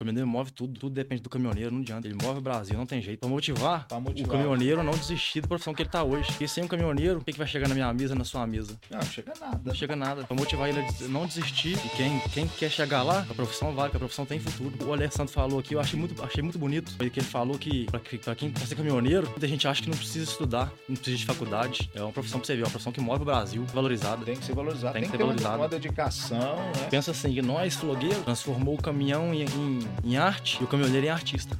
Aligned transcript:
O 0.00 0.04
caminhoneiro 0.04 0.28
move 0.28 0.52
tudo, 0.52 0.78
tudo 0.78 0.94
depende 0.94 1.20
do 1.22 1.28
caminhoneiro, 1.28 1.72
não 1.72 1.80
adianta. 1.80 2.06
Ele 2.06 2.14
move 2.22 2.38
o 2.38 2.40
Brasil, 2.40 2.78
não 2.78 2.86
tem 2.86 3.02
jeito. 3.02 3.18
Pra 3.18 3.28
motivar, 3.28 3.88
Pra 3.88 3.98
motivar. 3.98 4.28
o 4.28 4.32
caminhoneiro 4.32 4.80
a 4.80 4.84
não 4.84 4.92
desistir 4.92 5.40
da 5.40 5.48
profissão 5.48 5.74
que 5.74 5.82
ele 5.82 5.88
tá 5.88 6.04
hoje. 6.04 6.28
Porque 6.28 6.46
sem 6.46 6.62
um 6.62 6.68
caminhoneiro, 6.68 7.18
o 7.18 7.24
que, 7.24 7.32
que 7.32 7.38
vai 7.38 7.48
chegar 7.48 7.66
na 7.66 7.74
minha 7.74 7.92
mesa, 7.92 8.14
na 8.14 8.22
sua 8.22 8.46
mesa? 8.46 8.78
Não, 8.88 9.02
chega 9.02 9.32
nada. 9.40 9.60
Não 9.64 9.74
chega 9.74 9.96
nada. 9.96 10.22
Pra 10.22 10.36
motivar 10.36 10.68
ele 10.68 10.78
a 10.82 11.08
não 11.08 11.26
desistir. 11.26 11.76
E 11.84 11.88
quem, 11.96 12.20
quem 12.32 12.46
quer 12.46 12.70
chegar 12.70 13.02
lá, 13.02 13.26
a 13.28 13.34
profissão 13.34 13.74
vale, 13.74 13.90
que 13.90 13.96
a 13.96 13.98
profissão 13.98 14.24
tem 14.24 14.38
futuro. 14.38 14.86
O 14.88 14.92
Alessandro 14.92 15.32
falou 15.32 15.58
aqui, 15.58 15.74
eu 15.74 15.80
achei 15.80 15.98
muito, 15.98 16.22
achei 16.22 16.44
muito 16.44 16.60
bonito. 16.60 16.92
Foi 16.96 17.10
que 17.10 17.18
ele 17.18 17.26
falou 17.26 17.58
que 17.58 17.86
pra, 17.86 17.98
que- 17.98 18.18
pra 18.18 18.36
quem 18.36 18.52
quer 18.52 18.66
ser 18.68 18.76
caminhoneiro, 18.76 19.28
muita 19.28 19.48
gente 19.48 19.66
acha 19.66 19.82
que 19.82 19.90
não 19.90 19.96
precisa 19.98 20.30
estudar, 20.30 20.72
não 20.88 20.94
precisa 20.94 21.16
de 21.16 21.26
faculdade. 21.26 21.90
É 21.92 22.00
uma 22.00 22.12
profissão 22.12 22.38
pra 22.38 22.46
você 22.46 22.54
ver, 22.54 22.60
é 22.62 22.64
uma 22.66 22.70
profissão 22.70 22.92
que 22.92 23.00
move 23.00 23.22
o 23.22 23.24
Brasil, 23.24 23.64
valorizada. 23.74 24.24
Tem 24.24 24.36
que 24.36 24.44
ser 24.44 24.54
valorizado. 24.54 24.92
Tem 24.92 25.02
Tem, 25.02 25.10
que 25.10 25.16
que 25.18 25.24
ser 25.24 25.34
ter 25.42 25.48
uma- 25.48 25.66
dedicação, 25.68 26.54
né? 26.56 26.86
Pensa 26.88 27.10
assim, 27.10 27.34
que 27.34 27.42
nós, 27.42 27.74
flogueiro, 27.74 28.22
transformou 28.22 28.76
o 28.76 28.80
caminhão 28.80 29.34
em, 29.34 29.42
em, 29.42 29.87
em 30.04 30.16
arte 30.16 30.60
e 30.60 30.64
o 30.64 30.66
caminhoneiro 30.66 31.06
em 31.06 31.10
artista. 31.10 31.58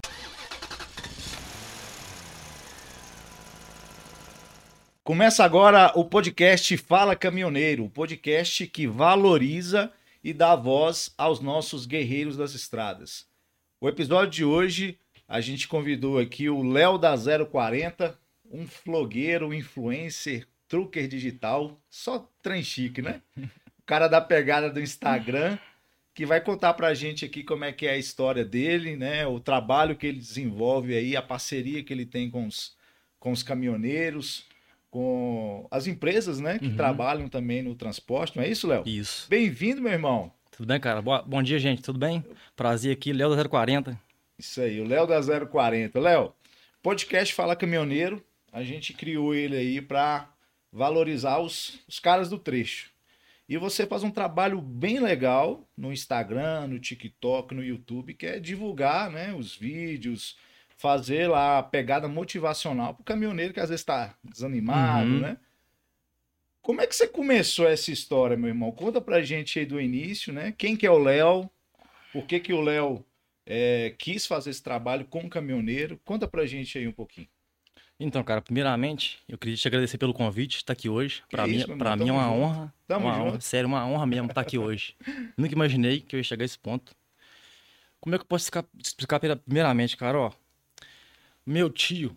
Começa 5.03 5.43
agora 5.43 5.91
o 5.95 6.05
podcast 6.05 6.77
Fala 6.77 7.17
Caminhoneiro, 7.17 7.85
o 7.87 7.91
podcast 7.91 8.67
que 8.67 8.87
valoriza 8.87 9.91
e 10.23 10.35
dá 10.35 10.55
voz 10.55 11.15
aos 11.17 11.41
nossos 11.41 11.87
guerreiros 11.87 12.37
das 12.37 12.55
estradas. 12.55 13.27
O 13.81 13.89
episódio 13.89 14.31
de 14.31 14.45
hoje, 14.45 14.99
a 15.27 15.41
gente 15.41 15.67
convidou 15.67 16.19
aqui 16.19 16.51
o 16.51 16.63
Léo 16.63 16.99
da 16.99 17.15
040, 17.17 18.19
um 18.51 18.67
flogueiro, 18.67 19.55
influencer, 19.55 20.47
trucker 20.69 21.09
digital, 21.09 21.81
só 21.89 22.31
trem 22.43 22.63
chique, 22.63 23.01
né? 23.01 23.23
O 23.39 23.83
cara 23.87 24.09
da 24.09 24.21
pegada 24.21 24.69
do 24.69 24.81
Instagram, 24.81 25.59
que 26.19 26.27
vai 26.27 26.41
contar 26.41 26.75
pra 26.75 26.93
gente 26.95 27.25
aqui 27.25 27.45
como 27.45 27.65
é 27.65 27.71
que 27.73 27.87
é 27.87 27.91
a 27.93 27.97
história 27.97 28.45
dele, 28.45 28.97
né? 28.97 29.25
O 29.25 29.39
trabalho 29.39 29.95
que 29.95 30.05
ele 30.05 30.19
desenvolve 30.19 30.93
aí, 30.93 31.15
a 31.15 31.23
parceria 31.23 31.81
que 31.85 31.93
ele 31.93 32.05
tem 32.05 32.29
com 32.29 32.45
os, 32.45 32.75
com 33.21 33.31
os 33.31 33.45
caminhoneiros, 33.45 34.45
com 34.91 35.69
as 35.71 35.87
empresas, 35.87 36.41
né, 36.41 36.59
que 36.59 36.67
Uhum. 36.67 36.75
trabalham 36.77 37.29
também 37.29 37.63
no 37.63 37.73
transporte, 37.77 38.37
não 38.37 38.43
é 38.43 38.49
isso, 38.49 38.67
Léo? 38.67 38.83
Isso. 38.85 39.29
Bem-vindo, 39.31 39.81
meu 39.81 39.93
irmão. 39.93 40.33
Tudo 40.51 40.67
bem, 40.67 40.81
cara? 40.81 41.01
Boa- 41.01 41.23
bom 41.23 41.41
dia, 41.41 41.57
gente. 41.61 41.83
Tudo 41.83 42.01
bem? 42.01 42.25
Prazer 42.57 42.93
aqui, 42.93 43.13
Léo 43.13 43.31
da 43.37 43.49
040. 43.49 43.97
Isso 44.37 44.61
aí, 44.61 44.81
o 44.81 44.89
Léo 44.89 45.07
da 45.07 45.21
040. 45.21 46.01
Léo, 46.01 46.33
podcast 46.83 47.33
Fala 47.33 47.55
Caminhoneiro, 47.55 48.21
a 48.53 48.65
gente 48.65 48.93
criou 48.93 49.37
ele 49.37 49.57
aí 49.57 49.81
para 49.81 50.29
valorizar 50.73 51.39
os, 51.39 51.79
os 51.89 52.01
caras 52.01 52.29
do 52.29 52.39
trecho. 52.41 52.91
E 53.49 53.57
você 53.57 53.87
faz 53.87 54.03
um 54.03 54.11
trabalho 54.11 54.61
bem 54.61 55.01
legal 55.01 55.67
no 55.77 55.93
Instagram, 55.93 56.67
no 56.67 56.79
TikTok, 56.79 57.55
no 57.55 57.65
YouTube, 57.65 58.13
que 58.15 58.27
é 58.27 58.39
divulgar 58.39 59.11
né, 59.11 59.33
os 59.33 59.57
vídeos, 59.57 60.37
fazer 60.77 61.29
lá 61.29 61.59
a 61.59 61.63
pegada 61.63 62.07
motivacional 62.09 62.93
para 62.95 63.01
o 63.01 63.05
caminhoneiro 63.05 63.55
que 63.55 63.61
às 63.61 63.71
vezes 63.71 63.81
está 63.81 64.15
desanimado, 64.23 65.11
Uhum. 65.11 65.21
né? 65.21 65.39
Como 66.61 66.83
é 66.83 66.87
que 66.87 66.95
você 66.95 67.09
começou 67.09 67.67
essa 67.67 67.91
história, 67.91 68.37
meu 68.37 68.49
irmão? 68.49 68.71
Conta 68.71 69.01
pra 69.01 69.23
gente 69.23 69.59
aí 69.59 69.65
do 69.65 69.81
início, 69.81 70.31
né? 70.33 70.53
Quem 70.57 70.77
que 70.77 70.87
é 70.87 70.91
o 70.91 70.99
Léo? 70.99 71.49
Por 72.13 72.27
que 72.27 72.39
que 72.39 72.53
o 72.53 72.61
Léo 72.61 73.03
é, 73.47 73.95
quis 73.99 74.27
fazer 74.27 74.51
esse 74.51 74.63
trabalho 74.63 75.07
com 75.07 75.21
o 75.21 75.31
caminhoneiro? 75.31 75.99
Conta 76.05 76.29
pra 76.29 76.45
gente 76.45 76.77
aí 76.77 76.87
um 76.87 76.93
pouquinho. 76.93 77.29
Então, 78.01 78.23
cara, 78.23 78.41
primeiramente, 78.41 79.19
eu 79.29 79.37
queria 79.37 79.57
te 79.57 79.67
agradecer 79.67 79.99
pelo 79.99 80.15
convite, 80.15 80.57
estar 80.59 80.73
aqui 80.73 80.89
hoje. 80.89 81.23
Pra 81.29 81.47
mim, 81.47 81.57
irmão, 81.57 81.97
mim 81.97 82.09
é 82.09 82.13
uma 82.13 82.23
junto. 82.25 82.35
honra. 82.41 82.75
Tamo 82.87 83.07
uma 83.07 83.15
junto. 83.15 83.27
honra, 83.29 83.41
sério, 83.41 83.69
uma 83.69 83.85
honra 83.87 84.07
mesmo 84.07 84.29
estar 84.29 84.41
aqui 84.41 84.57
hoje. 84.59 84.95
Nunca 85.37 85.53
imaginei 85.53 86.01
que 86.01 86.15
eu 86.15 86.21
ia 86.21 86.25
chegar 86.25 86.45
a 86.45 86.47
esse 86.47 86.59
ponto. 86.59 86.95
Como 88.01 88.15
é 88.15 88.19
que 88.19 88.23
eu 88.23 88.27
posso 88.29 88.49
explicar, 88.81 89.19
primeiramente, 89.45 89.97
cara, 89.97 90.17
ó. 90.19 90.33
Meu 91.45 91.69
tio 91.71 92.17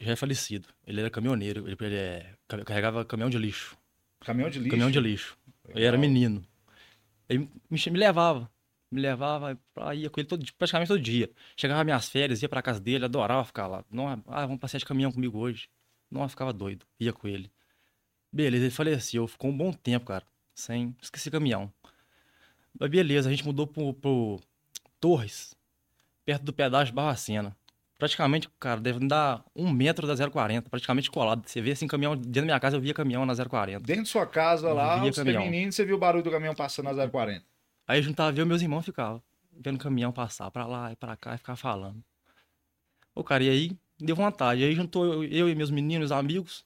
já 0.00 0.12
é 0.12 0.16
falecido. 0.16 0.66
Ele 0.84 1.00
era 1.00 1.10
caminhoneiro, 1.10 1.68
ele, 1.68 1.76
ele 1.80 1.94
é- 1.96 2.34
carregava 2.64 3.04
caminhão 3.04 3.30
de 3.30 3.38
lixo. 3.38 3.76
Caminhão 4.20 4.50
de 4.50 4.58
lixo. 4.58 4.70
Caminhão 4.70 4.90
de 4.90 4.98
lixo. 5.00 5.38
Eu 5.68 5.86
era 5.86 5.96
menino. 5.96 6.44
Ele 7.28 7.48
me, 7.70 7.78
me 7.92 7.98
levava. 7.98 8.50
Me 8.90 9.00
levava 9.00 9.56
pra 9.72 9.94
ia 9.94 10.10
com 10.10 10.18
ele 10.18 10.28
todo, 10.28 10.44
praticamente 10.58 10.88
todo 10.88 11.00
dia. 11.00 11.30
Chegava 11.56 11.84
minhas 11.84 12.08
férias, 12.08 12.42
ia 12.42 12.48
pra 12.48 12.60
casa 12.60 12.80
dele, 12.80 13.04
adorava 13.04 13.44
ficar 13.44 13.66
lá. 13.68 13.84
Não, 13.90 14.08
ah, 14.08 14.46
vamos 14.46 14.58
passear 14.58 14.80
de 14.80 14.84
caminhão 14.84 15.12
comigo 15.12 15.38
hoje. 15.38 15.68
Não, 16.10 16.28
ficava 16.28 16.52
doido. 16.52 16.84
Ia 16.98 17.12
com 17.12 17.28
ele. 17.28 17.52
Beleza, 18.32 18.64
ele 18.64 18.70
faleceu. 18.70 19.26
Ficou 19.28 19.50
um 19.50 19.56
bom 19.56 19.72
tempo, 19.72 20.06
cara. 20.06 20.24
Sem. 20.54 20.94
Esqueci 21.00 21.30
caminhão. 21.30 21.72
Mas 22.78 22.90
beleza, 22.90 23.28
a 23.28 23.32
gente 23.32 23.44
mudou 23.44 23.66
pro, 23.66 23.94
pro 23.94 24.40
Torres, 25.00 25.54
perto 26.24 26.42
do 26.44 26.52
pedágio 26.52 26.94
Barbacena. 26.94 27.56
Praticamente, 27.98 28.48
cara, 28.58 28.80
deve 28.80 29.06
dar 29.06 29.44
um 29.54 29.70
metro 29.70 30.06
da 30.06 30.30
040, 30.30 30.70
praticamente 30.70 31.10
colado. 31.10 31.46
Você 31.46 31.60
vê 31.60 31.72
assim, 31.72 31.86
caminhão, 31.86 32.16
dentro 32.16 32.32
da 32.32 32.42
minha 32.42 32.60
casa 32.60 32.76
eu 32.76 32.80
via 32.80 32.94
caminhão 32.94 33.26
na 33.26 33.34
040. 33.36 33.84
Dentro 33.84 34.04
de 34.04 34.08
sua 34.08 34.26
casa 34.26 34.68
Eu 34.68 34.74
lá, 34.74 35.00
via 35.00 35.12
você 35.12 35.20
caminhão. 35.20 35.44
menino, 35.44 35.70
você 35.70 35.84
viu 35.84 35.96
o 35.96 35.98
barulho 35.98 36.24
do 36.24 36.30
caminhão 36.30 36.54
passando 36.54 36.90
na 36.90 37.08
040. 37.08 37.44
Aí 37.90 38.00
juntava 38.02 38.38
eu 38.38 38.44
e 38.44 38.48
meus 38.48 38.62
irmãos 38.62 38.84
ficava 38.84 39.20
vendo 39.50 39.74
o 39.74 39.78
caminhão 39.80 40.12
passar 40.12 40.48
pra 40.52 40.64
lá 40.64 40.92
e 40.92 40.96
pra 40.96 41.16
cá 41.16 41.34
e 41.34 41.38
ficava 41.38 41.56
falando. 41.56 42.00
Ô, 43.12 43.24
cara, 43.24 43.42
e 43.42 43.50
aí 43.50 43.78
deu 43.98 44.14
vontade. 44.14 44.62
Aí 44.62 44.72
juntou 44.76 45.24
eu, 45.24 45.48
e 45.48 45.54
meus 45.56 45.72
meninos, 45.72 46.12
amigos, 46.12 46.64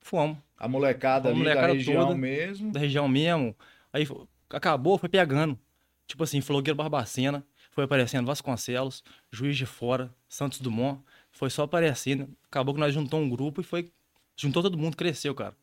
fomos. 0.00 0.38
A 0.56 0.68
molecada 0.68 1.28
A 1.28 1.32
ali 1.32 1.38
molecada 1.40 1.66
da 1.66 1.72
região 1.72 2.06
toda. 2.06 2.16
mesmo. 2.16 2.70
Da 2.70 2.78
região 2.78 3.08
mesmo. 3.08 3.56
Aí 3.92 4.06
acabou, 4.48 4.96
foi 4.98 5.08
pegando. 5.08 5.58
Tipo 6.06 6.22
assim, 6.22 6.40
Flogueiro 6.40 6.76
Barbacena, 6.76 7.44
foi 7.72 7.82
aparecendo 7.82 8.26
Vasconcelos, 8.26 9.02
Juiz 9.32 9.56
de 9.56 9.66
Fora, 9.66 10.14
Santos 10.28 10.60
Dumont. 10.60 11.02
Foi 11.32 11.50
só 11.50 11.64
aparecendo. 11.64 12.28
Acabou 12.44 12.72
que 12.72 12.78
nós 12.78 12.94
juntou 12.94 13.18
um 13.18 13.28
grupo 13.28 13.62
e 13.62 13.64
foi. 13.64 13.90
Juntou 14.36 14.62
todo 14.62 14.78
mundo, 14.78 14.96
cresceu, 14.96 15.34
cara. 15.34 15.56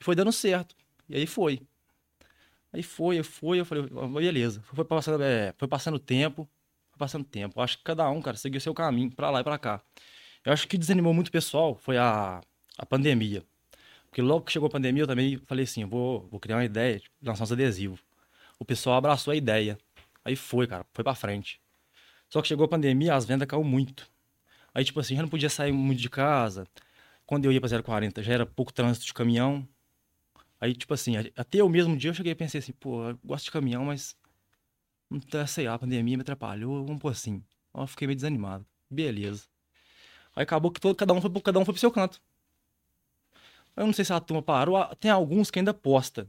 E 0.00 0.04
foi 0.04 0.14
dando 0.14 0.30
certo. 0.30 0.76
E 1.08 1.16
aí 1.16 1.26
foi. 1.26 1.60
Aí 2.74 2.82
foi, 2.82 3.20
eu 3.20 3.24
fui, 3.24 3.60
eu 3.60 3.64
falei, 3.64 3.88
"Ó, 3.94 4.08
beleza. 4.08 4.60
Foi 4.62 4.84
passando, 4.84 5.22
é, 5.22 5.54
foi 5.56 5.68
passando 5.68 5.96
tempo, 5.96 6.48
foi 6.90 6.98
passando 6.98 7.24
tempo. 7.24 7.60
Eu 7.60 7.62
acho 7.62 7.78
que 7.78 7.84
cada 7.84 8.10
um, 8.10 8.20
cara, 8.20 8.36
seguiu 8.36 8.60
seu 8.60 8.74
caminho, 8.74 9.12
pra 9.14 9.30
lá 9.30 9.40
e 9.40 9.44
pra 9.44 9.56
cá. 9.58 9.80
Eu 10.44 10.52
acho 10.52 10.66
que 10.68 10.76
desanimou 10.76 11.14
muito 11.14 11.28
o 11.28 11.32
pessoal 11.32 11.76
foi 11.76 11.96
a, 11.98 12.40
a 12.76 12.86
pandemia. 12.86 13.44
Porque 14.06 14.20
logo 14.22 14.44
que 14.46 14.52
chegou 14.52 14.66
a 14.66 14.70
pandemia, 14.70 15.04
eu 15.04 15.06
também 15.06 15.38
falei 15.46 15.64
assim, 15.64 15.84
vou, 15.84 16.26
vou 16.30 16.40
criar 16.40 16.56
uma 16.56 16.64
ideia, 16.64 16.98
tipo, 17.00 17.14
lançar 17.22 17.44
uns 17.44 17.52
adesivos. 17.52 18.00
O 18.58 18.64
pessoal 18.64 18.96
abraçou 18.96 19.32
a 19.32 19.36
ideia. 19.36 19.78
Aí 20.24 20.36
foi, 20.36 20.66
cara, 20.66 20.84
foi 20.92 21.04
pra 21.04 21.14
frente. 21.14 21.60
Só 22.28 22.42
que 22.42 22.48
chegou 22.48 22.64
a 22.66 22.68
pandemia, 22.68 23.14
as 23.14 23.24
vendas 23.24 23.46
caiu 23.48 23.64
muito. 23.64 24.08
Aí, 24.74 24.84
tipo 24.84 25.00
assim, 25.00 25.16
já 25.16 25.22
não 25.22 25.28
podia 25.28 25.50
sair 25.50 25.72
muito 25.72 26.00
de 26.00 26.10
casa. 26.10 26.66
Quando 27.26 27.44
eu 27.46 27.52
ia 27.52 27.60
pra 27.60 27.82
040, 27.82 28.22
já 28.22 28.34
era 28.34 28.46
pouco 28.46 28.72
trânsito 28.72 29.06
de 29.06 29.14
caminhão. 29.14 29.66
Aí, 30.64 30.74
tipo 30.74 30.94
assim, 30.94 31.12
até 31.36 31.62
o 31.62 31.68
mesmo 31.68 31.94
dia 31.94 32.08
eu 32.08 32.14
cheguei 32.14 32.32
e 32.32 32.34
pensei 32.34 32.58
assim, 32.58 32.72
pô, 32.72 33.10
eu 33.10 33.18
gosto 33.22 33.44
de 33.44 33.50
caminhão, 33.50 33.84
mas 33.84 34.16
não 35.10 35.20
tá, 35.20 35.46
sei 35.46 35.66
lá, 35.66 35.74
a 35.74 35.78
pandemia 35.78 36.16
me 36.16 36.22
atrapalhou, 36.22 36.86
vamos 36.86 37.02
pôr 37.02 37.10
assim. 37.10 37.44
Eu 37.74 37.86
fiquei 37.86 38.06
meio 38.06 38.16
desanimado. 38.16 38.64
Beleza. 38.88 39.44
Aí 40.34 40.42
acabou 40.42 40.70
que 40.70 40.80
todo, 40.80 40.96
cada 40.96 41.12
um 41.12 41.20
foi, 41.20 41.30
cada 41.42 41.58
um 41.58 41.66
foi 41.66 41.74
pro 41.74 41.80
seu 41.80 41.90
canto. 41.90 42.18
Eu 43.76 43.84
não 43.84 43.92
sei 43.92 44.06
se 44.06 44.12
a 44.14 44.20
turma 44.20 44.42
parou, 44.42 44.82
tem 44.98 45.10
alguns 45.10 45.50
que 45.50 45.58
ainda 45.58 45.74
posta. 45.74 46.26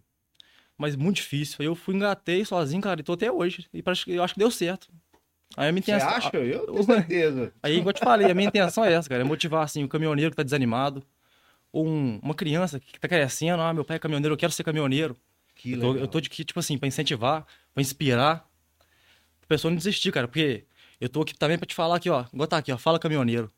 Mas 0.78 0.98
muito 0.98 1.16
difícil. 1.16 1.56
Aí 1.62 1.68
eu 1.68 1.74
fui, 1.74 1.96
engatei 1.96 2.44
sozinho, 2.44 2.82
cara, 2.82 3.00
e 3.00 3.04
tô 3.06 3.14
até 3.14 3.32
hoje. 3.32 3.70
E 3.74 3.82
eu 4.08 4.22
acho 4.22 4.34
que 4.34 4.40
deu 4.40 4.52
certo. 4.52 4.90
Aí 5.56 5.70
a 5.70 5.72
minha 5.72 5.82
Você 5.82 5.92
intenção. 5.94 6.10
acha? 6.10 6.36
Eu 6.36 6.66
tenho 6.66 6.84
certeza. 6.84 7.54
Aí, 7.64 7.78
igual 7.78 7.92
eu 7.92 7.94
te 7.94 8.02
falei, 8.04 8.30
a 8.30 8.34
minha 8.34 8.50
intenção 8.50 8.84
é 8.84 8.92
essa, 8.92 9.08
cara. 9.08 9.22
É 9.22 9.24
motivar, 9.24 9.64
assim, 9.64 9.86
o 9.86 9.88
caminhoneiro 9.88 10.32
que 10.32 10.36
tá 10.36 10.44
desanimado. 10.44 11.02
Ou 11.76 11.86
um- 11.86 12.20
uma 12.24 12.34
criança 12.34 12.80
que 12.80 12.98
tá 12.98 13.08
crescendo. 13.08 13.62
Ah, 13.62 13.74
meu 13.74 13.84
pai 13.84 13.98
é 13.98 14.00
caminhoneiro, 14.00 14.34
eu 14.34 14.38
quero 14.38 14.52
ser 14.54 14.64
caminhoneiro. 14.64 15.16
Que 15.56 15.74
Eu 15.74 15.80
tô, 15.82 15.96
eu 15.96 16.08
tô 16.08 16.22
de 16.22 16.28
aqui, 16.28 16.46
tipo 16.46 16.58
assim, 16.60 16.78
pra 16.78 16.88
incentivar, 16.88 17.46
pra 17.74 17.82
inspirar. 17.82 18.48
Pra 19.42 19.48
pessoa 19.50 19.70
não 19.72 19.78
desistir, 19.78 20.12
cara. 20.12 20.26
Porque 20.28 20.64
eu 21.02 21.10
tô 21.10 21.22
aqui 21.22 21.34
também 21.38 21.58
pra 21.58 21.66
te 21.68 21.76
falar 21.76 21.98
aqui, 21.98 22.10
ó. 22.10 22.26
Igual 22.34 22.48
tá 22.48 22.58
aqui, 22.58 22.72
ó. 22.72 22.78
Fala 22.78 22.98
caminhoneiro. 23.00 23.52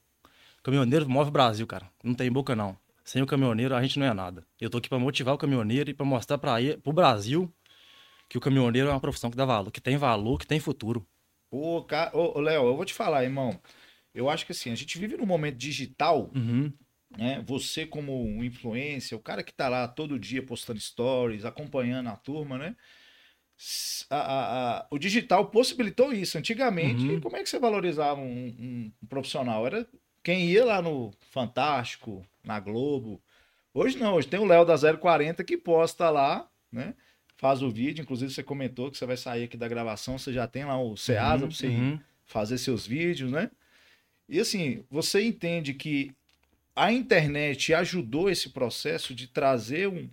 Caminhoneiro 0.63 1.07
move 1.09 1.29
o 1.29 1.31
Brasil, 1.31 1.65
cara. 1.67 1.87
Não 2.03 2.13
tem 2.15 2.31
boca, 2.31 2.55
não. 2.55 2.75
Sem 3.03 3.21
o 3.21 3.25
caminhoneiro, 3.27 3.75
a 3.75 3.81
gente 3.81 3.99
não 3.99 4.05
é 4.07 4.13
nada. 4.13 4.43
Eu 4.59 4.69
tô 4.69 4.79
aqui 4.79 4.89
pra 4.89 4.97
motivar 4.99 5.33
o 5.35 5.37
caminhoneiro 5.37 5.89
e 5.89 5.93
pra 5.93 6.05
mostrar 6.05 6.37
pra 6.39 6.61
ele, 6.61 6.77
pro 6.77 6.91
Brasil 6.91 7.51
que 8.27 8.37
o 8.37 8.41
caminhoneiro 8.41 8.89
é 8.89 8.91
uma 8.91 8.99
profissão 8.99 9.29
que 9.31 9.37
dá 9.37 9.45
valor, 9.45 9.71
que 9.71 9.79
tem 9.79 9.95
valor, 9.95 10.37
que 10.39 10.45
tem 10.47 10.59
futuro. 10.59 11.07
Pô, 11.49 11.81
ca- 11.83 12.11
ô, 12.13 12.37
ô, 12.37 12.41
Léo, 12.41 12.65
eu 12.65 12.75
vou 12.75 12.83
te 12.83 12.93
falar, 12.93 13.23
irmão. 13.23 13.57
Eu 14.13 14.27
acho 14.29 14.45
que 14.45 14.51
assim, 14.51 14.71
a 14.71 14.75
gente 14.75 14.97
vive 14.97 15.15
num 15.15 15.25
momento 15.25 15.55
digital, 15.55 16.29
Uhum. 16.35 16.73
Né? 17.15 17.43
Você 17.45 17.85
como 17.85 18.23
um 18.25 18.43
influencer, 18.43 19.17
o 19.17 19.21
cara 19.21 19.43
que 19.43 19.53
tá 19.53 19.69
lá 19.69 19.87
todo 19.87 20.19
dia 20.19 20.41
postando 20.43 20.79
stories, 20.79 21.45
acompanhando 21.45 22.09
a 22.09 22.15
turma, 22.15 22.57
né? 22.57 22.75
A- 24.09 24.15
a- 24.17 24.77
a- 24.79 24.87
o 24.91 24.99
digital 24.99 25.49
possibilitou 25.49 26.13
isso. 26.13 26.37
Antigamente, 26.37 27.05
Uhum. 27.07 27.19
como 27.21 27.35
é 27.37 27.43
que 27.43 27.49
você 27.49 27.57
valorizava 27.59 28.21
um, 28.21 28.47
um- 28.47 28.91
um 29.01 29.07
profissional? 29.07 29.65
Era 29.65 29.87
quem 30.23 30.45
ia 30.45 30.63
lá 30.63 30.81
no 30.81 31.11
Fantástico, 31.31 32.25
na 32.43 32.59
Globo. 32.59 33.21
Hoje 33.73 33.97
não, 33.97 34.13
hoje 34.15 34.27
tem 34.27 34.39
o 34.39 34.45
Léo 34.45 34.63
da 34.65 34.75
040 34.77 35.43
que 35.43 35.57
posta 35.57 36.09
lá, 36.09 36.47
né? 36.71 36.93
faz 37.39 37.61
o 37.61 37.69
vídeo. 37.69 38.01
Inclusive, 38.01 38.33
você 38.33 38.41
comentou 38.41 38.89
que 38.89 38.97
você 38.97 39.05
vai 39.05 39.15
sair 39.15 39.43
aqui 39.43 39.55
da 39.55 39.67
gravação, 39.67 40.17
você 40.17 40.33
já 40.33 40.47
tem 40.47 40.65
lá 40.65 40.79
o 40.81 40.97
Ceasa 40.97 41.43
Uhum, 41.43 41.49
pra 41.49 41.57
você 41.57 41.67
uhum. 41.67 41.99
fazer 42.25 42.57
seus 42.57 42.85
vídeos, 42.87 43.31
né? 43.31 43.51
E 44.27 44.39
assim, 44.39 44.83
você 44.89 45.23
entende 45.23 45.73
que 45.75 46.11
a 46.77 46.91
internet 46.93 47.73
ajudou 47.73 48.29
esse 48.29 48.49
processo 48.49 49.13
de 49.15 49.27
trazer 49.27 49.87
um, 49.87 50.07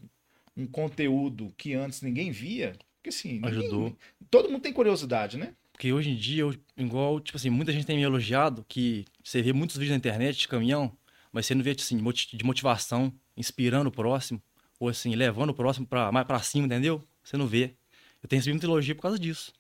um 0.57 0.67
conteúdo 0.67 1.53
que 1.57 1.75
antes 1.75 2.01
ninguém 2.03 2.31
via? 2.31 2.77
Porque 2.97 3.11
assim, 3.11 3.35
ninguém- 3.35 3.51
Ajudou. 3.51 3.97
todo 4.31 4.49
mundo 4.51 4.63
tem 4.63 4.73
curiosidade, 4.73 5.37
né? 5.37 5.55
Porque 5.73 5.93
hoje 5.93 6.11
em 6.11 6.17
dia, 6.17 6.43
eu- 6.43 6.55
igual, 6.77 7.21
tipo 7.21 7.37
assim, 7.37 7.51
muita 7.51 7.73
gente 7.73 7.85
tem 7.85 7.97
me 7.97 8.03
elogiado 8.03 8.65
que 8.69 9.05
você 9.23 9.43
vê 9.43 9.53
muitos 9.53 9.77
vídeos 9.77 9.91
na 9.91 9.97
internet 9.99 10.39
de 10.39 10.49
caminhão, 10.49 10.97
mas 11.33 11.47
você 11.47 11.55
não 11.55 11.63
vê, 11.63 11.73
assim, 11.73 11.97
moti- 11.99 12.37
de 12.37 12.45
motivação, 12.45 13.13
inspirando 13.37 13.89
o 13.89 13.93
próximo, 13.93 14.41
ou 14.81 14.89
assim, 14.89 15.15
levando 15.15 15.51
o 15.51 15.55
próximo 15.55 15.87
pra, 15.87 16.11
mais 16.13 16.27
pra 16.27 16.39
cima, 16.41 16.67
entendeu? 16.67 17.07
Você 17.23 17.37
não 17.37 17.47
vê. 17.47 17.75
Eu 18.23 18.29
tenho 18.29 18.39
recebido 18.41 18.55
muita 18.55 18.67
elogio 18.67 18.95
por 18.95 19.03
causa 19.03 19.19
disso. 19.19 19.53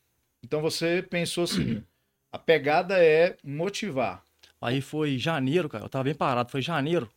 Então 0.42 0.62
você 0.62 1.02
pensou 1.02 1.44
assim, 1.44 1.82
a 2.32 2.38
pegada 2.38 2.96
é 3.02 3.36
motivar. 3.44 4.22
Aí 4.64 4.80
foi 4.80 5.18
janeiro, 5.18 5.68
cara, 5.68 5.84
eu 5.84 5.88
tava 5.90 6.04
bem 6.04 6.14
parado, 6.14 6.50
foi 6.50 6.62
janeiro. 6.62 7.10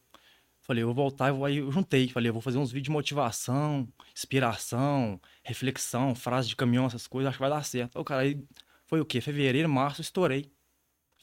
Falei, 0.59 0.83
eu 0.83 0.87
vou 0.87 0.95
voltar, 0.95 1.29
eu 1.29 1.35
vou- 1.37 1.45
aí 1.45 1.57
eu 1.57 1.71
juntei, 1.71 2.09
falei, 2.09 2.27
eu 2.29 2.33
vou 2.33 2.41
fazer 2.41 2.57
uns 2.57 2.69
vídeos 2.73 2.87
de 2.87 2.91
motivação, 2.91 3.87
inspiração, 4.13 5.17
reflexão, 5.43 6.13
frase 6.13 6.49
de 6.49 6.57
caminhão, 6.57 6.85
essas 6.85 7.07
coisas, 7.07 7.29
acho 7.29 7.37
que 7.37 7.41
vai 7.41 7.49
dar 7.49 7.63
certo. 7.63 7.95
Aí, 7.97 8.01
o 8.01 8.03
cara, 8.03 8.21
aí 8.23 8.43
foi 8.85 8.99
o 8.99 9.05
quê? 9.05 9.21
Fevereiro, 9.21 9.69
março, 9.69 10.01
estourei. 10.01 10.51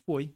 Foi. 0.06 0.32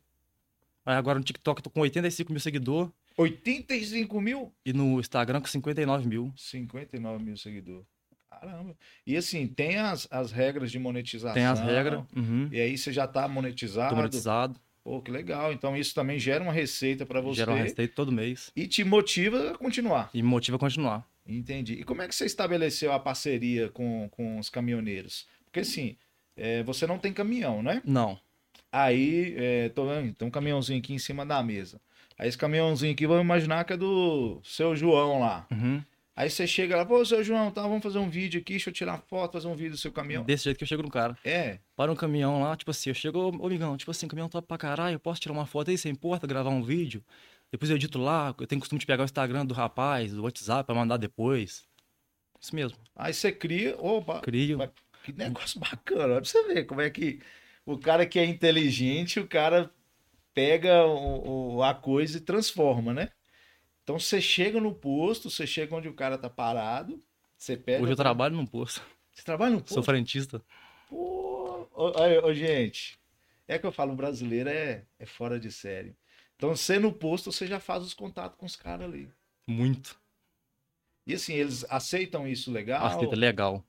Aí 0.84 0.94
agora 0.94 1.18
no 1.18 1.24
TikTok 1.24 1.60
eu 1.60 1.62
tô 1.64 1.70
com 1.70 1.80
85 1.80 2.32
mil 2.32 2.40
seguidores 2.40 2.90
85 3.16 4.20
mil? 4.20 4.52
e 4.64 4.72
no 4.74 5.00
Instagram 5.00 5.40
com 5.40 5.46
59 5.46 6.06
mil. 6.06 6.30
59 6.36 7.24
mil 7.24 7.36
seguidores. 7.36 7.86
Caramba. 8.30 8.76
E 9.06 9.16
assim, 9.16 9.46
tem 9.46 9.78
as, 9.78 10.06
as 10.10 10.30
regras 10.32 10.70
de 10.70 10.78
monetização. 10.78 11.34
Tem 11.34 11.46
as 11.46 11.60
regras, 11.60 12.04
uhum, 12.14 12.48
E 12.52 12.60
aí 12.60 12.76
você 12.76 12.92
já 12.92 13.06
tá 13.08 13.26
monetizado. 13.26 13.88
tô 13.90 13.96
monetizado, 13.96 14.60
Pô, 14.82 15.00
que 15.02 15.10
legal. 15.10 15.52
Então 15.52 15.76
isso 15.76 15.94
também 15.94 16.18
gera 16.18 16.42
uma 16.42 16.52
receita 16.52 17.04
para 17.04 17.20
você 17.20 17.38
gera 17.38 17.52
uma 17.52 17.58
receita 17.58 17.94
todo 17.94 18.12
mês 18.12 18.50
e 18.54 18.66
te 18.66 18.84
motiva 18.84 19.52
a 19.52 19.58
continuar. 19.58 20.10
e 20.14 20.22
motiva 20.22 20.56
a 20.56 20.60
continuar. 20.60 21.08
Entendi. 21.26 21.74
E 21.74 21.84
como 21.84 22.00
é 22.00 22.08
que 22.08 22.14
você 22.14 22.24
estabeleceu 22.24 22.92
a 22.92 22.98
parceria 22.98 23.68
com, 23.68 24.08
com 24.10 24.38
os 24.38 24.48
caminhoneiros? 24.48 25.26
Porque 25.44 25.60
assim, 25.60 25.96
é, 26.36 26.62
você 26.62 26.86
não 26.86 26.98
tem 26.98 27.12
caminhão, 27.12 27.62
né? 27.62 27.82
Não, 27.84 28.18
Aí, 28.70 29.34
é, 29.36 29.68
tô 29.70 29.86
vendo, 29.86 30.14
tem 30.14 30.28
um 30.28 30.30
caminhãozinho 30.30 30.78
aqui 30.78 30.92
em 30.92 30.98
cima 30.98 31.24
da 31.24 31.42
mesa. 31.42 31.80
Aí 32.18 32.28
esse 32.28 32.36
caminhãozinho 32.36 32.92
aqui, 32.92 33.06
vamos 33.06 33.24
imaginar 33.24 33.64
que 33.64 33.72
é 33.72 33.76
do 33.76 34.40
seu 34.44 34.76
João 34.76 35.20
lá. 35.20 35.46
uhum. 35.50 35.82
Aí 36.18 36.28
você 36.28 36.48
chega 36.48 36.76
lá, 36.76 36.84
pô, 36.84 37.04
seu 37.04 37.22
João, 37.22 37.48
tá, 37.48 37.62
vamos 37.62 37.80
fazer 37.80 38.00
um 38.00 38.10
vídeo 38.10 38.40
aqui, 38.40 38.54
deixa 38.54 38.70
eu 38.70 38.74
tirar 38.74 38.98
foto, 38.98 39.34
fazer 39.34 39.46
um 39.46 39.54
vídeo 39.54 39.70
do 39.70 39.76
seu 39.76 39.92
caminhão. 39.92 40.24
desse 40.24 40.42
jeito 40.42 40.58
que 40.58 40.64
eu 40.64 40.66
chego 40.66 40.82
no 40.82 40.90
cara. 40.90 41.16
É, 41.24 41.60
para 41.76 41.92
um 41.92 41.94
caminhão 41.94 42.40
lá, 42.42 42.56
tipo 42.56 42.72
assim, 42.72 42.90
eu 42.90 42.94
chego, 42.94 43.30
ô 43.40 43.46
amigão, 43.46 43.76
tipo 43.76 43.88
assim, 43.92 44.08
caminhão 44.08 44.28
top 44.28 44.44
pra 44.48 44.58
caralho, 44.58 44.96
eu 44.96 44.98
posso 44.98 45.20
tirar 45.20 45.32
uma 45.32 45.46
foto 45.46 45.70
aí, 45.70 45.78
você 45.78 45.88
importa, 45.88 46.26
gravar 46.26 46.50
um 46.50 46.60
vídeo? 46.60 47.04
Depois 47.52 47.70
eu 47.70 47.76
edito 47.76 48.00
lá, 48.00 48.34
eu 48.36 48.48
tenho 48.48 48.58
costume 48.58 48.80
de 48.80 48.86
pegar 48.86 49.02
o 49.02 49.04
Instagram 49.04 49.46
do 49.46 49.54
rapaz, 49.54 50.12
do 50.12 50.24
WhatsApp 50.24 50.66
pra 50.66 50.74
mandar 50.74 50.96
depois. 50.96 51.64
Isso 52.40 52.52
mesmo, 52.52 52.76
aí 52.96 53.14
você 53.14 53.30
cria, 53.30 53.76
opa, 53.78 54.20
crio. 54.20 54.58
Que 55.04 55.12
negócio 55.12 55.60
bacana, 55.60 56.14
olha 56.14 56.20
pra 56.20 56.24
você 56.28 56.42
ver 56.48 56.64
como 56.64 56.80
é 56.80 56.90
que 56.90 57.20
o 57.64 57.78
cara 57.78 58.04
que 58.04 58.18
é 58.18 58.24
inteligente, 58.24 59.20
o 59.20 59.28
cara 59.28 59.70
pega 60.34 60.84
o, 60.84 61.58
o- 61.58 61.62
a 61.62 61.72
coisa 61.74 62.18
e 62.18 62.20
transforma, 62.20 62.92
né? 62.92 63.08
Então 63.88 63.98
você 63.98 64.20
chega 64.20 64.60
no 64.60 64.74
posto, 64.74 65.30
você 65.30 65.46
chega 65.46 65.74
onde 65.74 65.88
o 65.88 65.94
cara 65.94 66.18
tá 66.18 66.28
parado, 66.28 67.02
você 67.38 67.56
pega. 67.56 67.82
Hoje 67.82 67.92
eu 67.94 67.96
trabalho 67.96 68.36
num 68.36 68.44
posto, 68.44 68.82
Você 69.10 69.22
trabalha 69.22 69.54
sou 69.54 69.62
posto? 69.62 69.82
frentista. 69.82 70.42
Pô, 70.90 71.66
ô, 71.72 71.92
ô, 72.26 72.34
gente, 72.34 73.00
é 73.46 73.58
que 73.58 73.64
eu 73.64 73.72
falo, 73.72 73.94
o 73.94 73.96
brasileiro 73.96 74.50
é, 74.50 74.84
é 74.98 75.06
fora 75.06 75.40
de 75.40 75.50
série. 75.50 75.96
Então 76.36 76.54
você 76.54 76.78
no 76.78 76.92
posto, 76.92 77.32
você 77.32 77.46
já 77.46 77.58
faz 77.58 77.82
os 77.82 77.94
contatos 77.94 78.36
com 78.36 78.44
os 78.44 78.56
caras 78.56 78.86
ali. 78.86 79.10
Muito. 79.46 79.98
E 81.06 81.14
assim, 81.14 81.32
eles 81.32 81.64
aceitam 81.70 82.28
isso 82.28 82.52
legal? 82.52 82.84
Aceita 82.84 83.16
legal. 83.16 83.64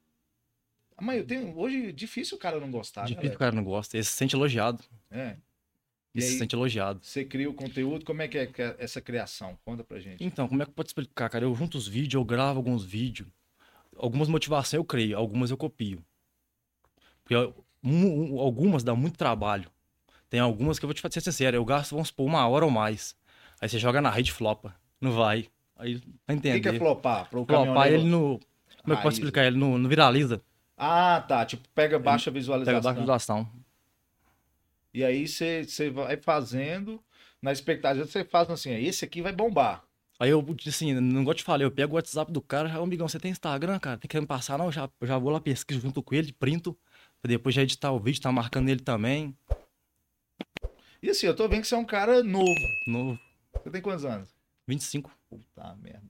Mas 0.99 1.19
eu 1.19 1.27
tenho, 1.27 1.57
hoje 1.57 1.87
é 1.87 1.91
difícil 1.93 2.35
o 2.35 2.41
cara 2.41 2.59
não 2.59 2.69
gostar, 2.69 3.05
Difícil 3.05 3.29
né? 3.29 3.35
o 3.35 3.39
cara 3.39 3.55
não 3.55 3.63
gosta. 3.63 3.95
Ele 3.95 4.03
se 4.03 4.11
sente 4.11 4.35
elogiado. 4.35 4.83
É. 5.09 5.37
E 6.13 6.19
Ele 6.19 6.27
se 6.27 6.37
sente 6.39 6.55
elogiado. 6.55 6.99
Você 7.03 7.23
cria 7.23 7.49
o 7.49 7.53
conteúdo, 7.53 8.03
como 8.03 8.21
é 8.21 8.27
que 8.27 8.37
é 8.37 8.45
que 8.47 8.61
é 8.61 8.75
essa 8.79 8.99
criação? 8.99 9.57
Conta 9.63 9.83
pra 9.83 9.99
gente. 9.99 10.23
Então, 10.23 10.47
como 10.47 10.61
é 10.63 10.65
que 10.65 10.71
pode 10.71 10.89
explicar, 10.89 11.29
cara? 11.29 11.45
Eu 11.45 11.53
junto 11.53 11.77
os 11.77 11.87
vídeos, 11.87 12.15
eu 12.15 12.25
gravo 12.25 12.57
alguns 12.57 12.83
vídeos. 12.83 13.27
Algumas 13.95 14.27
motivações 14.27 14.73
eu 14.73 14.83
creio, 14.83 15.17
algumas 15.17 15.51
eu 15.51 15.57
copio. 15.57 16.03
Porque 17.23 17.35
eu- 17.35 17.53
um- 17.83 18.35
um- 18.35 18.39
algumas 18.39 18.83
dá 18.83 18.95
muito 18.95 19.17
trabalho. 19.17 19.69
Tem 20.29 20.39
algumas 20.39 20.79
que 20.79 20.85
eu 20.85 20.87
vou 20.87 20.93
te 20.93 21.13
ser 21.13 21.21
sincero, 21.21 21.55
eu 21.57 21.65
gasto, 21.65 21.91
vamos 21.91 22.07
supor, 22.07 22.25
uma 22.25 22.47
hora 22.47 22.65
ou 22.65 22.71
mais. 22.71 23.15
Aí 23.61 23.67
você 23.69 23.77
joga 23.77 24.01
na 24.01 24.09
rede 24.09 24.31
flopa. 24.31 24.75
Não 25.01 25.11
vai. 25.11 25.47
Aí, 25.75 25.99
pra 26.25 26.33
O 26.33 26.37
entender. 26.37 26.59
que, 26.59 26.69
que 26.69 26.75
é 26.75 26.79
flopar? 26.79 27.29
Pro 27.29 27.45
Flopar 27.45 27.65
caminhoneiro? 27.65 27.95
ele 28.01 28.09
no. 28.09 28.39
Como 28.81 28.93
é 28.93 28.95
que 28.95 28.99
eu 28.99 29.03
posso 29.03 29.17
explicar? 29.17 29.45
Ele 29.45 29.57
no, 29.57 29.77
no 29.77 29.87
viraliza. 29.89 30.41
Ah, 30.77 31.23
tá. 31.27 31.45
Tipo, 31.45 31.67
pega 31.75 31.99
baixa 31.99 32.31
Pega 32.31 32.39
visualização. 32.39 32.81
baixa 32.81 32.99
visualização. 32.99 33.49
E 34.93 35.03
aí 35.03 35.27
você, 35.27 35.65
vai 35.93 36.17
fazendo, 36.17 37.03
na 37.41 37.51
expectativa, 37.51 38.05
você 38.05 38.23
faz 38.23 38.49
assim, 38.49 38.71
esse 38.71 39.05
aqui 39.05 39.21
vai 39.21 39.31
bombar. 39.31 39.83
Aí 40.19 40.31
eu, 40.31 40.45
assim, 40.67 40.93
não 40.93 41.23
gosto 41.23 41.37
de 41.37 41.43
falar, 41.45 41.63
eu 41.63 41.71
pego 41.71 41.93
o 41.93 41.95
WhatsApp 41.95 42.31
do 42.31 42.41
cara, 42.41 42.67
já, 42.67 42.77
amigão, 42.77 43.07
você 43.07 43.19
tem 43.19 43.31
Instagram, 43.31 43.79
cara? 43.79 43.97
Tem 43.97 44.09
que 44.09 44.19
me 44.19 44.27
passar, 44.27 44.57
não? 44.57 44.65
Eu 44.65 44.71
já, 44.71 44.89
já 45.03 45.17
vou 45.17 45.31
lá, 45.31 45.39
pesquiso 45.39 45.79
junto 45.79 46.03
com 46.03 46.13
ele, 46.13 46.33
printo, 46.33 46.77
pra 47.21 47.29
depois 47.29 47.55
já 47.55 47.61
editar 47.61 47.91
o 47.91 47.99
vídeo, 47.99 48.21
tá 48.21 48.31
marcando 48.31 48.67
ele 48.67 48.81
também. 48.81 49.33
E 51.01 51.09
assim, 51.09 51.27
eu 51.27 51.35
tô 51.35 51.47
vendo 51.47 51.61
que 51.61 51.67
você 51.67 51.75
é 51.75 51.77
um 51.77 51.85
cara 51.85 52.21
novo. 52.21 52.53
No 52.85 53.17
Você 53.53 53.69
tem 53.69 53.81
quantos 53.81 54.03
anos? 54.03 54.35
25. 54.67 55.09
Puta 55.29 55.75
merda. 55.77 56.09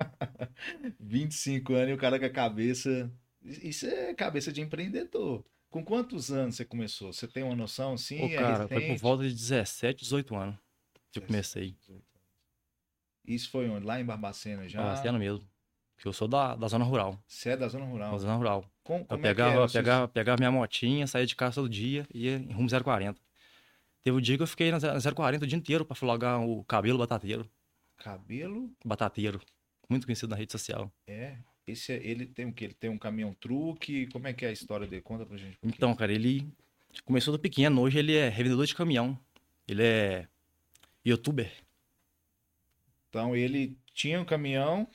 25 0.98 1.74
anos 1.74 1.90
e 1.90 1.92
o 1.92 1.98
cara 1.98 2.18
com 2.18 2.24
a 2.24 2.30
cabeça. 2.30 3.10
Isso 3.42 3.86
é 3.86 4.14
cabeça 4.14 4.50
de 4.50 4.62
empreendedor. 4.62 5.44
Com 5.70 5.84
quantos 5.84 6.30
anos 6.32 6.56
você 6.56 6.64
começou? 6.64 7.12
Você 7.12 7.28
tem 7.28 7.42
uma 7.44 7.54
noção 7.54 7.92
assim? 7.94 8.20
Ô, 8.22 8.26
é 8.26 8.36
cara, 8.36 8.68
foi 8.68 8.86
por 8.88 8.96
volta 8.96 9.22
de 9.28 9.32
17, 9.34 10.00
18 10.02 10.34
anos 10.34 10.56
que 11.12 11.20
eu 11.20 11.22
comecei. 11.26 11.76
Isso 13.24 13.50
foi 13.50 13.68
onde? 13.68 13.86
Lá 13.86 14.00
em 14.00 14.04
Barbacena 14.04 14.68
já? 14.68 14.80
Ano 15.08 15.18
mesmo. 15.18 15.48
Porque 15.94 16.08
eu 16.08 16.12
sou 16.12 16.26
da, 16.26 16.56
da 16.56 16.66
zona 16.66 16.84
rural. 16.84 17.22
Você 17.26 17.50
é 17.50 17.56
da 17.56 17.68
zona 17.68 17.84
rural. 17.84 18.12
Da 18.12 18.18
zona 18.18 18.34
rural. 18.36 18.64
Com- 18.82 19.06
Eu 19.08 19.16
é 19.16 19.20
pegava, 19.20 19.50
era? 19.52 19.64
eu 19.64 19.70
pegava, 19.70 20.08
pegava 20.08 20.38
minha 20.40 20.50
motinha, 20.50 21.06
saía 21.06 21.26
de 21.26 21.36
casa 21.36 21.56
todo 21.56 21.68
dia 21.68 22.06
e 22.12 22.24
ia 22.26 22.36
em 22.36 22.50
rumo 22.52 22.68
040. 22.68 23.20
Teve 24.02 24.16
um 24.16 24.20
dia 24.20 24.36
que 24.36 24.42
eu 24.42 24.46
fiquei 24.46 24.70
na 24.72 24.78
040 25.14 25.44
o 25.44 25.46
dia 25.46 25.58
inteiro 25.58 25.84
pra 25.84 25.94
flogar 25.94 26.40
o 26.40 26.64
cabelo 26.64 26.98
batateiro. 26.98 27.48
Cabelo 27.98 28.74
Batateiro. 28.82 29.40
Muito 29.90 30.06
conhecido 30.06 30.30
na 30.30 30.36
rede 30.36 30.50
social. 30.52 30.90
é. 31.06 31.36
Esse 31.70 31.92
é- 31.92 32.00
ele 32.06 32.26
tem 32.26 32.46
o 32.46 32.52
quê? 32.52 32.64
Ele 32.66 32.74
tem 32.74 32.90
um 32.90 32.98
caminhão 32.98 33.32
truque? 33.34 34.06
Como 34.08 34.26
é 34.26 34.32
que 34.32 34.44
é 34.44 34.48
a 34.48 34.52
história 34.52 34.86
dele? 34.86 35.02
Conta 35.02 35.24
pra 35.26 35.36
gente. 35.36 35.56
um. 35.62 35.68
Então, 35.68 35.94
cara, 35.94 36.12
ele 36.12 36.48
começou 37.04 37.32
do 37.32 37.38
pequeno, 37.38 37.80
hoje 37.80 37.98
ele 37.98 38.14
é 38.14 38.28
revendedor 38.28 38.66
de 38.66 38.74
caminhão. 38.74 39.18
Ele 39.66 39.82
é 39.82 40.28
youtuber. 41.04 41.52
Então 43.08 43.34
ele 43.34 43.76
tinha 43.92 44.20
um 44.20 44.24
caminhão, 44.24 44.88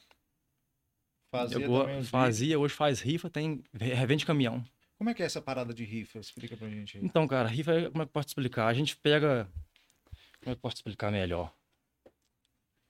fazia 1.32 1.58
Eu 1.66 1.80
também 1.82 2.00
os 2.00 2.10
fazia, 2.10 2.60
hoje 2.60 2.74
faz 2.74 3.02
rifa, 3.02 3.30
tem 3.30 3.64
revende 3.74 4.26
caminhão. 4.26 4.64
Como 4.98 5.10
é 5.10 5.14
que 5.14 5.22
é 5.22 5.26
essa 5.26 5.42
parada 5.42 5.74
de 5.74 5.84
rifa? 5.84 6.20
Explica 6.20 6.56
pra 6.56 6.70
gente 6.70 6.98
aí. 6.98 7.04
Então, 7.06 7.28
cara, 7.28 7.50
rifa, 7.50 7.74
é- 7.74 7.90
como 7.90 8.02
é 8.02 8.06
que 8.06 8.10
eu 8.10 8.14
posso 8.14 8.30
explicar? 8.30 8.68
A 8.68 8.74
gente 8.74 8.96
pega. 8.96 9.46
Como 10.40 10.44
é 10.44 10.46
que 10.46 10.52
eu 10.52 10.58
posso 10.58 10.78
explicar 10.78 11.12
melhor? 11.12 11.54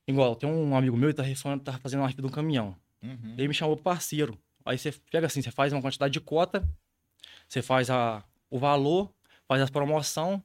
Igual, 0.08 0.36
tem 0.36 0.48
um 0.48 0.76
amigo 0.76 0.96
meu 0.96 1.10
que 1.10 1.16
tá, 1.16 1.24
rifando, 1.24 1.64
tá 1.64 1.80
fazendo 1.80 2.02
uma 2.02 2.08
rifa 2.08 2.22
de 2.22 2.28
um 2.28 2.32
caminhão. 2.32 2.78
Uhum. 3.06 3.36
Ele 3.38 3.48
me 3.48 3.54
chamou 3.54 3.78
parceiro. 3.78 4.38
Aí 4.66 4.78
você 4.78 4.92
pega 5.12 5.28
assim, 5.28 5.42
você 5.42 5.52
faz 5.52 5.72
uma 5.72 5.82
quantidade 5.82 6.12
de 6.12 6.20
cota, 6.20 6.68
você 7.48 7.62
faz 7.62 7.90
a, 7.90 8.24
o 8.50 8.58
valor, 8.58 9.14
faz 9.48 9.62
as 9.62 9.70
promoção, 9.70 10.44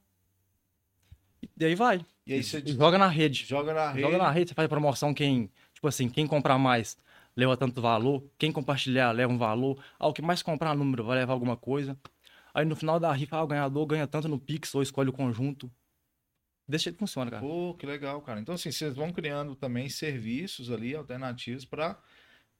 e 1.42 1.48
daí 1.56 1.74
vai. 1.74 2.04
E 2.26 2.34
aí 2.34 2.42
você 2.42 2.62
joga 2.66 2.98
na 2.98 3.08
rede. 3.08 3.44
joga 3.46 3.72
na 3.72 3.90
rede. 3.90 4.02
Joga 4.02 4.18
na 4.18 4.30
rede, 4.30 4.50
você 4.50 4.54
faz 4.54 4.66
a 4.66 4.68
promoção, 4.68 5.14
quem, 5.14 5.50
tipo 5.72 5.88
assim, 5.88 6.08
quem 6.08 6.26
comprar 6.26 6.58
mais 6.58 6.96
leva 7.36 7.56
tanto 7.56 7.80
valor, 7.80 8.22
quem 8.36 8.52
compartilhar 8.52 9.12
leva 9.12 9.32
um 9.32 9.38
valor, 9.38 9.82
ah, 9.98 10.08
o 10.08 10.12
que 10.12 10.20
mais 10.20 10.42
comprar 10.42 10.74
número 10.74 11.04
vai 11.04 11.18
levar 11.18 11.32
alguma 11.32 11.56
coisa. 11.56 11.98
Aí 12.52 12.64
no 12.64 12.76
final 12.76 13.00
da 13.00 13.12
rifa, 13.12 13.36
ah, 13.36 13.44
o 13.44 13.46
ganhador 13.46 13.86
ganha 13.86 14.06
tanto 14.06 14.28
no 14.28 14.38
Pix 14.38 14.74
ou 14.74 14.82
escolhe 14.82 15.08
o 15.08 15.12
conjunto. 15.12 15.70
Desse 16.68 16.84
jeito 16.84 16.98
funciona, 16.98 17.30
cara. 17.30 17.42
Pô, 17.42 17.74
que 17.74 17.86
legal, 17.86 18.20
cara. 18.22 18.40
Então, 18.40 18.54
assim, 18.54 18.70
vocês 18.70 18.94
vão 18.94 19.12
criando 19.12 19.56
também 19.56 19.88
serviços 19.88 20.70
ali, 20.70 20.94
alternativos 20.94 21.64
pra 21.64 22.00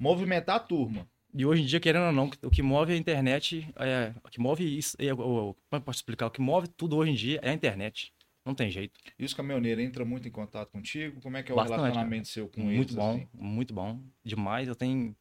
movimentar 0.01 0.57
a 0.57 0.61
turma. 0.61 1.07
E 1.33 1.47
hoje 1.47 1.63
em 1.63 1.67
dia, 1.67 1.79
querendo 1.79 2.07
ou 2.07 2.13
não, 2.13 2.29
o 2.43 2.51
que 2.51 2.63
move 2.63 2.93
a 2.93 2.97
internet, 2.97 3.69
é, 3.77 4.13
o 4.25 4.29
que 4.29 4.41
move 4.41 4.65
isso, 4.65 4.97
é, 4.99 5.15
como 5.15 5.57
eu 5.71 5.81
posso 5.81 5.99
explicar? 5.99 6.27
O 6.27 6.31
que 6.31 6.41
move 6.41 6.67
tudo 6.67 6.97
hoje 6.97 7.13
em 7.13 7.15
dia 7.15 7.39
é 7.43 7.51
a 7.51 7.53
internet. 7.53 8.13
Não 8.45 8.55
tem 8.55 8.71
jeito. 8.71 8.99
E 9.19 9.25
os 9.25 9.35
caminhoneiros 9.35 9.85
entram 9.85 10.07
muito 10.07 10.27
em 10.27 10.31
contato 10.31 10.71
contigo? 10.71 11.21
Como 11.21 11.37
é 11.37 11.43
que 11.43 11.53
é 11.53 11.55
o 11.55 11.57
Bastante, 11.57 11.79
relacionamento 11.79 12.27
seu 12.27 12.49
com 12.49 12.63
muito 12.63 12.95
eles? 12.95 12.95
bom, 12.95 13.11
assim? 13.11 13.29
muito 13.35 13.75
bom. 13.75 14.03
Demais. 14.25 14.67
Eu 14.67 14.75
tenho 14.75 15.15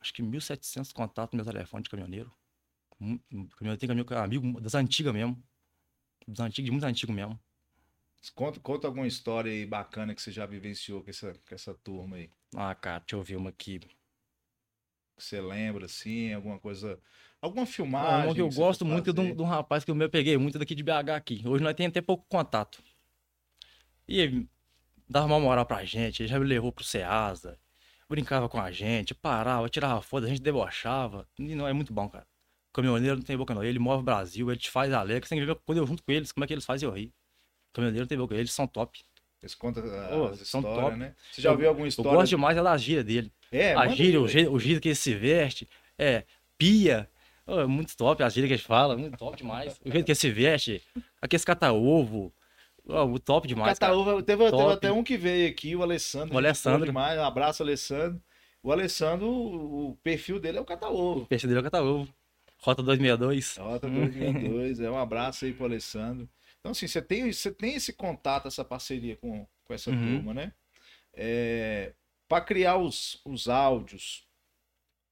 acho 0.00 0.12
que 0.12 0.22
1.700 0.22 0.92
contatos 0.92 1.32
no 1.38 1.44
meu 1.44 1.52
telefone 1.52 1.82
de 1.82 1.90
caminhoneiro. 1.90 2.32
Caminhoneiro 2.98 3.78
tem 3.78 3.88
caminho, 3.88 4.06
amigo 4.16 4.60
das 4.60 4.74
antigas 4.74 5.12
mesmo. 5.12 5.40
Dos 6.26 6.40
antigos, 6.40 6.64
de 6.64 6.70
muito 6.70 6.84
antigo 6.84 7.12
mesmo. 7.12 7.38
Conta, 8.32 8.60
conta 8.60 8.86
alguma 8.86 9.06
história 9.06 9.50
aí 9.50 9.66
bacana 9.66 10.14
que 10.14 10.22
você 10.22 10.30
já 10.30 10.46
vivenciou 10.46 11.02
com 11.02 11.10
essa, 11.10 11.32
com 11.32 11.54
essa 11.54 11.74
turma 11.74 12.16
aí. 12.16 12.30
Ah, 12.56 12.74
cara, 12.74 13.00
deixa 13.00 13.16
eu 13.16 13.22
ver 13.22 13.36
uma 13.36 13.50
aqui. 13.50 13.80
Que 13.80 15.22
você 15.22 15.40
lembra, 15.40 15.86
assim, 15.86 16.32
alguma 16.32 16.58
coisa. 16.58 16.98
Alguma 17.40 17.66
filmagem. 17.66 18.26
uma 18.26 18.34
que 18.34 18.40
eu 18.40 18.50
você 18.50 18.58
gosto 18.58 18.84
muito 18.84 19.10
é 19.10 19.12
de 19.12 19.20
um, 19.20 19.34
de 19.34 19.42
um 19.42 19.46
rapaz 19.46 19.84
que 19.84 19.90
eu 19.90 19.94
me 19.94 20.08
peguei 20.08 20.36
muito 20.38 20.58
daqui 20.58 20.74
de 20.74 20.82
BH 20.82 21.10
aqui. 21.14 21.42
Hoje 21.46 21.62
nós 21.62 21.74
temos 21.74 21.90
até 21.90 22.00
pouco 22.00 22.24
contato. 22.28 22.82
E 24.08 24.18
ele 24.18 24.48
dava 25.08 25.26
uma 25.26 25.40
moral 25.40 25.66
pra 25.66 25.84
gente, 25.84 26.22
ele 26.22 26.28
já 26.28 26.38
me 26.38 26.46
levou 26.46 26.72
pro 26.72 26.84
Ceasa, 26.84 27.58
brincava 28.08 28.48
com 28.48 28.60
a 28.60 28.70
gente, 28.70 29.14
parava, 29.14 29.68
tirava 29.68 30.00
foto, 30.00 30.24
a 30.24 30.28
gente 30.28 30.42
debochava. 30.42 31.28
E 31.38 31.54
não 31.54 31.68
é 31.68 31.72
muito 31.72 31.92
bom, 31.92 32.08
cara. 32.08 32.26
Caminhoneiro 32.72 33.16
não 33.16 33.22
tem 33.22 33.36
boca 33.36 33.54
não. 33.54 33.62
Ele 33.62 33.78
move 33.78 34.00
o 34.00 34.04
Brasil, 34.04 34.50
ele 34.50 34.58
te 34.58 34.70
faz 34.70 34.92
alegre. 34.92 35.26
Você 35.26 35.34
tem 35.34 35.38
que 35.38 35.46
ver 35.46 35.54
quando 35.64 35.78
eu 35.78 35.86
junto 35.86 36.02
com 36.02 36.10
eles, 36.10 36.32
como 36.32 36.44
é 36.44 36.46
que 36.46 36.52
eles 36.52 36.64
fazem 36.64 36.88
eu 36.88 36.94
rir. 36.94 37.12
Caminhoneiro 37.74 38.06
tem 38.06 38.16
boca, 38.16 38.34
eles 38.34 38.52
são 38.52 38.66
top. 38.66 39.00
Eles 39.42 39.54
contam 39.54 39.84
Ô, 39.84 40.26
as 40.28 40.38
são 40.48 40.60
histórias, 40.60 40.84
top. 40.84 40.96
né? 40.96 41.14
Você 41.30 41.42
já 41.42 41.48
Eu- 41.50 41.52
ouviu 41.52 41.68
alguma 41.68 41.84
Eu 41.84 41.88
história? 41.88 42.12
gosto 42.12 42.30
demais 42.30 42.56
é 42.56 42.62
da 42.62 42.76
gíria 42.78 43.04
dele. 43.04 43.30
É, 43.52 43.74
a 43.74 43.86
gíria, 43.88 44.20
o 44.20 44.26
jeito, 44.26 44.50
o 44.50 44.58
jeito 44.58 44.80
que 44.80 44.88
ele 44.88 44.94
se 44.94 45.14
veste, 45.14 45.68
é 45.98 46.24
pia. 46.56 47.10
Ô, 47.46 47.60
é 47.60 47.66
muito 47.66 47.94
top, 47.94 48.22
a 48.22 48.28
gíria 48.30 48.48
que 48.48 48.54
ele 48.54 48.62
fala, 48.62 48.96
muito 48.96 49.18
top 49.18 49.36
demais. 49.36 49.78
O 49.84 49.90
jeito 49.90 50.04
que 50.06 50.12
ele 50.12 50.16
se 50.18 50.30
veste, 50.30 50.82
aqueles 51.20 51.44
cata-ovo, 51.44 52.32
muito 52.86 53.20
top 53.20 53.46
demais. 53.46 53.78
Cataúva, 53.78 54.22
teve, 54.22 54.50
teve 54.50 54.72
até 54.72 54.90
um 54.90 55.04
que 55.04 55.16
veio 55.18 55.48
aqui, 55.50 55.76
o 55.76 55.82
Alessandro. 55.82 56.34
O 56.34 56.38
Alessandro. 56.38 56.86
Demais, 56.86 57.18
um 57.18 57.24
abraço, 57.24 57.62
Alessandro. 57.62 58.18
O 58.62 58.72
Alessandro, 58.72 59.28
o 59.28 59.98
perfil 60.02 60.40
dele 60.40 60.56
é 60.56 60.60
o 60.60 60.64
Cataúvo. 60.64 61.20
O 61.22 61.26
peixe 61.26 61.46
dele 61.46 61.58
é 61.58 61.60
o 61.60 61.64
cata-ovo. 61.64 62.08
Rota 62.58 62.82
262. 62.82 63.58
Rota 63.58 63.90
2002, 63.90 64.80
é 64.80 64.90
um 64.90 64.96
abraço 64.98 65.44
aí 65.44 65.52
pro 65.52 65.66
Alessandro. 65.66 66.26
Então, 66.64 66.72
assim, 66.72 66.86
você 66.88 67.02
tem, 67.02 67.30
você 67.30 67.52
tem 67.52 67.74
esse 67.74 67.92
contato, 67.92 68.48
essa 68.48 68.64
parceria 68.64 69.16
com, 69.18 69.46
com 69.66 69.74
essa 69.74 69.90
Uhum. 69.90 70.16
turma, 70.16 70.32
né? 70.32 70.54
É, 71.12 71.94
para 72.26 72.44
criar 72.44 72.78
os, 72.78 73.20
os 73.26 73.48
áudios, 73.48 74.26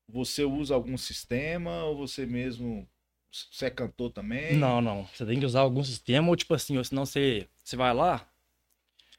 você 0.09 0.45
usa 0.45 0.75
algum 0.75 0.97
sistema 0.97 1.85
ou 1.85 1.97
você 1.97 2.27
mesmo. 2.27 2.89
Você 3.31 3.67
é 3.67 3.71
cantor 3.71 4.13
também? 4.13 4.57
Não, 4.57 4.81
não. 4.81 5.05
Você 5.09 5.27
tem 5.27 5.39
que 5.39 5.47
usar 5.47 5.61
algum 5.61 5.85
sistema, 5.85 6.29
ou 6.29 6.37
tipo 6.37 6.55
assim, 6.55 6.79
ou 6.79 6.85
senão 6.85 7.05
você, 7.05 7.49
você 7.63 7.77
vai 7.77 7.93
lá. 7.93 8.27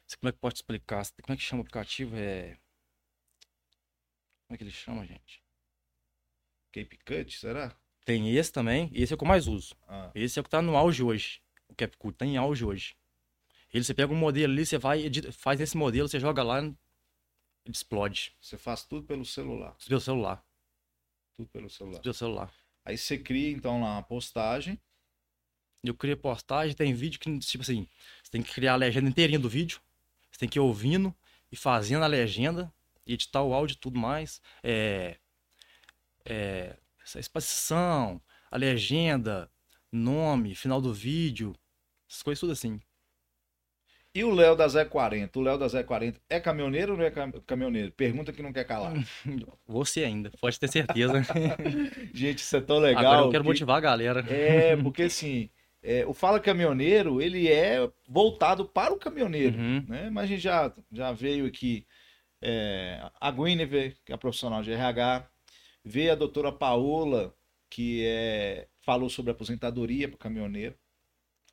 você- 0.07 0.17
Como 0.17 0.29
é 0.29 0.31
que 0.31 0.39
pode 0.39 0.55
explicar? 0.55 1.05
Como 1.21 1.33
é 1.33 1.37
que 1.37 1.43
chama 1.43 1.61
o 1.61 1.63
aplicativo? 1.63 2.15
É. 2.15 2.57
Como 4.47 4.55
é 4.55 4.57
que 4.57 4.63
ele 4.63 4.71
chama, 4.71 5.05
gente? 5.05 5.43
Cape 6.73 6.97
Cut, 7.05 7.31
será? 7.31 7.71
Tem 8.05 8.35
esse 8.35 8.51
também, 8.51 8.89
esse 8.93 9.13
é 9.13 9.15
o 9.15 9.17
que 9.17 9.23
eu 9.23 9.27
mais 9.27 9.47
uso. 9.47 9.75
Ah, 9.87 10.11
Esse 10.13 10.37
é 10.39 10.41
o 10.41 10.43
que 10.43 10.49
tá 10.49 10.61
no 10.61 10.75
auge 10.75 11.03
hoje. 11.03 11.41
O 11.73 11.75
CapCut 11.75 12.15
tá 12.15 12.25
em 12.25 12.37
auge 12.37 12.63
hoje. 12.63 12.95
Ele, 13.73 13.83
você 13.83 13.95
pega 13.95 14.13
um 14.13 14.15
modelo 14.15 14.53
ali, 14.53 14.63
você 14.63 14.77
vai, 14.77 15.01
edita- 15.01 15.31
faz 15.31 15.59
esse 15.59 15.75
modelo, 15.75 16.07
você 16.07 16.19
joga 16.19 16.43
lá, 16.43 16.59
ele 16.59 16.75
explode. 17.67 18.31
você 18.39 18.57
faz 18.59 18.83
tudo 18.83 19.03
pelo 19.07 19.25
celular. 19.25 19.75
Pelo 19.87 19.99
celular. 19.99 20.45
Tudo 21.35 21.49
pelo 21.49 21.69
celular. 21.71 21.99
Pelo 21.99 22.13
celular. 22.13 22.53
Aí 22.85 22.95
você 22.95 23.17
cria, 23.17 23.49
então, 23.49 23.81
lá 23.81 23.93
uma 23.93 24.03
postagem. 24.03 24.79
Eu 25.83 25.95
criei 25.95 26.15
postagem, 26.15 26.75
tem 26.75 26.93
vídeo 26.93 27.19
que, 27.19 27.39
tipo 27.39 27.63
assim, 27.63 27.87
você 28.23 28.29
tem 28.31 28.43
que 28.43 28.53
criar 28.53 28.73
a 28.73 28.77
legenda 28.77 29.09
inteirinha 29.09 29.39
do 29.39 29.49
vídeo. 29.49 29.81
Você 30.31 30.39
tem 30.39 30.47
que 30.49 30.59
ir 30.59 30.61
ouvindo 30.61 31.13
e 31.51 31.55
fazendo 31.55 32.03
a 32.03 32.07
legenda, 32.07 32.71
editar 33.07 33.41
o 33.41 33.51
áudio 33.53 33.73
e 33.73 33.77
tudo 33.79 33.97
mais. 33.97 34.39
É. 34.61 35.17
É. 36.23 36.77
Essa 37.03 37.19
exposição, 37.19 38.21
a 38.51 38.57
legenda, 38.57 39.51
nome, 39.91 40.53
final 40.55 40.79
do 40.79 40.93
vídeo, 40.93 41.55
essas 42.13 42.22
coisas 42.24 42.39
tudo 42.39 42.51
assim. 42.53 42.79
E 44.15 44.24
o 44.24 44.32
Léo 44.32 44.55
da 44.55 44.67
Zé 44.67 44.86
40? 44.86 45.39
O 45.39 45.41
Léo 45.41 45.58
da 45.58 45.67
Zé 45.67 45.82
40 45.82 46.22
é 46.29 46.39
caminhoneiro 46.39 46.91
ou 46.91 46.98
não 47.00 47.03
é 47.05 47.10
cam- 47.10 47.32
caminhoneiro? 47.48 47.91
Pergunta 47.93 48.32
que 48.32 48.43
não 48.43 48.53
quer 48.53 48.63
calar. 48.63 48.93
Você 49.65 50.03
ainda, 50.03 50.29
pode 50.39 50.60
ter 50.60 50.67
certeza. 50.67 51.13
Gente, 52.13 52.38
isso 52.39 52.55
é 52.55 52.62
tão 52.62 52.77
legal. 52.77 53.03
Agora 53.03 53.22
eu 53.22 53.32
quero 53.32 53.43
que- 53.43 53.50
motivar 53.50 53.77
a 53.77 53.82
galera. 53.82 54.20
É, 54.32 54.75
porque 54.77 55.03
assim, 55.03 55.50
é, 55.82 56.05
o 56.05 56.13
Fala 56.13 56.39
Caminhoneiro, 56.39 57.20
ele 57.20 57.48
é 57.51 57.89
voltado 58.08 58.65
para 58.65 58.93
o 58.93 58.98
caminhoneiro, 59.00 59.58
Uhum. 59.58 59.84
né? 59.88 60.10
Mas 60.12 60.25
a 60.25 60.27
gente 60.27 60.41
já, 60.41 60.72
já 60.91 61.12
veio 61.12 61.48
aqui 61.48 61.88
é, 62.39 63.01
a 63.20 63.32
Guinevere, 63.32 63.96
que 64.05 64.13
é 64.13 64.17
profissional 64.17 64.62
de 64.62 64.72
RH, 64.72 65.27
veio 65.84 66.12
a 66.12 66.15
doutora 66.15 66.51
Paola, 66.51 67.34
que 67.67 68.05
é, 68.05 68.67
falou 68.82 69.10
sobre 69.10 69.32
aposentadoria 69.32 70.08
para 70.08 70.15
o 70.15 70.20
caminhoneiro. 70.20 70.75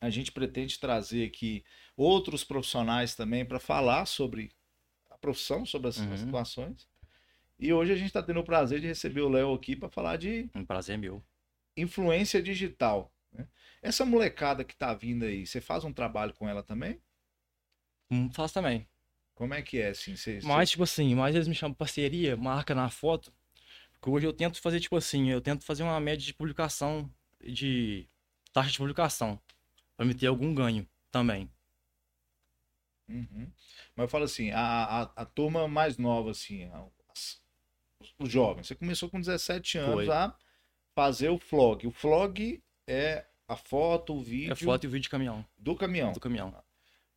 A 0.01 0.09
gente 0.11 0.33
pretende 0.33 0.79
trazer 0.79 1.27
aqui 1.27 1.63
outros 1.97 2.43
profissionais 2.43 3.15
também 3.15 3.45
para 3.45 3.61
falar 3.61 4.07
sobre 4.07 4.51
a 5.11 5.19
profissão, 5.19 5.67
sobre 5.67 5.89
as, 5.89 5.99
Uhum. 5.99 6.17
situações. 6.17 6.89
E 7.59 7.73
hoje 7.73 7.93
a 7.93 7.97
gente 7.97 8.07
está 8.07 8.23
tendo 8.23 8.41
o 8.41 8.45
prazer 8.45 8.81
de 8.81 8.87
receber 8.87 9.21
o 9.21 9.29
Léo 9.29 9.53
aqui 9.53 9.77
para 9.77 9.91
falar 9.91 10.17
de 10.17 10.49
Um 10.55 10.65
prazer 10.65 10.97
meu. 10.97 11.23
influência 11.77 12.43
digital. 12.43 13.13
né? 13.33 13.47
Essa 13.83 14.05
molecada 14.05 14.65
que 14.65 14.75
tá 14.75 14.95
vindo 14.95 15.25
aí, 15.25 15.47
você 15.47 15.61
faz 15.61 15.85
um 15.85 15.93
trabalho 15.93 16.33
com 16.35 16.49
ela 16.49 16.63
também? 16.63 17.01
Hum, 18.11 18.31
Faço 18.33 18.55
também. 18.55 18.89
Como 19.35 19.55
é 19.55 19.63
que 19.63 19.79
é, 19.79 19.89
assim? 19.91 20.17
Você, 20.17 20.41
Mas, 20.43 20.71
tipo 20.71 20.83
assim, 20.83 21.15
mais 21.15 21.35
eles 21.35 21.47
me 21.49 21.55
chamam 21.55 21.75
parceria, 21.75 22.37
marca 22.37 22.75
na 22.75 22.89
foto. 22.91 23.33
Porque 23.93 24.11
hoje 24.11 24.27
eu 24.27 24.33
tento 24.33 24.61
fazer, 24.61 24.81
tipo 24.81 24.97
assim, 24.97 25.31
eu 25.31 25.41
tento 25.41 25.65
fazer 25.65 25.83
uma 25.83 26.01
média 26.01 26.25
de 26.25 26.35
publicação, 26.35 27.11
de 27.43 28.09
taxa 28.53 28.71
de 28.71 28.79
publicação. 28.79 29.41
Pra 30.01 30.07
me 30.07 30.15
ter 30.15 30.29
algum 30.29 30.55
ganho 30.55 30.89
também. 31.13 31.51
Uhum. 33.07 33.47
Mas 33.95 34.05
eu 34.05 34.09
falo 34.09 34.25
assim, 34.25 34.51
a, 34.51 34.59
a, 34.63 35.03
a 35.15 35.25
turma 35.27 35.69
mais 35.69 35.99
nova, 35.99 36.31
assim, 36.31 36.71
as- 37.13 37.39
os 38.19 38.31
jovens, 38.33 38.67
você 38.67 38.75
começou 38.75 39.11
com 39.11 39.21
17 39.21 39.77
anos 39.77 40.07
Foi. 40.07 40.09
a 40.09 40.35
fazer 40.95 41.29
o 41.29 41.37
vlog. 41.37 41.87
O 41.87 41.91
vlog 41.91 42.63
é 42.87 43.27
a 43.47 43.57
foto, 43.57 44.15
o 44.15 44.23
vídeo 44.23 44.53
É 44.53 44.57
foto 44.57 44.85
e 44.85 44.87
o 44.87 44.91
vídeo 44.91 45.03
de 45.03 45.11
caminhão. 45.11 45.45
do 45.59 45.77
caminhão. 45.77 46.13
Do 46.13 46.21
caminhão. 46.21 46.55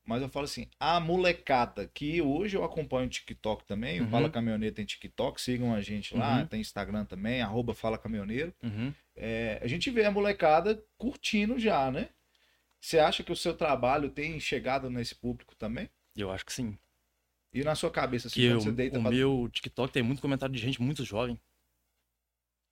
Mas 0.03 0.21
eu 0.21 0.27
falo 0.27 0.43
assim, 0.43 0.67
a 0.77 0.99
molecada, 0.99 1.87
que 1.87 2.21
hoje 2.21 2.57
eu 2.57 2.65
acompanho 2.65 3.05
o 3.07 3.09
TikTok 3.09 3.63
também, 3.63 4.01
o 4.01 4.03
Uhum. 4.03 4.09
Fala 4.09 4.29
Caminhoneiro 4.29 4.75
tem 4.75 4.83
TikTok, 4.83 5.39
sigam 5.41 5.73
a 5.73 5.79
gente 5.79 6.17
lá, 6.17 6.39
Uhum. 6.39 6.47
tem 6.47 6.59
Instagram 6.59 7.05
também, 7.05 7.41
arroba 7.41 7.73
Fala 7.73 7.97
Caminhoneiro. 7.97 8.53
Uhum. 8.61 8.93
É, 9.15 9.57
a 9.63 9.67
gente 9.67 9.89
vê 9.89 10.03
a 10.03 10.11
molecada 10.11 10.83
curtindo 10.97 11.57
já, 11.57 11.89
né? 11.89 12.09
Você 12.83 12.99
acha 12.99 13.23
que 13.23 13.31
o 13.31 13.35
seu 13.35 13.55
trabalho 13.55 14.09
tem 14.09 14.37
chegado 14.41 14.89
nesse 14.89 15.15
público 15.15 15.55
também? 15.55 15.89
Eu 16.17 16.29
acho 16.29 16.45
que 16.45 16.51
sim. 16.51 16.77
E 17.53 17.63
na 17.63 17.75
sua 17.75 17.89
cabeça, 17.89 18.27
assim, 18.27 18.41
Que 18.41 18.45
eu- 18.47 18.59
você 18.59 18.73
deita 18.73 18.99
o 18.99 19.01
pra... 19.01 19.09
meu 19.09 19.49
TikTok 19.53 19.93
tem 19.93 20.03
muito 20.03 20.21
comentário 20.21 20.53
de 20.53 20.61
gente 20.61 20.81
muito 20.81 21.05
jovem. 21.05 21.39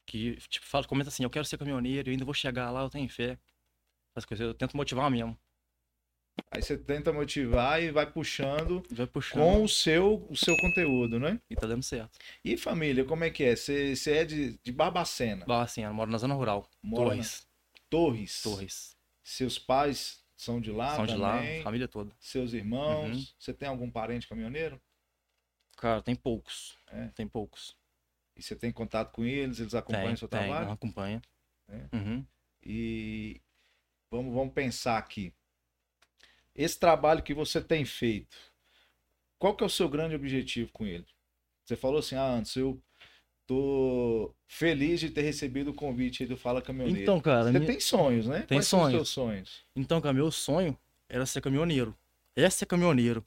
Que, 0.05 0.35
tipo, 0.49 0.65
fala, 0.65 0.85
comenta 0.85 1.07
assim, 1.07 1.23
eu 1.23 1.29
quero 1.29 1.45
ser 1.45 1.57
caminhoneiro, 1.57 2.09
eu 2.09 2.11
ainda 2.11 2.25
vou 2.25 2.33
chegar 2.33 2.69
lá, 2.71 2.81
eu 2.81 2.89
tenho 2.89 3.07
fé. 3.07 3.39
Essas 4.13 4.25
coisas, 4.25 4.45
eu 4.45 4.53
tento 4.53 4.75
motivar 4.75 5.09
mesmo. 5.09 5.39
Aí 6.51 6.61
você 6.61 6.77
tenta 6.77 7.13
motivar 7.13 7.81
e 7.81 7.89
vai 7.91 8.11
puxando 8.11 8.83
Vai 8.91 9.07
puxando 9.07 9.41
com 9.41 9.63
o 9.63 9.69
seu, 9.69 10.27
o 10.29 10.35
seu 10.35 10.53
conteúdo, 10.57 11.19
né? 11.21 11.39
e 11.49 11.55
tá 11.55 11.65
dando 11.67 11.83
certo. 11.83 12.19
E 12.43 12.57
família, 12.57 13.05
como 13.05 13.23
é 13.23 13.29
que 13.29 13.45
é? 13.45 13.55
Você, 13.55 13.93
é 14.07 14.25
de, 14.25 14.57
de 14.61 14.71
Barbacena, 14.73 15.45
eu 15.47 15.93
moro 15.93 16.11
na 16.11 16.17
zona 16.17 16.33
rural. 16.33 16.69
Mora 16.83 17.11
Torres. 17.11 17.47
Torres. 17.89 18.41
Torres. 18.43 19.00
Seus 19.31 19.57
pais 19.57 20.21
são 20.35 20.59
de 20.59 20.71
lá 20.71 20.93
São 20.93 21.05
de 21.05 21.15
lá, 21.15 21.37
também? 21.37 21.63
família 21.63 21.87
toda. 21.87 22.13
Seus 22.19 22.51
irmãos? 22.51 23.17
Uhum. 23.17 23.35
Você 23.39 23.53
tem 23.53 23.69
algum 23.69 23.89
parente 23.89 24.27
caminhoneiro? 24.27 24.79
Cara, 25.77 26.01
tem 26.01 26.15
poucos. 26.15 26.77
É? 26.87 27.07
Tem 27.15 27.25
poucos. 27.25 27.77
E 28.35 28.43
você 28.43 28.57
tem 28.57 28.73
contato 28.73 29.13
com 29.13 29.23
eles? 29.23 29.61
Eles 29.61 29.73
acompanham 29.73 30.07
tem, 30.07 30.13
o 30.15 30.17
seu 30.17 30.27
tem, 30.27 30.39
trabalho? 30.41 30.69
acompanha. 30.71 31.21
É. 31.69 31.95
Uhum. 31.95 32.25
E 32.61 33.41
vamos, 34.09 34.33
vamos 34.33 34.53
pensar 34.53 34.97
aqui. 34.97 35.33
Esse 36.53 36.77
trabalho 36.77 37.23
que 37.23 37.33
você 37.33 37.61
tem 37.61 37.85
feito, 37.85 38.35
qual 39.39 39.55
que 39.55 39.63
é 39.63 39.65
o 39.65 39.69
seu 39.69 39.87
grande 39.87 40.13
objetivo 40.13 40.73
com 40.73 40.85
ele? 40.85 41.07
Você 41.63 41.77
falou 41.77 41.99
assim, 41.99 42.15
ah, 42.15 42.33
antes 42.33 42.53
eu 42.57 42.83
tô 43.47 44.33
feliz 44.47 44.99
de 44.99 45.09
ter 45.09 45.21
recebido 45.21 45.71
o 45.71 45.73
convite 45.73 46.23
aí 46.23 46.29
do 46.29 46.37
Fala 46.37 46.61
Caminhoneiro. 46.61 47.01
Então, 47.01 47.19
cara, 47.19 47.45
você 47.51 47.51
minha- 47.59 47.65
tem 47.65 47.79
sonhos, 47.79 48.27
né? 48.27 48.39
Tem 48.41 48.57
Quais 48.57 48.67
são 48.67 48.79
os 48.79 48.85
sonhos. 48.85 48.97
seus 48.97 49.09
sonhos? 49.09 49.65
Então, 49.75 49.99
cara, 50.01 50.13
meu 50.13 50.31
sonho 50.31 50.77
era 51.09 51.25
ser 51.25 51.41
caminhoneiro. 51.41 51.95
É 52.35 52.49
ser 52.49 52.65
caminhoneiro. 52.65 53.23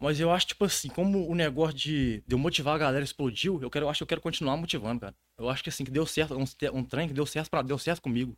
Mas 0.00 0.20
eu 0.20 0.30
acho, 0.30 0.46
tipo 0.46 0.64
assim, 0.64 0.88
como 0.88 1.28
o 1.28 1.34
negócio 1.34 1.76
de, 1.76 2.22
de 2.26 2.34
eu 2.34 2.38
motivar 2.38 2.76
a 2.76 2.78
galera 2.78 3.04
explodiu, 3.04 3.60
eu, 3.60 3.68
quero, 3.68 3.86
eu 3.86 3.90
acho 3.90 3.98
que 3.98 4.02
eu 4.04 4.06
quero 4.06 4.20
continuar 4.20 4.56
motivando, 4.56 5.00
cara. 5.00 5.14
Eu 5.36 5.48
acho 5.48 5.62
que 5.62 5.68
assim, 5.68 5.84
que 5.84 5.90
deu 5.90 6.06
certo, 6.06 6.36
um, 6.38 6.44
um 6.78 6.84
trem 6.84 7.08
que 7.08 7.14
deu 7.14 7.26
certo, 7.26 7.50
pra, 7.50 7.62
deu 7.62 7.76
certo 7.78 8.00
comigo. 8.02 8.36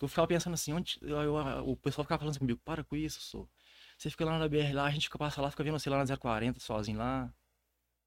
Eu 0.00 0.08
ficava 0.08 0.26
pensando 0.26 0.54
assim, 0.54 0.72
onde, 0.72 0.98
eu- 1.00 1.16
eu- 1.38 1.68
o 1.68 1.76
pessoal 1.76 2.04
ficava 2.04 2.18
falando 2.18 2.32
assim 2.32 2.40
comigo, 2.40 2.60
para 2.64 2.82
com 2.84 2.96
isso, 2.96 3.20
sou. 3.20 3.48
Você 3.96 4.10
fica 4.10 4.24
lá 4.24 4.36
na 4.38 4.48
BR 4.48 4.72
lá, 4.74 4.84
a 4.86 4.90
gente 4.90 5.04
fica 5.04 5.16
passa 5.16 5.40
lá, 5.40 5.50
fica 5.50 5.62
vendo 5.64 5.78
você 5.78 5.88
lá 5.88 5.96
na 5.96 6.04
040 6.16 6.58
sozinho 6.60 6.98
lá. 6.98 7.32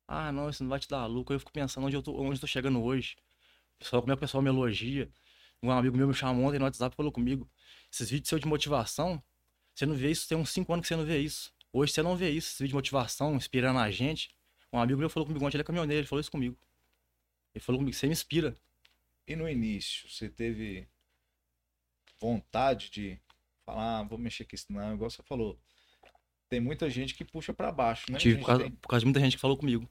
Ah, 0.07 0.31
não, 0.31 0.49
isso 0.49 0.63
não 0.63 0.69
vai 0.69 0.79
te 0.79 0.87
dar 0.87 1.05
lucro. 1.05 1.35
Eu 1.35 1.39
fico 1.39 1.51
pensando 1.51 1.85
onde 1.85 1.95
eu 1.95 2.01
tô, 2.01 2.13
onde 2.19 2.35
eu 2.37 2.39
tô 2.41 2.47
chegando 2.47 2.81
hoje. 2.81 3.15
Pessoal, 3.77 4.01
como 4.01 4.11
é 4.13 4.15
que 4.15 4.19
o 4.19 4.21
pessoal 4.21 4.41
me 4.41 4.49
elogia. 4.49 5.09
Um 5.61 5.71
amigo 5.71 5.97
meu 5.97 6.07
me 6.07 6.13
chamou 6.13 6.45
ontem 6.45 6.59
no 6.59 6.65
WhatsApp 6.65 6.93
e 6.93 6.95
falou 6.95 7.11
comigo. 7.11 7.49
Esses 7.91 8.09
vídeos 8.09 8.29
seus 8.29 8.41
de 8.41 8.47
motivação, 8.47 9.21
você 9.73 9.85
não 9.85 9.95
vê 9.95 10.11
isso, 10.11 10.27
tem 10.27 10.37
uns 10.37 10.49
5 10.51 10.71
anos 10.73 10.83
que 10.83 10.87
você 10.87 10.95
não 10.95 11.05
vê 11.05 11.19
isso. 11.19 11.51
Hoje 11.73 11.91
você 11.93 12.01
não 12.01 12.15
vê 12.15 12.29
isso, 12.29 12.49
esse 12.49 12.63
vídeo 12.63 12.69
de 12.69 12.75
motivação, 12.75 13.35
inspirando 13.35 13.79
a 13.79 13.89
gente. 13.91 14.29
Um 14.71 14.79
amigo 14.79 14.99
meu 14.99 15.09
falou 15.09 15.25
comigo 15.27 15.43
ontem, 15.45 15.57
ele 15.57 15.61
é 15.61 15.65
caminhoneiro, 15.65 16.01
ele 16.01 16.07
falou 16.07 16.21
isso 16.21 16.31
comigo. 16.31 16.57
Ele 17.53 17.63
falou 17.63 17.79
comigo, 17.79 17.95
você 17.95 18.05
me 18.07 18.13
inspira. 18.13 18.55
E 19.27 19.35
no 19.35 19.47
início, 19.49 20.09
você 20.09 20.29
teve 20.29 20.87
vontade 22.19 22.89
de 22.89 23.19
falar, 23.65 23.99
ah, 23.99 24.03
vou 24.03 24.17
mexer 24.17 24.45
com 24.45 24.55
isso 24.55 24.65
não, 24.69 24.93
igual 24.93 25.09
você 25.09 25.21
falou. 25.23 25.59
Tem 26.49 26.59
muita 26.59 26.89
gente 26.89 27.13
que 27.13 27.25
puxa 27.25 27.53
pra 27.53 27.71
baixo, 27.71 28.11
né? 28.11 28.17
Tive 28.17 28.37
por 28.39 28.45
causa, 28.45 28.63
tem- 28.63 28.71
por 28.71 28.87
causa 28.87 28.99
de 29.01 29.05
muita 29.05 29.19
gente 29.19 29.35
que 29.35 29.41
falou 29.41 29.57
comigo. 29.57 29.87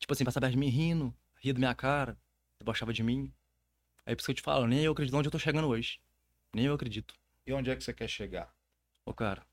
Tipo 0.00 0.12
assim, 0.12 0.24
passava 0.24 0.46
perto 0.46 0.54
de 0.54 0.58
mim 0.58 0.68
rindo, 0.68 1.14
ria 1.36 1.52
da 1.52 1.58
minha 1.58 1.74
cara, 1.74 2.18
debochava 2.58 2.92
de 2.92 3.02
mim. 3.02 3.32
Aí 4.04 4.16
por 4.16 4.20
isso 4.20 4.26
que 4.26 4.32
eu 4.32 4.36
te 4.36 4.42
falo, 4.42 4.66
nem 4.66 4.80
eu 4.80 4.92
acredito 4.92 5.14
onde 5.14 5.28
eu 5.28 5.32
tô 5.32 5.38
chegando 5.38 5.68
hoje. 5.68 6.00
Nem 6.52 6.64
eu 6.64 6.74
acredito. 6.74 7.14
E 7.46 7.52
onde 7.52 7.70
é 7.70 7.76
que 7.76 7.84
você 7.84 7.92
quer 7.92 8.08
chegar? 8.08 8.52
Ô, 9.04 9.12
cara, 9.12 9.46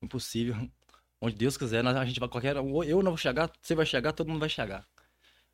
impossível. 0.00 0.54
Onde 1.20 1.34
Deus 1.34 1.56
quiser, 1.56 1.84
a 1.84 2.04
gente 2.04 2.20
vai 2.20 2.28
qualquer. 2.28 2.54
Eu 2.54 3.02
não 3.02 3.10
vou 3.10 3.16
chegar, 3.16 3.50
você 3.60 3.74
vai 3.74 3.84
chegar, 3.84 4.12
todo 4.12 4.28
mundo 4.28 4.38
vai 4.38 4.48
chegar. 4.48 4.86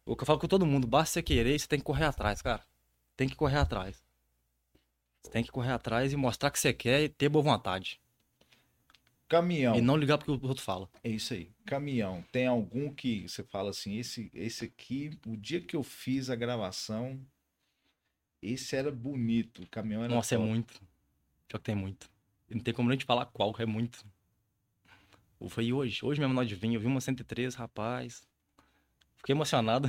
O 0.04 0.14
que 0.14 0.22
eu 0.22 0.26
falo 0.26 0.38
com 0.38 0.46
todo 0.46 0.66
mundo, 0.66 0.86
basta 0.86 1.14
você 1.14 1.22
querer, 1.22 1.58
você 1.58 1.66
tem 1.66 1.78
que 1.78 1.84
correr 1.86 2.04
atrás, 2.04 2.42
cara. 2.42 2.62
Tem 3.16 3.26
que 3.26 3.34
correr 3.34 3.56
atrás. 3.56 4.04
Você 5.22 5.30
tem 5.30 5.42
que 5.42 5.50
correr 5.50 5.72
atrás 5.72 6.12
e 6.12 6.16
mostrar 6.16 6.50
que 6.50 6.58
você 6.58 6.74
quer 6.74 7.04
e 7.04 7.08
ter 7.08 7.30
boa 7.30 7.42
vontade. 7.42 7.98
Caminhão. 9.34 9.74
E 9.74 9.80
não 9.80 9.96
ligar 9.96 10.16
porque 10.16 10.30
o 10.30 10.48
outro 10.48 10.62
fala. 10.62 10.88
É 11.02 11.08
isso 11.10 11.34
aí. 11.34 11.50
Caminhão. 11.66 12.24
Tem 12.30 12.46
algum 12.46 12.92
que 12.94 13.28
você 13.28 13.42
fala 13.42 13.70
assim, 13.70 13.96
esse, 13.98 14.30
esse 14.32 14.64
aqui, 14.66 15.18
o 15.26 15.36
dia 15.36 15.60
que 15.60 15.74
eu 15.74 15.82
fiz 15.82 16.30
a 16.30 16.36
gravação, 16.36 17.20
esse 18.40 18.76
era 18.76 18.92
bonito. 18.92 19.62
O 19.62 19.66
caminhão 19.66 20.04
era 20.04 20.14
Nossa, 20.14 20.36
é 20.36 20.38
top. 20.38 20.48
muito. 20.48 20.74
Pior 21.48 21.58
que 21.58 21.64
tem 21.64 21.74
muito. 21.74 22.08
Não 22.48 22.60
tem 22.60 22.72
como 22.72 22.88
nem 22.88 22.96
te 22.96 23.04
falar 23.04 23.26
qual, 23.26 23.52
é 23.58 23.66
muito. 23.66 24.04
Foi 25.48 25.72
hoje. 25.72 26.04
Hoje 26.04 26.20
mesmo 26.20 26.32
nós 26.32 26.48
vinho, 26.52 26.74
eu 26.76 26.80
vi 26.80 26.86
uma 26.86 27.00
103, 27.00 27.54
rapaz. 27.56 28.22
Fiquei 29.16 29.34
emocionado. 29.34 29.88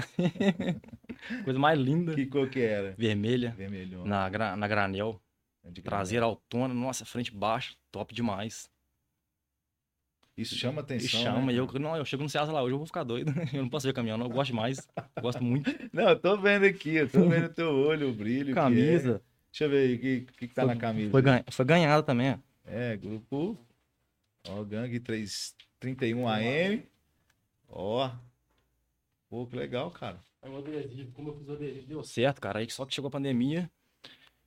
Coisa 1.43 1.59
mais 1.59 1.79
linda. 1.79 2.15
Que 2.15 2.25
cor 2.25 2.49
que 2.49 2.61
era? 2.61 2.93
Vermelha. 2.97 3.51
Vermelhão. 3.51 4.05
Na, 4.05 4.27
gra- 4.27 4.55
na 4.55 4.67
granel. 4.67 5.21
De 5.63 5.81
Traseira 5.81 6.25
autona, 6.25 6.73
nossa, 6.73 7.05
frente 7.05 7.31
baixa, 7.31 7.75
top 7.91 8.13
demais. 8.13 8.69
Isso 10.37 10.55
chama 10.55 10.81
E 10.81 10.83
atenção. 10.83 11.21
chama, 11.21 11.45
né? 11.47 11.53
e 11.53 11.55
eu, 11.57 11.65
não, 11.79 11.95
eu 11.95 12.03
chego 12.03 12.23
no 12.23 12.29
Ceasa 12.29 12.51
lá, 12.51 12.61
hoje 12.61 12.73
eu 12.73 12.77
vou 12.77 12.85
ficar 12.85 13.03
doido. 13.03 13.33
Eu 13.53 13.61
não 13.63 13.69
posso 13.69 13.87
ver 13.87 13.93
caminhão, 13.93 14.17
não. 14.17 14.25
Eu 14.25 14.31
gosto 14.31 14.47
demais. 14.51 14.85
Eu 15.15 15.21
gosto 15.21 15.41
muito. 15.43 15.69
Não, 15.93 16.09
eu 16.09 16.19
tô 16.19 16.37
vendo 16.37 16.65
aqui, 16.65 16.95
eu 16.95 17.09
tô 17.09 17.27
vendo 17.29 17.45
o 17.45 17.53
teu 17.53 17.69
olho, 17.73 18.09
o 18.09 18.13
brilho. 18.13 18.45
que 18.47 18.51
é. 18.51 18.55
Camisa. 18.55 19.21
Deixa 19.51 19.63
eu 19.63 19.69
ver 19.69 19.77
aí, 19.87 19.95
o 19.95 19.99
que, 19.99 20.21
que, 20.37 20.47
que 20.49 20.53
tá 20.53 20.65
na 20.65 20.75
camisa? 20.75 21.11
Foi, 21.11 21.21
ganha, 21.21 21.45
foi 21.49 21.63
ganhada 21.65 22.03
também, 22.03 22.33
ó. 22.33 22.37
É, 22.65 22.97
grupo. 22.97 23.57
Ó, 24.49 24.63
Gangue 24.65 24.99
331 24.99 26.27
AM. 26.27 26.83
Ó. 27.69 28.11
Pô, 29.29 29.47
que 29.47 29.55
legal, 29.55 29.89
cara. 29.91 30.19
Aí 30.41 30.51
o 30.51 30.57
adesivo, 30.57 31.11
como 31.13 31.29
eu 31.29 31.37
fiz 31.37 31.47
o 31.47 31.53
adesivo, 31.53 31.87
deu 31.87 32.03
certo, 32.03 32.41
cara. 32.41 32.59
Aí 32.59 32.69
só 32.69 32.85
que 32.85 32.93
chegou 32.93 33.07
a 33.07 33.11
pandemia. 33.11 33.71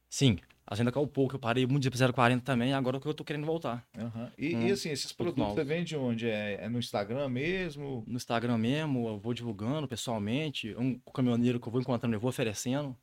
Sim, 0.09 0.39
a 0.71 0.75
agenda 0.75 0.93
caiu 0.93 1.07
pouco. 1.07 1.35
Eu 1.37 1.39
parei 1.39 1.67
muito 1.67 1.83
de 1.89 2.13
040 2.13 2.45
também. 2.45 2.75
Agora 2.75 3.01
que 3.01 3.07
eu 3.09 3.15
tô 3.15 3.25
querendo 3.25 3.47
voltar. 3.47 3.87
Aham. 3.97 4.31
E, 4.37 4.55
Hum, 4.55 4.67
e 4.69 4.71
assim, 4.73 4.91
esses 4.91 5.13
produto 5.13 5.37
produtos 5.37 5.55
você 5.55 5.61
novo. 5.65 5.69
vende 5.77 5.97
onde? 5.97 6.29
É, 6.29 6.65
é 6.65 6.69
no 6.69 6.79
Instagram 6.79 7.29
mesmo? 7.31 8.05
No 8.07 8.17
Instagram 8.17 8.59
mesmo, 8.59 9.09
eu 9.09 9.19
vou 9.19 9.33
divulgando 9.33 9.89
pessoalmente. 9.89 10.75
Um 10.77 10.99
caminhoneiro 11.15 11.59
que 11.59 11.67
eu 11.67 11.73
vou 11.73 11.81
encontrando, 11.81 12.15
eu 12.15 12.21
vou 12.21 12.29
oferecendo. 12.29 12.95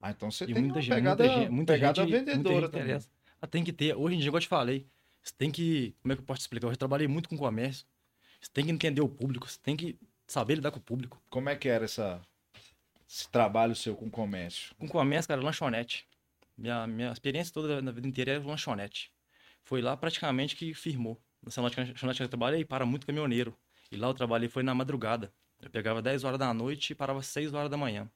Ah, 0.00 0.10
então 0.10 0.30
você 0.30 0.44
E 0.44 0.52
tem 0.52 0.62
muita 0.62 0.80
gente, 0.80 0.94
pegada, 0.94 1.22
muita 1.22 1.38
gente, 1.40 1.50
muita 1.52 1.72
pegada 1.74 2.02
gente, 2.02 2.10
muita 2.12 2.30
vendedora 2.32 2.60
gente 2.62 2.70
também. 2.72 2.86
interessa. 2.86 3.08
Ah, 3.40 3.46
tem 3.46 3.62
que 3.62 3.72
ter. 3.72 3.94
Hoje 3.94 4.16
em 4.16 4.18
dia, 4.18 4.28
igual 4.28 4.38
eu 4.38 4.42
te 4.42 4.48
falei, 4.48 4.86
você 5.22 5.32
tem 5.36 5.50
que. 5.50 5.94
Como 6.02 6.12
é 6.12 6.16
que 6.16 6.22
eu 6.22 6.26
posso 6.26 6.38
te 6.38 6.42
explicar? 6.42 6.66
Eu 6.66 6.72
já 6.72 6.76
trabalhei 6.76 7.06
muito 7.06 7.28
com 7.28 7.36
comércio. 7.36 7.86
Você 8.40 8.50
tem 8.52 8.64
que 8.64 8.70
entender 8.72 9.00
o 9.02 9.08
público, 9.08 9.48
você 9.48 9.58
tem 9.62 9.76
que 9.76 9.96
saber 10.26 10.54
lidar 10.56 10.70
com 10.70 10.78
o 10.78 10.82
público. 10.82 11.22
Como 11.30 11.48
é 11.50 11.54
que 11.56 11.68
era 11.68 11.84
essa, 11.84 12.20
esse 13.08 13.28
trabalho 13.30 13.76
seu 13.76 13.94
com 13.94 14.10
comércio? 14.10 14.74
Com 14.78 14.88
comércio, 14.88 15.28
cara, 15.28 15.42
lanchonete. 15.42 16.06
Minha, 16.60 16.86
minha 16.86 17.10
experiência 17.10 17.54
toda 17.54 17.80
na 17.80 17.90
vida 17.90 18.06
inteira 18.06 18.32
era 18.32 18.44
lanchonete. 18.46 19.10
Foi 19.64 19.80
lá 19.80 19.96
praticamente 19.96 20.54
que 20.54 20.74
firmou. 20.74 21.18
Nessa 21.42 21.62
lanchonete 21.62 22.18
que 22.18 22.22
eu 22.22 22.28
trabalhei, 22.28 22.66
para 22.66 22.84
muito 22.84 23.06
caminhoneiro. 23.06 23.56
E 23.90 23.96
lá 23.96 24.08
eu 24.08 24.14
trabalhei 24.14 24.46
foi 24.46 24.62
na 24.62 24.74
madrugada. 24.74 25.32
Eu 25.58 25.70
pegava 25.70 26.02
10 26.02 26.22
horas 26.22 26.38
da 26.38 26.52
noite 26.52 26.90
e 26.90 26.94
parava 26.94 27.22
6 27.22 27.54
horas 27.54 27.70
da 27.70 27.78
manhã. 27.78 28.10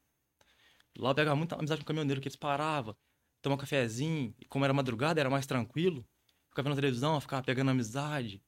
Lá 0.98 1.10
eu 1.10 1.14
pegava 1.14 1.34
muita 1.34 1.56
amizade 1.56 1.80
com 1.80 1.86
caminhoneiro, 1.86 2.20
que 2.20 2.28
eles 2.28 2.36
paravam, 2.36 2.94
tomavam 3.40 3.60
cafezinho. 3.62 4.34
E 4.38 4.44
como 4.44 4.62
era 4.66 4.74
madrugada, 4.74 5.18
era 5.18 5.30
mais 5.30 5.46
tranquilo. 5.46 6.06
Ficava 6.50 6.68
vendo 6.68 6.76
televisão, 6.76 7.18
ficava 7.22 7.42
pegando 7.42 7.70
amizade. 7.70 8.42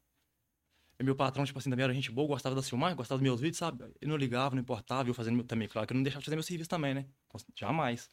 E 0.98 1.02
meu 1.02 1.16
patrão, 1.16 1.44
tipo 1.46 1.58
assim, 1.58 1.70
também 1.70 1.84
era 1.84 1.94
gente 1.94 2.10
boa, 2.10 2.28
gostava 2.28 2.54
das 2.54 2.68
filmagens, 2.68 2.96
gostava 2.98 3.18
dos 3.18 3.22
meus 3.22 3.40
vídeos, 3.40 3.58
sabe? 3.58 3.82
Ele 4.00 4.10
não 4.10 4.16
ligava, 4.16 4.54
não 4.54 4.60
importava, 4.60 5.08
eu 5.08 5.14
fazendo 5.14 5.36
meu, 5.36 5.44
também. 5.44 5.68
Claro 5.68 5.86
que 5.86 5.92
eu 5.92 5.96
não 5.96 6.02
deixava 6.02 6.20
de 6.20 6.26
fazer 6.26 6.36
meu 6.36 6.42
serviço 6.42 6.68
também, 6.68 6.94
né? 6.94 7.06
Jamais. 7.54 8.10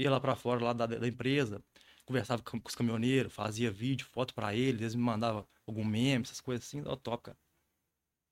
Ia 0.00 0.10
lá 0.10 0.18
pra 0.20 0.34
fora, 0.34 0.64
lá 0.64 0.72
da, 0.72 0.86
da 0.86 1.06
empresa, 1.06 1.62
conversava 2.06 2.42
com, 2.42 2.58
com 2.58 2.68
os 2.68 2.74
caminhoneiros, 2.74 3.32
fazia 3.32 3.70
vídeo, 3.70 4.06
foto 4.06 4.34
pra 4.34 4.54
eles, 4.54 4.80
eles 4.80 4.94
me 4.94 5.02
mandavam 5.02 5.46
algum 5.66 5.84
meme, 5.84 6.24
essas 6.24 6.40
coisas 6.40 6.66
assim, 6.66 6.82
ó, 6.86 6.96
top, 6.96 7.24
cara. 7.24 7.38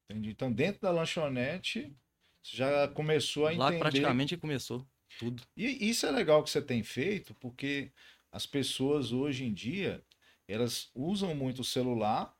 Entendi. 0.08 0.30
Então, 0.30 0.50
dentro 0.50 0.80
da 0.80 0.90
lanchonete, 0.90 1.94
você 2.42 2.56
já 2.56 2.88
começou 2.88 3.46
a 3.46 3.52
Lá 3.52 3.66
entender. 3.66 3.80
praticamente 3.80 4.36
começou 4.38 4.86
tudo. 5.18 5.42
E 5.54 5.90
isso 5.90 6.06
é 6.06 6.10
legal 6.10 6.42
que 6.42 6.48
você 6.48 6.62
tem 6.62 6.82
feito, 6.82 7.34
porque 7.34 7.92
as 8.32 8.46
pessoas 8.46 9.12
hoje 9.12 9.44
em 9.44 9.52
dia, 9.52 10.02
elas 10.46 10.90
usam 10.94 11.34
muito 11.34 11.60
o 11.60 11.64
celular, 11.64 12.34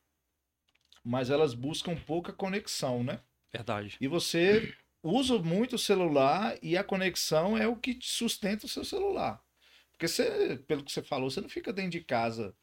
mas 1.05 1.29
elas 1.29 1.53
buscam 1.53 1.95
pouca 1.97 2.33
conexão, 2.33 3.05
né? 3.05 3.21
Verdade. 3.53 3.97
E 4.01 4.09
você 4.09 4.75
usa 5.09 5.39
muito 5.39 5.77
o 5.77 5.79
celular 5.79 6.57
e 6.63 6.77
a 6.77 6.85
conexão 6.85 7.57
é 7.57 7.67
o 7.67 7.77
que 7.77 7.95
te 7.95 8.09
sustenta 8.09 8.67
o 8.67 8.69
seu 8.69 8.85
celular. 8.85 9.43
Porque 9.93 10.07
você, 10.09 10.57
pelo 10.67 10.85
que 10.85 10.93
você 10.93 11.03
falou, 11.03 11.31
você 11.31 11.41
não 11.41 11.49
fica 11.49 11.73
dentro 11.73 11.91
de 11.93 12.01
casa 12.01 12.55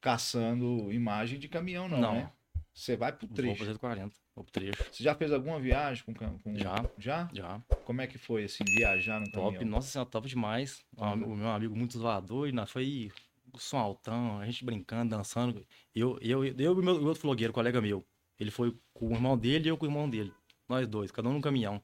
caçando 0.00 0.92
imagem 0.92 1.38
de 1.38 1.48
caminhão, 1.48 1.88
não, 1.88 2.00
Não. 2.00 2.14
né? 2.14 2.32
Você 2.72 2.94
vai 2.94 3.10
pro 3.10 3.26
Vou 3.26 3.34
trecho. 3.34 3.58
fazer 3.64 3.78
40, 3.78 4.14
vou 4.34 4.44
pro 4.44 4.52
trecho. 4.52 4.84
Você 4.92 5.02
já 5.02 5.14
fez 5.14 5.32
alguma 5.32 5.58
viagem 5.58 6.04
com, 6.04 6.12
com... 6.38 6.56
Já. 6.58 6.84
Já? 6.98 7.28
Já. 7.32 7.62
Como 7.86 8.02
é 8.02 8.06
que 8.06 8.18
foi, 8.18 8.44
assim, 8.44 8.64
viajar 8.68 9.18
no 9.18 9.30
Top, 9.30 9.54
caminhão? 9.56 9.76
nossa 9.76 9.88
senhora, 9.88 10.10
top 10.10 10.28
demais. 10.28 10.84
Um 10.98 11.04
am- 11.04 11.24
O 11.24 11.36
meu 11.36 11.48
amigo 11.48 11.74
muito 11.74 11.98
zoador, 11.98 12.46
e 12.46 12.52
nós 12.52 12.70
foi 12.70 13.10
o 13.50 13.58
som 13.58 13.78
altão, 13.78 14.38
a 14.38 14.44
gente 14.44 14.62
brincando, 14.62 15.16
dançando. 15.16 15.66
Eu, 15.94 16.18
eu, 16.20 16.44
eu 16.44 16.78
e 16.78 16.84
meu, 16.84 16.96
o 16.96 17.06
outro 17.06 17.22
flogueiro, 17.22 17.50
colega 17.52 17.80
meu. 17.80 18.06
Ele 18.38 18.50
foi 18.50 18.76
com 18.92 19.08
o 19.08 19.12
irmão 19.14 19.38
dele 19.38 19.64
e 19.66 19.68
eu 19.70 19.78
com 19.78 19.86
o 19.86 19.88
irmão 19.88 20.10
dele. 20.10 20.30
Nós 20.68 20.86
dois, 20.88 21.10
cada 21.10 21.28
um 21.28 21.32
num 21.32 21.40
caminhão. 21.40 21.82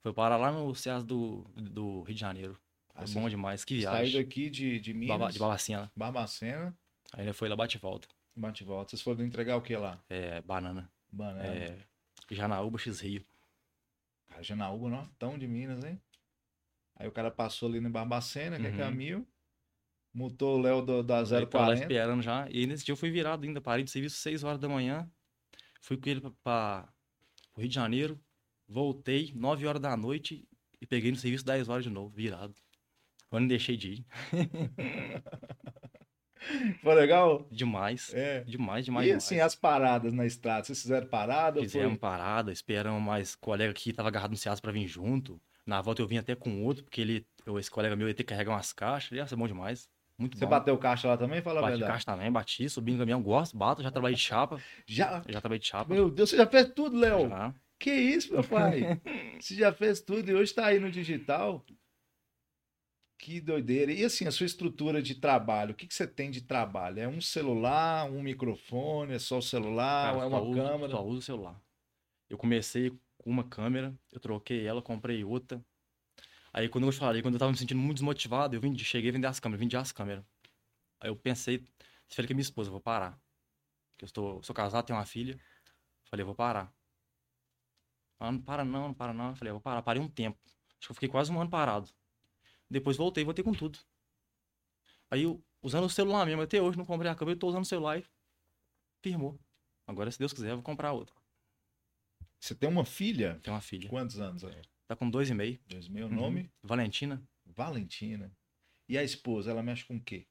Foi 0.00 0.12
parar 0.12 0.36
lá 0.36 0.50
no 0.52 0.74
Ceas 0.74 1.04
do, 1.04 1.42
do 1.56 2.02
Rio 2.02 2.14
de 2.14 2.20
Janeiro. 2.20 2.58
Foi 2.94 3.04
Ah, 3.04 3.06
bom 3.12 3.28
demais, 3.28 3.64
que 3.64 3.82
Saiu 3.82 3.90
viagem. 4.06 4.22
daqui 4.22 4.48
de, 4.48 4.80
de 4.80 4.94
Minas, 4.94 5.18
Baba, 5.18 5.32
de 5.32 5.38
Babacena. 5.38 5.92
Barbacena, 5.94 6.78
Aí 7.12 7.24
ele 7.26 7.32
foi 7.32 7.48
lá, 7.48 7.56
bate 7.56 7.76
e 7.76 7.80
volta. 7.80 8.08
bate 8.34 8.62
e 8.62 8.66
volta. 8.66 8.90
Vocês 8.90 9.02
foram 9.02 9.24
entregar 9.24 9.56
o 9.56 9.62
que 9.62 9.76
lá? 9.76 10.02
É, 10.08 10.40
banana. 10.42 10.90
Banana. 11.12 11.44
É, 11.46 11.78
Janaúba 12.30 12.78
X 12.78 13.00
Rio. 13.00 13.24
Cara, 14.28 14.42
Janaúba, 14.42 14.88
não? 14.88 15.06
Tão 15.18 15.38
de 15.38 15.46
Minas, 15.46 15.84
hein? 15.84 16.00
Aí 16.96 17.06
o 17.06 17.12
cara 17.12 17.30
passou 17.30 17.68
ali 17.68 17.80
no 17.80 17.90
Barbacena, 17.90 18.58
que 18.58 18.66
é 18.66 18.70
Uhum. 18.70 18.76
caminho. 18.78 19.26
Mutou 20.14 20.58
o 20.58 20.62
Léo 20.62 20.80
do- 20.80 21.02
da 21.02 21.18
Ele 21.20 21.28
tá 21.46 21.58
lá 21.58 21.66
040. 21.66 21.82
esperando 21.82 22.22
já. 22.22 22.48
E 22.50 22.66
nesse 22.66 22.84
dia 22.84 22.92
eu 22.92 22.96
fui 22.96 23.10
virado 23.10 23.44
ainda. 23.44 23.60
Parei 23.60 23.84
de 23.84 23.90
serviço 23.90 24.16
6 24.16 24.42
horas 24.42 24.58
da 24.58 24.68
manhã. 24.68 25.08
Fui 25.82 25.96
com 25.98 26.08
ele 26.08 26.20
pra, 26.22 26.30
pra 26.42 26.88
o 27.56 27.60
Rio 27.60 27.68
de 27.68 27.74
Janeiro. 27.74 28.20
Voltei 28.68 29.32
9 29.34 29.66
horas 29.66 29.80
da 29.80 29.96
noite 29.96 30.46
e 30.80 30.86
peguei 30.86 31.10
no 31.10 31.16
serviço 31.16 31.44
10 31.44 31.68
horas 31.68 31.84
de 31.84 31.90
novo, 31.90 32.14
virado. 32.14 32.54
Eu 33.30 33.40
não 33.40 33.46
deixei 33.46 33.76
de 33.76 33.90
ir. 33.92 34.06
Foi 36.80 36.94
legal? 36.94 37.46
Demais. 37.50 38.12
É. 38.14 38.44
Demais, 38.44 38.84
demais, 38.84 39.06
e 39.06 39.08
demais. 39.08 39.24
assim, 39.24 39.40
as 39.40 39.54
paradas 39.56 40.12
na 40.12 40.24
estrada? 40.26 40.64
Vocês 40.64 40.80
fizeram 40.82 41.06
parada? 41.08 41.60
Fizemos 41.60 41.92
foi- 41.92 41.98
parada, 41.98 42.52
esperamos 42.52 43.02
mais 43.02 43.34
colega 43.34 43.72
que 43.72 43.92
tava 43.92 44.08
agarrado 44.08 44.30
no 44.30 44.36
Ceasa 44.36 44.60
pra 44.60 44.70
vir 44.70 44.86
junto. 44.86 45.40
Na 45.64 45.80
volta 45.80 46.02
eu 46.02 46.06
vim 46.06 46.18
até 46.18 46.36
com 46.36 46.62
outro, 46.64 46.84
porque 46.84 47.00
ele, 47.00 47.26
eu- 47.44 47.58
esse 47.58 47.70
colega 47.70 47.96
meu 47.96 48.06
ia 48.06 48.14
ter 48.14 48.22
que 48.22 48.28
carregar 48.32 48.52
umas 48.52 48.72
caixas. 48.72 49.10
Ia 49.16 49.26
ser 49.26 49.34
bom 49.34 49.48
demais. 49.48 49.88
Muito 50.18 50.38
Você 50.38 50.44
bom. 50.46 50.50
bateu 50.50 50.78
caixa 50.78 51.08
lá 51.08 51.16
também? 51.16 51.42
Fala 51.42 51.58
a 51.58 51.62
Bati 51.62 51.72
verdade. 51.72 51.92
caixa 51.92 52.06
também, 52.06 52.32
bati, 52.32 52.68
subi 52.70 52.92
no 52.92 52.98
caminhão, 52.98 53.22
gosto, 53.22 53.56
bato, 53.56 53.82
já 53.82 53.90
trabalhei 53.90 54.16
de 54.16 54.22
chapa. 54.24 54.58
Já? 54.86 55.22
Já 55.28 55.40
trabalhei 55.40 55.58
de 55.58 55.66
chapa. 55.66 55.92
Meu 55.92 56.10
Deus, 56.10 56.30
você 56.30 56.36
já 56.38 56.46
fez 56.46 56.70
tudo, 56.74 56.96
Léo? 56.98 57.28
Já. 57.28 57.54
Que 57.78 57.92
isso, 57.92 58.32
meu 58.32 58.42
pai? 58.42 58.98
Você 59.38 59.54
já 59.54 59.70
fez 59.70 60.00
tudo 60.00 60.30
e 60.30 60.34
hoje 60.34 60.54
tá 60.54 60.64
aí 60.64 60.80
no 60.80 60.90
digital? 60.90 61.62
Que 63.18 63.38
doideira. 63.40 63.92
E 63.92 64.02
assim, 64.02 64.26
a 64.26 64.30
sua 64.30 64.46
estrutura 64.46 65.02
de 65.02 65.14
trabalho, 65.16 65.72
o 65.72 65.74
que, 65.74 65.86
que 65.86 65.94
você 65.94 66.06
tem 66.06 66.30
de 66.30 66.40
trabalho? 66.42 67.00
É 67.00 67.06
um 67.08 67.20
celular, 67.20 68.10
um 68.10 68.22
microfone, 68.22 69.12
é 69.14 69.18
só 69.18 69.38
o 69.38 69.42
celular, 69.42 70.12
Cara, 70.14 70.24
é 70.24 70.26
uma 70.28 70.40
uso- 70.40 70.54
câmera? 70.54 70.88
Só 70.90 71.04
uso 71.04 71.18
o 71.18 71.22
celular. 71.22 71.60
Eu 72.30 72.38
comecei 72.38 72.90
com 73.18 73.28
uma 73.30 73.44
câmera, 73.44 73.94
eu 74.12 74.20
troquei 74.20 74.66
ela, 74.66 74.80
comprei 74.80 75.22
outra. 75.22 75.62
Aí 76.52 76.68
quando 76.68 76.86
eu 76.86 76.92
falei, 76.92 77.22
quando 77.22 77.34
eu 77.34 77.40
tava 77.40 77.52
me 77.52 77.58
sentindo 77.58 77.78
muito 77.78 77.96
desmotivado, 77.96 78.56
eu 78.56 78.60
vendi, 78.60 78.84
cheguei 78.84 79.10
a 79.10 79.12
vender 79.12 79.26
as 79.26 79.38
câmeras, 79.40 79.60
vendi 79.60 79.76
as 79.76 79.92
câmeras. 79.92 80.24
Aí 81.00 81.10
eu 81.10 81.16
pensei, 81.16 81.64
falei 82.08 82.26
com 82.26 82.32
a 82.32 82.36
minha 82.36 82.42
esposa, 82.42 82.68
eu 82.68 82.72
vou 82.72 82.80
parar. 82.80 83.20
Porque 83.92 84.04
eu 84.04 84.06
estou, 84.06 84.42
sou 84.42 84.54
casado, 84.54 84.86
tenho 84.86 84.98
uma 84.98 85.06
filha. 85.06 85.38
Falei, 86.04 86.22
eu 86.22 86.26
vou 86.26 86.34
parar. 86.34 86.72
Ela 88.20 88.32
não 88.32 88.40
para 88.40 88.64
não, 88.64 88.88
não 88.88 88.94
para 88.94 89.12
não. 89.12 89.30
Eu 89.30 89.36
falei, 89.36 89.50
eu 89.50 89.54
vou 89.54 89.60
parar. 89.60 89.82
Parei 89.82 90.00
um 90.00 90.08
tempo. 90.08 90.38
Acho 90.78 90.88
que 90.88 90.90
eu 90.90 90.94
fiquei 90.94 91.08
quase 91.08 91.32
um 91.32 91.40
ano 91.40 91.50
parado. 91.50 91.90
Depois 92.70 92.96
voltei, 92.96 93.24
voltei 93.24 93.44
com 93.44 93.52
tudo. 93.52 93.78
Aí 95.10 95.22
eu, 95.22 95.42
usando 95.62 95.84
o 95.84 95.90
celular 95.90 96.26
mesmo, 96.26 96.42
até 96.42 96.60
hoje 96.60 96.76
não 96.76 96.84
comprei 96.84 97.10
a 97.10 97.14
câmera, 97.14 97.36
eu 97.36 97.38
tô 97.38 97.48
usando 97.48 97.62
o 97.62 97.66
celular 97.66 97.98
e 97.98 98.04
firmou. 99.02 99.38
Agora, 99.86 100.10
se 100.10 100.18
Deus 100.18 100.32
quiser, 100.32 100.50
eu 100.50 100.56
vou 100.56 100.64
comprar 100.64 100.92
outra. 100.92 101.14
Você 102.40 102.54
tem 102.54 102.68
uma 102.68 102.84
filha? 102.84 103.38
Tenho 103.42 103.54
uma 103.54 103.60
filha. 103.60 103.88
Quantos 103.88 104.18
anos? 104.18 104.42
É? 104.42 104.62
Tá 104.86 104.94
com 104.94 105.10
dois 105.10 105.28
e 105.28 105.34
meio. 105.34 105.58
Dois 105.68 105.88
meio. 105.88 106.06
Uhum. 106.06 106.14
Nome? 106.14 106.50
Valentina. 106.62 107.22
Valentina. 107.44 108.30
E 108.88 108.96
a 108.96 109.02
esposa, 109.02 109.50
ela 109.50 109.62
mexe 109.62 109.84
com 109.84 109.96
o 109.96 110.00
quê? 110.00 110.26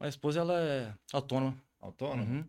A 0.00 0.08
esposa, 0.08 0.40
ela 0.40 0.58
é 0.58 0.94
autônoma. 1.12 1.62
Autônoma? 1.80 2.22
Uhum. 2.22 2.44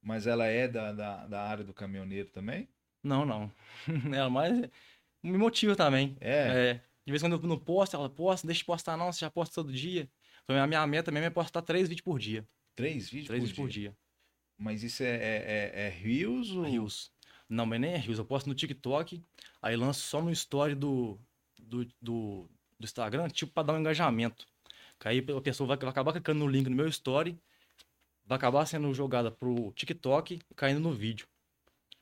Mas 0.00 0.26
ela 0.26 0.46
é 0.46 0.68
da, 0.68 0.92
da, 0.92 1.26
da 1.26 1.42
área 1.42 1.64
do 1.64 1.74
caminhoneiro 1.74 2.30
também? 2.30 2.68
Não, 3.02 3.26
não. 3.26 3.52
ela 4.14 4.30
mais 4.30 4.52
me 5.22 5.36
motiva 5.36 5.74
também. 5.74 6.16
É. 6.20 6.70
É. 6.70 6.74
De 7.04 7.10
vez 7.10 7.22
em 7.22 7.26
quando 7.26 7.42
eu 7.42 7.48
não 7.48 7.58
posto, 7.58 7.96
ela 7.96 8.08
posta, 8.08 8.46
deixa 8.46 8.60
de 8.60 8.64
postar 8.64 8.96
não, 8.96 9.12
você 9.12 9.20
já 9.20 9.30
posta 9.30 9.54
todo 9.54 9.72
dia. 9.72 10.08
Então 10.44 10.56
a 10.56 10.66
minha 10.66 10.86
meta 10.86 11.10
mesmo 11.10 11.26
é 11.26 11.30
postar 11.30 11.62
três 11.62 11.88
vídeos 11.88 12.04
por 12.04 12.18
dia. 12.18 12.46
Três 12.76 13.08
vídeos 13.08 13.26
Três 13.28 13.40
por, 13.40 13.46
vídeos 13.46 13.56
por 13.56 13.68
dia. 13.68 13.90
dia. 13.90 13.98
Mas 14.56 14.82
isso 14.82 15.02
é, 15.02 15.16
é, 15.16 15.72
é, 15.74 15.86
é 15.86 15.88
Reels 15.88 16.50
ou... 16.50 16.62
Reels. 16.62 17.12
Não, 17.48 17.64
mas 17.64 17.80
nem 17.80 17.92
é 17.92 17.96
Reels. 17.96 18.18
Eu 18.18 18.24
posto 18.24 18.48
no 18.48 18.54
TikTok, 18.54 19.22
aí 19.62 19.76
lanço 19.76 20.00
só 20.00 20.20
no 20.20 20.30
story 20.30 20.74
do, 20.74 21.18
do, 21.58 21.84
do, 22.00 22.48
do 22.78 22.84
Instagram, 22.84 23.28
tipo 23.28 23.52
pra 23.52 23.62
dar 23.62 23.72
um 23.72 23.80
engajamento. 23.80 24.46
Que 25.00 25.08
aí 25.08 25.24
a 25.36 25.40
pessoa 25.40 25.66
vai, 25.66 25.76
vai 25.76 25.88
acabar 25.88 26.12
clicando 26.12 26.40
no 26.40 26.48
link 26.48 26.68
no 26.68 26.76
meu 26.76 26.88
story, 26.88 27.38
vai 28.26 28.36
acabar 28.36 28.66
sendo 28.66 28.92
jogada 28.92 29.30
pro 29.30 29.72
TikTok 29.72 30.40
e 30.50 30.54
caindo 30.54 30.80
no 30.80 30.92
vídeo. 30.92 31.26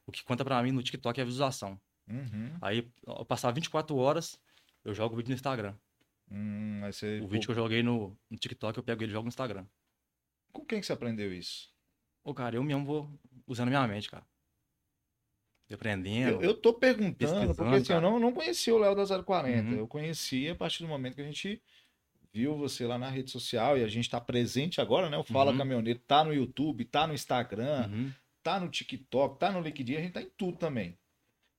O 0.06 0.12
que 0.12 0.24
conta 0.24 0.44
pra 0.44 0.62
mim 0.62 0.72
no 0.72 0.82
TikTok 0.82 1.20
é 1.20 1.22
a 1.22 1.26
visualização. 1.26 1.80
Uhum. 2.08 2.56
Aí, 2.60 2.88
ao 3.06 3.24
passar 3.24 3.50
24 3.50 3.96
horas, 3.96 4.40
eu 4.84 4.94
jogo 4.94 5.14
o 5.14 5.16
vídeo 5.16 5.30
no 5.30 5.34
Instagram. 5.34 5.74
Hum, 6.30 6.80
você... 6.84 7.20
O 7.20 7.28
vídeo 7.28 7.46
que 7.46 7.52
eu 7.52 7.56
joguei 7.56 7.82
no, 7.82 8.16
no 8.30 8.38
TikTok, 8.38 8.78
eu 8.78 8.84
pego 8.84 9.02
ele 9.02 9.10
e 9.10 9.12
jogo 9.12 9.24
no 9.24 9.28
Instagram. 9.28 9.66
Com 10.52 10.64
quem 10.64 10.80
que 10.80 10.86
você 10.86 10.92
aprendeu 10.92 11.32
isso? 11.32 11.70
Ô, 12.24 12.32
cara, 12.32 12.56
eu 12.56 12.62
mesmo 12.62 12.84
vou 12.84 13.10
usando 13.46 13.68
minha 13.68 13.86
mente, 13.86 14.10
cara. 14.10 14.24
Aprendendo. 15.72 16.42
Eu, 16.42 16.50
eu 16.50 16.54
tô 16.54 16.72
perguntando, 16.72 17.54
porque 17.54 17.74
assim, 17.76 17.92
eu 17.92 18.00
não, 18.00 18.18
não 18.20 18.32
conhecia 18.32 18.74
o 18.74 18.78
Léo 18.78 18.94
da 18.94 19.22
040. 19.22 19.70
Uhum. 19.70 19.78
Eu 19.78 19.88
conheci 19.88 20.48
a 20.48 20.54
partir 20.54 20.82
do 20.82 20.88
momento 20.88 21.14
que 21.16 21.20
a 21.22 21.24
gente 21.24 21.60
viu 22.32 22.56
você 22.56 22.86
lá 22.86 22.98
na 22.98 23.08
rede 23.10 23.30
social 23.30 23.76
e 23.76 23.82
a 23.82 23.88
gente 23.88 24.08
tá 24.08 24.20
presente 24.20 24.80
agora, 24.80 25.08
né? 25.10 25.16
O 25.16 25.24
Fala 25.24 25.50
Uhum. 25.52 25.58
Caminhoneiro 25.58 25.98
tá 26.06 26.22
no 26.22 26.32
YouTube, 26.32 26.84
tá 26.84 27.06
no 27.06 27.14
Instagram, 27.14 27.88
Uhum. 27.90 28.12
tá 28.42 28.60
no 28.60 28.68
TikTok, 28.68 29.38
tá 29.40 29.50
no 29.50 29.60
LinkedIn, 29.60 29.96
a 29.96 30.00
gente 30.02 30.12
tá 30.12 30.22
em 30.22 30.30
tudo 30.36 30.56
também. 30.56 30.96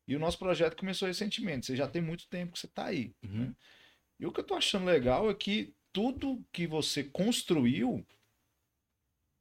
E 0.07 0.15
o 0.15 0.19
nosso 0.19 0.39
projeto 0.39 0.77
começou 0.77 1.07
recentemente. 1.07 1.65
Você 1.65 1.75
já 1.75 1.85
tem 1.87 2.01
muito 2.01 2.27
tempo 2.29 2.53
que 2.53 2.59
você 2.59 2.67
tá 2.67 2.85
aí. 2.85 3.11
Uhum. 3.23 3.53
E 4.19 4.25
o 4.25 4.31
que 4.31 4.39
eu 4.39 4.43
tô 4.45 4.53
achando 4.53 4.85
legal 4.85 5.29
é 5.29 5.33
que 5.33 5.73
tudo 5.91 6.41
que 6.53 6.65
você 6.65 7.03
construiu, 7.03 8.05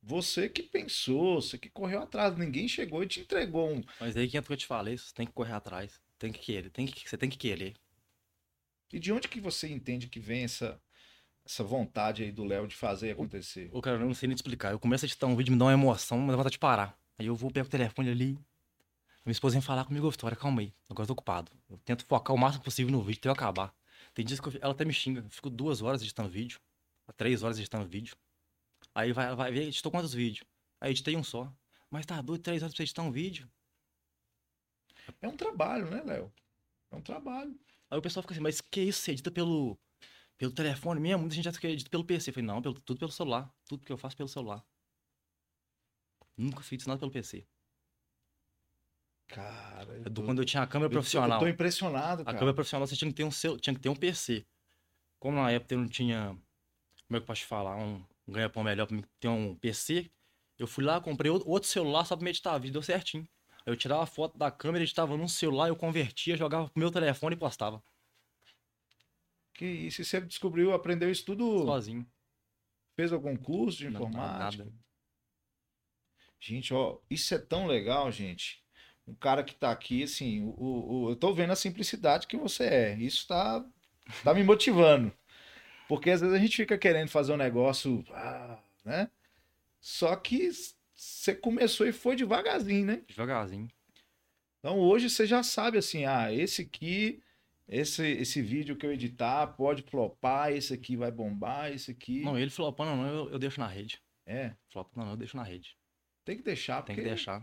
você 0.07 0.49
que 0.49 0.62
pensou, 0.62 1.42
você 1.42 1.59
que 1.59 1.69
correu 1.69 2.01
atrás, 2.03 2.37
ninguém 2.38 2.69
chegou 2.69 3.03
e 3.03 3.09
te 3.09 3.21
entregou 3.21 3.73
um. 3.73 3.83
Mas 4.01 4.16
aí 4.16 4.29
que 4.29 4.37
entra 4.37 4.47
o 4.47 4.49
que 4.49 4.53
eu 4.53 4.57
te 4.59 4.66
falei, 4.66 4.97
você 4.97 5.12
tem 5.12 5.27
que 5.27 5.33
correr 5.33 5.53
atrás. 5.53 6.01
Tem 6.16 6.33
que 6.33 6.38
querer, 6.38 6.71
tem 6.71 6.87
que, 6.87 7.09
você 7.09 7.19
tem 7.19 7.29
que 7.29 7.37
querer. 7.37 7.75
E 8.92 9.01
de 9.01 9.12
onde 9.12 9.27
que 9.29 9.40
você 9.40 9.69
entende 9.69 10.07
que 10.09 10.21
vem 10.21 10.45
essa, 10.45 10.81
essa 11.45 11.64
vontade 11.64 12.23
aí 12.23 12.31
do 12.31 12.45
Léo 12.45 12.69
de 12.69 12.77
fazer 12.77 13.11
acontecer? 13.11 13.69
Ô, 13.73 13.83
cara, 13.83 13.97
eu 13.97 14.07
não 14.07 14.14
sei 14.14 14.29
nem 14.29 14.37
te 14.37 14.38
explicar. 14.38 14.71
Eu 14.73 14.79
começo 14.79 15.05
a 15.05 15.07
editar 15.07 15.27
um 15.27 15.35
vídeo, 15.35 15.53
me 15.53 15.59
dá 15.59 15.64
uma 15.66 15.73
emoção, 15.73 16.19
mas 16.19 16.31
dá 16.31 16.37
vontade 16.37 16.53
de 16.53 16.59
parar. 16.61 16.97
Aí 17.19 17.27
eu 17.27 17.35
vou, 17.35 17.51
pego 17.51 17.66
o 17.66 17.71
telefone 17.71 18.11
ali. 18.11 18.38
Minha 19.25 19.33
esposa 19.33 19.55
vem 19.55 19.61
falar 19.62 19.85
comigo, 19.85 20.09
Vitória, 20.09 20.37
calma 20.37 20.61
aí. 20.61 20.73
Agora 20.88 21.03
eu 21.03 21.09
tô 21.09 21.12
ocupado. 21.14 21.51
Eu 21.69 21.79
tento 21.79 22.07
focar 22.07 22.35
o 22.35 22.38
máximo 22.38 22.62
possível 22.62 22.92
no 22.92 23.03
vídeo 23.03 23.19
até 23.19 23.29
eu 23.29 23.33
acabar. 23.33 23.75
Tem 24.14 24.25
dias 24.25 24.38
que 24.38 24.47
eu- 24.49 24.53
ela 24.61 24.73
até 24.73 24.85
me 24.85 24.92
xinga. 24.92 25.21
Eu 25.21 25.31
fico 25.31 25.51
duas 25.51 25.83
horas 25.83 26.01
editando 26.01 26.29
vídeo. 26.29 26.61
Três 27.16 27.42
horas 27.42 27.59
editando 27.59 27.87
vídeo. 27.88 28.16
Aí 28.96 29.12
vai, 29.12 29.35
vai 29.37 29.52
ver, 29.52 29.64
editou 29.64 29.92
quantos 29.92 30.14
vídeos? 30.14 30.48
Aí 30.80 30.90
editei 30.90 31.14
um 31.14 31.22
só. 31.22 31.52
Mas 31.90 32.06
tá 32.06 32.18
doido, 32.22 32.40
três 32.40 32.62
horas 32.62 32.72
pra 32.72 32.78
você 32.78 32.85
editar 32.85 33.02
um 33.02 33.12
vídeo? 33.12 33.46
É 35.20 35.28
um 35.28 35.37
trabalho, 35.37 35.90
né, 35.90 36.02
Léo? 36.02 36.32
É 36.90 36.96
um 36.96 37.02
trabalho. 37.02 37.54
Aí 37.90 37.98
o 37.98 38.00
pessoal 38.00 38.22
fica 38.22 38.32
assim, 38.32 38.42
mas 38.42 38.59
que 38.62 38.80
isso? 38.80 39.00
Você 39.02 39.12
edita 39.12 39.30
pelo, 39.30 39.78
pelo 40.38 40.50
telefone 40.50 40.98
mesmo? 40.98 41.20
Muita 41.20 41.35
gente 41.35 41.44
já 41.44 41.68
edita 41.68 41.90
pelo 41.90 42.06
PC. 42.06 42.30
Eu 42.30 42.35
falei, 42.35 42.46
não, 42.46 42.62
pelo, 42.62 42.80
tudo 42.80 42.98
pelo 42.98 43.12
celular. 43.12 43.52
Tudo 43.68 43.85
que 43.85 43.92
eu 43.92 43.98
faço 43.98 44.16
pelo 44.16 44.30
celular. 44.30 44.64
Nunca 46.35 46.62
fiz 46.62 46.87
nada 46.87 46.98
pelo 46.98 47.11
PC. 47.12 47.46
Cara, 49.28 49.94
É 49.98 50.04
do 50.04 50.11
tô- 50.11 50.24
quando 50.24 50.40
eu 50.40 50.46
tinha 50.46 50.62
a 50.62 50.66
câmera 50.66 50.87
eu 50.87 50.90
tô- 50.90 50.94
profissional. 51.00 51.38
Eu 51.38 51.46
tô 51.46 51.48
impressionado, 51.48 52.22
A 52.22 52.24
cara. 52.24 52.38
câmera 52.38 52.54
profissional 52.54 52.87
você 52.87 52.96
tinha 52.96 53.11
que 53.11 53.16
ter 53.16 53.24
um, 53.24 53.30
cel... 53.30 53.59
tinha 53.59 53.74
que 53.74 53.80
ter 53.80 53.90
um 53.90 53.96
PC. 53.96 54.46
Como 55.18 55.37
na 55.37 55.50
época 55.50 55.74
eu 55.74 55.78
não 55.80 55.88
tinha, 55.88 56.28
como 57.06 57.16
é 57.16 57.18
que 57.18 57.22
eu 57.22 57.26
posso 57.26 57.42
te 57.42 57.46
falar, 57.46 57.76
um, 57.76 58.02
um 58.27 58.33
ganha-pão 58.33 58.62
melhor 58.65 58.87
pra 58.87 58.97
mim 58.97 59.05
ter 59.21 59.29
um 59.29 59.55
PC, 59.57 60.11
eu 60.59 60.67
fui 60.67 60.85
lá, 60.85 61.01
comprei 61.01 61.31
outro 61.31 61.69
celular 61.69 62.05
só 62.05 62.17
pra 62.17 62.25
me 62.25 62.31
editar 62.31 62.57
vídeo, 62.59 62.73
deu 62.73 62.83
certinho. 62.83 63.27
Aí 63.65 63.73
eu 63.73 63.77
tirava 63.77 64.03
a 64.03 64.07
foto 64.07 64.37
da 64.39 64.51
câmera, 64.51 64.85
editava 64.85 65.17
num 65.17 65.29
celular, 65.29 65.69
eu 65.69 65.77
convertia, 65.77 66.37
jogava 66.37 66.69
pro 66.69 66.81
meu 66.81 66.91
telefone 66.91 67.35
e 67.35 67.39
postava. 67.39 67.83
Que 69.55 69.65
isso? 69.67 70.03
E 70.03 70.05
você 70.05 70.21
descobriu, 70.21 70.73
aprendeu 70.73 71.11
isso 71.11 71.25
tudo? 71.25 71.65
Sozinho. 71.65 72.07
Fez 72.95 73.12
algum 73.12 73.37
curso 73.37 73.79
de 73.79 73.85
Não, 73.91 74.01
informática? 74.03 74.65
nada. 74.65 74.75
Gente, 76.41 76.73
ó, 76.75 76.99
isso 77.11 77.35
é 77.35 77.39
tão 77.39 77.67
legal, 77.67 78.11
gente. 78.12 78.62
Um 79.07 79.15
cara 79.15 79.43
que 79.43 79.55
tá 79.55 79.71
aqui, 79.71 80.03
assim, 80.03 80.43
o, 80.43 80.49
o- 80.51 81.05
o- 81.05 81.11
eu 81.11 81.17
tô 81.17 81.33
vendo 81.35 81.53
a 81.53 81.57
simplicidade 81.57 82.27
que 82.27 82.37
você 82.37 82.65
é. 82.65 82.99
Isso 82.99 83.27
tá, 83.27 83.65
tá 84.23 84.35
me 84.35 84.43
motivando. 84.45 85.12
Porque 85.88 86.11
às 86.11 86.20
vezes 86.20 86.35
a 86.35 86.38
gente 86.38 86.57
fica 86.57 86.77
querendo 86.77 87.09
fazer 87.09 87.33
um 87.33 87.37
negócio, 87.37 88.05
ah, 88.11 88.59
né? 88.85 89.11
Só 89.81 90.16
que 90.16 90.51
você 90.94 91.35
começou 91.35 91.87
e 91.87 91.92
foi 91.92 92.16
devagarzinho, 92.16 92.85
né? 92.87 93.03
Devagarzinho. 93.07 93.68
Então 94.59 94.79
hoje 94.79 95.09
você 95.09 95.27
já 95.27 95.42
sabe 95.42 95.79
assim, 95.79 96.05
ah, 96.05 96.33
esse 96.33 96.62
aqui, 96.62 97.22
esse, 97.68 98.05
esse 98.05 98.42
vídeo 98.42 98.75
que 98.77 98.85
eu 98.85 98.92
editar 98.92 99.46
pode 99.49 99.83
flopar, 99.83 100.53
esse 100.53 100.75
aqui 100.75 100.96
vai 100.96 101.11
bombar, 101.11 101.70
esse 101.70 101.90
aqui. 101.92 102.22
Não, 102.22 102.37
ele 102.38 102.51
flopando 102.51 102.96
não, 102.96 103.07
eu, 103.07 103.31
eu 103.31 103.38
deixo 103.38 103.61
na 103.61 103.66
rede. 103.68 104.01
É, 104.27 104.53
Flopando 104.70 105.05
não, 105.07 105.12
eu 105.12 105.16
deixo 105.16 105.37
na 105.37 105.44
rede. 105.44 105.77
tem 106.25 106.37
que 106.37 106.42
deixar, 106.42 106.83
Tem 106.83 106.96
que 106.96 107.03
deixar. 107.03 107.40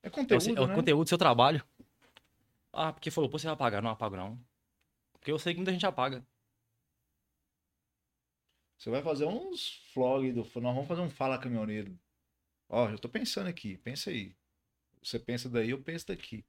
é 0.00 0.06
É 0.06 0.08
o, 0.08 0.12
conteúdo, 0.12 0.56
é 0.56 0.60
o 0.60 0.66
né? 0.68 0.74
conteúdo 0.76 1.04
do 1.04 1.08
seu 1.08 1.18
trabalho. 1.18 1.64
Ah, 2.72 2.92
porque 2.92 3.10
falou, 3.10 3.28
pô, 3.28 3.36
você 3.36 3.46
vai 3.46 3.54
apagar. 3.54 3.82
Não 3.82 3.90
apago 3.90 4.16
não. 4.16 4.38
Porque 5.14 5.32
eu 5.32 5.38
sei 5.40 5.54
que 5.54 5.58
muita 5.58 5.72
gente 5.72 5.84
apaga. 5.84 6.24
Você 8.78 8.90
vai 8.90 9.02
fazer 9.02 9.24
uns 9.26 9.82
vlogs 9.94 10.32
do. 10.34 10.42
Nós 10.60 10.74
vamos 10.74 10.86
fazer 10.86 11.00
um 11.00 11.10
Fala 11.10 11.38
Caminhoneiro. 11.38 11.98
Ó, 12.68 12.88
já 12.90 12.96
tô 12.98 13.08
pensando 13.08 13.48
aqui, 13.48 13.76
pensa 13.78 14.10
aí. 14.10 14.34
Você 15.02 15.18
pensa 15.18 15.48
daí, 15.48 15.70
eu 15.70 15.82
penso 15.82 16.06
daqui. 16.06 16.44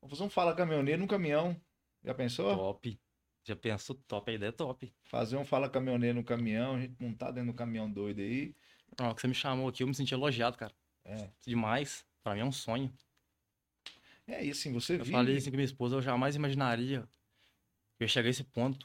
Vamos 0.00 0.16
fazer 0.18 0.26
um 0.26 0.30
Fala 0.30 0.54
Caminhoneiro 0.54 1.00
no 1.00 1.08
caminhão. 1.08 1.60
Já 2.04 2.14
pensou? 2.14 2.56
Top. 2.56 3.00
Já 3.44 3.56
pensou 3.56 3.96
top, 4.06 4.30
a 4.30 4.34
ideia 4.34 4.48
é 4.50 4.52
top. 4.52 4.92
Fazer 5.04 5.36
um 5.36 5.44
Fala 5.44 5.70
Caminhoneiro 5.70 6.16
no 6.18 6.24
caminhão, 6.24 6.74
a 6.76 6.80
gente 6.80 6.94
montar 7.00 7.30
dentro 7.30 7.52
do 7.52 7.56
caminhão 7.56 7.90
doido 7.90 8.20
aí. 8.20 8.54
Não, 8.98 9.14
que 9.14 9.20
você 9.20 9.28
me 9.28 9.34
chamou 9.34 9.68
aqui, 9.68 9.82
eu 9.82 9.86
me 9.86 9.94
senti 9.94 10.12
elogiado, 10.12 10.56
cara. 10.58 10.74
É. 11.04 11.30
Demais. 11.46 12.04
Pra 12.22 12.34
mim 12.34 12.40
é 12.40 12.44
um 12.44 12.52
sonho. 12.52 12.92
É 14.26 14.44
isso, 14.44 14.60
assim, 14.60 14.72
você 14.72 14.94
Eu 14.94 14.98
vive. 14.98 15.12
falei 15.12 15.36
assim 15.36 15.50
com 15.50 15.56
minha 15.56 15.64
esposa, 15.64 15.96
eu 15.96 16.02
jamais 16.02 16.36
imaginaria 16.36 17.00
que 17.96 18.02
eu 18.02 18.04
ia 18.04 18.08
chegar 18.08 18.26
a 18.26 18.30
esse 18.30 18.44
ponto. 18.44 18.84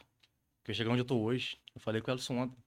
Que 0.64 0.72
eu 0.72 0.74
ia 0.74 0.76
chegar 0.76 0.92
onde 0.92 1.02
eu 1.02 1.06
tô 1.06 1.20
hoje. 1.20 1.58
Eu 1.76 1.82
falei 1.82 2.02
com 2.02 2.10
ela 2.12 2.20
isso 2.20 2.34
ontem. 2.34 2.58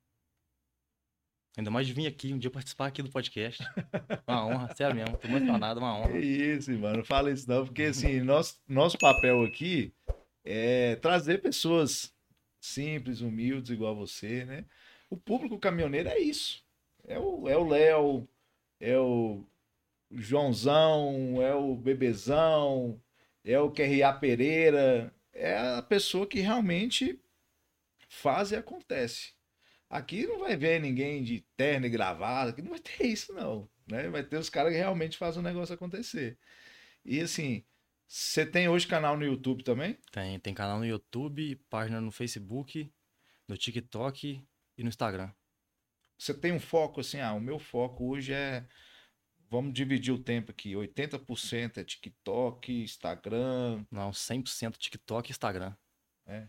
Ainda 1.57 1.71
mais 1.71 1.87
de 1.87 1.95
vir 1.95 2.07
aqui, 2.07 2.35
um 2.35 2.38
dia 2.38 2.51
participar 2.51 2.87
aqui 2.87 3.03
do 3.03 3.11
podcast. 3.11 3.62
Uma 4.29 4.47
honra, 4.47 4.75
sério 4.75 4.95
mesmo. 4.95 5.16
Tô 5.16 5.27
emocionado, 5.27 5.81
uma 5.81 5.99
honra. 5.99 6.19
isso, 6.19 6.71
mano. 6.73 7.03
Fala 7.03 7.31
isso 7.31 7.49
não, 7.49 7.64
porque 7.64 7.85
assim, 7.85 8.21
nosso, 8.21 8.61
nosso 8.69 8.99
papel 8.99 9.42
aqui 9.42 9.90
é 10.45 10.97
trazer 10.97 11.40
pessoas 11.40 12.12
simples, 12.61 13.23
humildes, 13.23 13.71
igual 13.71 13.97
você, 13.97 14.45
né? 14.45 14.66
O 15.09 15.16
público 15.16 15.59
caminhoneiro 15.59 16.11
é 16.11 16.19
isso. 16.19 16.62
É 17.07 17.19
o 17.19 17.49
é 17.49 17.57
o 17.57 17.66
Léo, 17.66 18.29
é 18.79 18.99
o 18.99 19.42
Joãozão, 20.11 21.40
é 21.40 21.55
o 21.55 21.75
Bebezão, 21.75 23.01
é 23.42 23.59
o 23.59 23.71
QRA 23.71 24.12
Pereira. 24.12 25.11
É 25.33 25.57
a 25.57 25.83
pessoa 25.83 26.27
que 26.27 26.40
realmente 26.40 27.19
faz 28.09 28.53
e 28.53 28.57
acontece. 28.57 29.36
Aqui 29.88 30.27
não 30.27 30.40
vai 30.40 30.57
ver 30.57 30.81
ninguém 30.81 31.22
de 31.22 31.46
terno 31.57 31.87
e 31.87 31.90
gravata, 31.90 32.51
aqui 32.51 32.62
não 32.62 32.70
vai 32.70 32.81
ter 32.81 33.07
isso, 33.07 33.33
não. 33.33 33.68
Né? 33.87 34.09
Vai 34.09 34.25
ter 34.25 34.37
os 34.37 34.51
caras 34.51 34.72
que 34.72 34.79
realmente 34.79 35.16
fazem 35.16 35.40
o 35.40 35.44
negócio 35.44 35.75
acontecer. 35.75 36.38
E 37.05 37.20
assim, 37.20 37.64
Você 38.09 38.46
tem 38.46 38.68
hoje 38.68 38.87
canal 38.87 39.16
no 39.16 39.25
YouTube 39.25 39.64
também? 39.64 39.99
Tem, 40.12 40.38
tem 40.38 40.55
canal 40.55 40.79
no 40.79 40.87
YouTube, 40.87 41.57
página 41.68 42.01
no 42.01 42.12
Facebook, 42.12 42.92
no 43.49 43.57
TikTok 43.57 44.46
e 44.79 44.83
no 44.83 44.88
Instagram. 44.88 45.33
Você 46.18 46.33
tem 46.33 46.53
um 46.53 46.61
foco 46.61 47.01
assim, 47.01 47.20
ah, 47.20 47.33
o 47.35 47.40
meu 47.40 47.59
foco 47.59 48.07
hoje 48.07 48.33
é. 48.33 48.66
Vamos 49.49 49.72
dividir 49.72 50.12
o 50.12 50.18
tempo 50.18 50.51
aqui. 50.51 50.72
80% 50.72 51.79
é 51.79 51.85
TikTok, 51.85 52.72
Instagram. 52.83 53.85
Não, 53.90 54.11
100% 54.11 54.77
TikTok 54.77 55.31
e 55.31 55.33
Instagram. 55.33 55.75
É. 56.27 56.49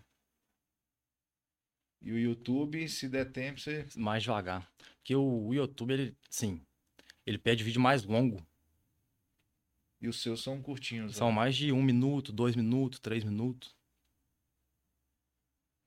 E 2.01 2.11
o 2.11 2.19
YouTube, 2.19 2.87
se 2.87 3.09
der 3.09 3.31
tempo, 3.31 3.59
você. 3.59 3.85
Mais 3.95 4.23
devagar. 4.23 4.69
Porque 4.97 5.15
o, 5.15 5.53
YouTube, 5.53 5.93
ele, 5.93 6.17
sim, 6.29 6.61
ele 7.25 7.37
pede 7.37 7.63
vídeo 7.63 7.81
mais 7.81 8.03
longo. 8.03 8.45
E 9.99 10.07
os 10.07 10.21
seus 10.21 10.43
são 10.43 10.61
curtinhos. 10.61 11.15
São 11.15 11.29
né? 11.29 11.35
mais 11.35 11.55
de 11.55 11.71
um 11.71 11.81
minuto, 11.81 12.31
dois 12.31 12.55
minutos, 12.55 12.99
três 12.99 13.23
minutos. 13.23 13.75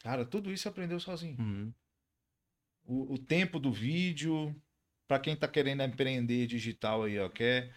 Cara, 0.01 0.25
tudo 0.25 0.51
isso 0.51 0.69
aprendeu 0.69 0.99
sozinho. 0.99 1.37
Uhum. 1.39 1.73
O, 2.85 3.15
o 3.15 3.19
tempo 3.19 3.61
do 3.61 3.71
vídeo, 3.71 4.55
para 5.07 5.21
quem 5.21 5.37
tá 5.37 5.47
querendo 5.47 5.83
empreender 5.83 6.47
digital 6.47 7.05
aí, 7.05 7.19
ó, 7.19 7.29
quer 7.29 7.73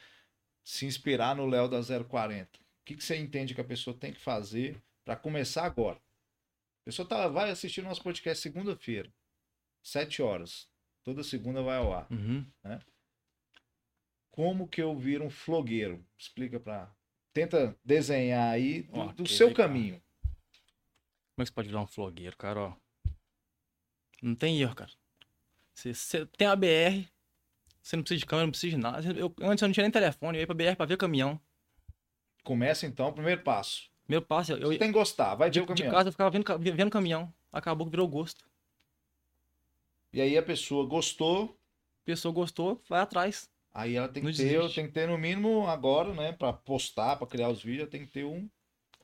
se 0.64 0.86
inspirar 0.86 1.36
no 1.36 1.46
Léo 1.46 1.68
da 1.68 1.82
040. 1.82 2.58
O 2.58 2.86
que, 2.86 2.96
que 2.96 3.04
você 3.04 3.18
entende 3.18 3.54
que 3.54 3.62
a 3.62 3.66
pessoa 3.66 3.96
tem 3.96 4.14
que 4.14 4.20
fazer 4.20 4.82
para 5.04 5.16
começar 5.16 5.66
agora? 5.66 6.00
A 6.84 6.86
pessoa 6.86 7.08
tá, 7.08 7.28
vai 7.30 7.50
assistir 7.50 7.82
nosso 7.82 8.04
podcast 8.04 8.42
segunda-feira, 8.42 9.10
sete 9.82 10.22
horas. 10.22 10.70
Toda 11.02 11.24
segunda 11.24 11.62
vai 11.62 11.78
ao 11.78 11.94
ar. 11.94 12.12
Uhum. 12.12 12.46
Como 14.32 14.68
que 14.68 14.82
eu 14.82 14.94
viro 14.96 15.24
um 15.24 15.30
flogueiro? 15.30 16.06
Explica 16.18 16.60
pra. 16.60 16.94
Tenta 17.34 17.78
desenhar 17.84 18.52
aí 18.52 18.84
do, 18.84 19.14
do 19.14 19.24
Ok, 19.24 19.28
seu 19.28 19.54
caminho. 19.54 20.02
Como 20.22 21.40
é 21.40 21.44
que 21.44 21.48
você 21.48 21.54
pode 21.54 21.68
virar 21.70 21.82
um 21.82 21.88
flogueiro, 21.88 22.36
cara? 22.38 22.60
Ó, 22.60 22.76
não 24.22 24.36
tem 24.36 24.62
erro, 24.62 24.76
cara. 24.76 24.92
Você, 25.74 25.94
você 25.94 26.26
tem 26.26 26.48
a 26.48 26.56
BR, 26.56 27.08
você 27.82 27.96
não 27.96 28.04
precisa 28.04 28.20
de 28.20 28.26
câmera, 28.26 28.46
não 28.46 28.52
precisa 28.52 28.76
de 28.76 28.82
nada. 28.82 29.20
Eu, 29.20 29.34
antes 29.42 29.62
eu 29.62 29.68
não 29.68 29.74
tinha 29.74 29.84
nem 29.84 29.92
telefone, 29.92 30.38
eu 30.38 30.42
ia 30.42 30.48
pra 30.48 30.56
BR 30.56 30.76
pra 30.76 30.86
ver 30.86 30.98
caminhão. 30.98 31.40
Começa 32.44 32.86
então, 32.86 33.08
o 33.08 33.14
primeiro 33.14 33.42
passo. 33.42 33.90
Meu 34.08 34.22
passo, 34.22 34.52
eu, 34.54 34.72
Você 34.72 34.78
tem 34.78 34.88
que 34.90 34.94
gostar, 34.94 35.36
vai 35.36 35.50
de, 35.50 35.60
ver 35.60 35.64
o 35.64 35.68
de 35.74 35.84
caminhão. 35.84 35.92
casa 35.92 36.10
eu 36.10 36.12
ficava 36.12 36.30
vendo, 36.30 36.46
vendo 36.60 36.90
caminhão. 36.92 37.34
Acabou 37.52 37.86
que 37.88 37.92
virou 37.92 38.08
gosto. 38.08 38.46
E 40.12 40.22
aí 40.22 40.38
a 40.38 40.44
pessoa 40.44 40.86
gostou, 40.86 41.46
A 42.02 42.06
pessoa 42.06 42.34
gostou, 42.34 42.82
vai 42.88 43.00
atrás. 43.02 43.50
aí 43.74 43.96
ela 43.96 44.08
tem 44.08 44.22
que 44.24 44.30
Não 44.30 44.36
ter, 44.36 44.74
tem 44.74 44.86
que 44.88 44.92
ter 44.94 45.08
no 45.08 45.18
mínimo 45.18 45.68
agora, 45.68 46.14
né, 46.14 46.32
Pra 46.34 46.54
postar, 46.54 47.16
pra 47.18 47.26
criar 47.28 47.50
os 47.50 47.64
vídeos, 47.64 47.90
tem 47.90 48.06
que 48.06 48.12
ter 48.12 48.24
um 48.26 48.48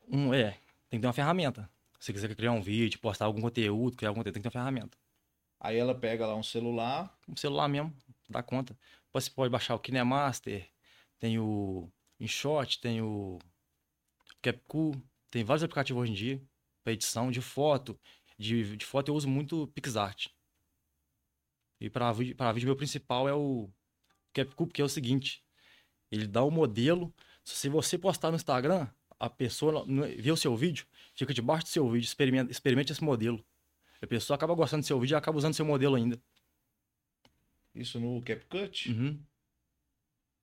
Um, 0.08 0.34
é, 0.34 0.52
tem 0.90 1.00
que 1.00 1.02
ter 1.02 1.08
uma 1.08 1.14
ferramenta. 1.14 1.70
Se 2.00 2.14
quiser 2.14 2.34
criar 2.36 2.52
um 2.52 2.62
vídeo, 2.62 3.00
postar 3.00 3.26
algum 3.26 3.42
conteúdo, 3.42 3.96
criar 3.98 4.10
algum 4.10 4.20
conteúdo, 4.20 4.34
tem 4.36 4.42
que 4.44 4.50
ter 4.50 4.58
uma 4.58 4.64
ferramenta. 4.64 4.98
Aí 5.60 5.78
ela 5.78 5.94
pega 5.94 6.26
lá 6.26 6.36
um 6.36 6.44
celular, 6.44 7.14
Um 7.28 7.36
celular 7.36 7.68
mesmo, 7.68 7.94
dá 8.30 8.42
conta. 8.42 8.78
Você 9.12 9.30
pode 9.30 9.50
baixar 9.52 9.76
o 9.76 9.80
KineMaster, 9.80 10.68
tem 11.18 11.38
o 11.40 11.90
InShot, 12.20 12.80
tem 12.80 13.02
o 13.02 13.40
CapCut, 14.42 15.02
tem 15.30 15.44
vários 15.44 15.64
aplicativos 15.64 16.02
hoje 16.02 16.12
em 16.12 16.16
dia 16.16 16.42
para 16.84 16.94
edição 16.94 17.30
de 17.32 17.42
foto. 17.42 18.00
De, 18.38 18.78
de 18.78 18.86
foto 18.86 19.10
eu 19.10 19.16
uso 19.16 19.28
muito 19.28 19.68
PixArt. 19.68 20.28
E 21.80 21.90
para 21.90 22.12
vídeo, 22.12 22.66
meu 22.66 22.76
principal 22.76 23.28
é 23.28 23.34
o 23.34 23.70
CapCut, 24.34 24.70
porque 24.70 24.82
é 24.82 24.86
o 24.86 24.90
seguinte, 24.90 25.44
ele 26.12 26.28
dá 26.28 26.44
o 26.44 26.52
modelo, 26.52 27.14
se 27.44 27.70
você 27.70 27.98
postar 27.98 28.32
no 28.32 28.36
Instagram, 28.36 28.88
a 29.20 29.30
pessoa 29.30 29.86
vê 30.18 30.32
o 30.32 30.38
seu 30.38 30.56
vídeo, 30.56 30.86
fica 31.14 31.34
debaixo 31.34 31.66
do 31.66 31.70
seu 31.70 31.90
vídeo, 31.90 32.06
experimenta, 32.06 32.52
experimente 32.52 32.92
esse 32.92 33.04
modelo. 33.04 33.44
A 34.02 34.08
pessoa 34.08 34.36
acaba 34.36 34.54
gostando 34.56 34.82
do 34.82 34.88
seu 34.88 35.00
vídeo 35.00 35.16
e 35.16 35.18
acaba 35.18 35.38
usando 35.38 35.54
seu 35.54 35.66
modelo 35.66 35.96
ainda. 35.96 36.22
isso 37.76 38.00
no 38.00 38.22
CapCut. 38.22 38.92
Uhum. 38.92 39.22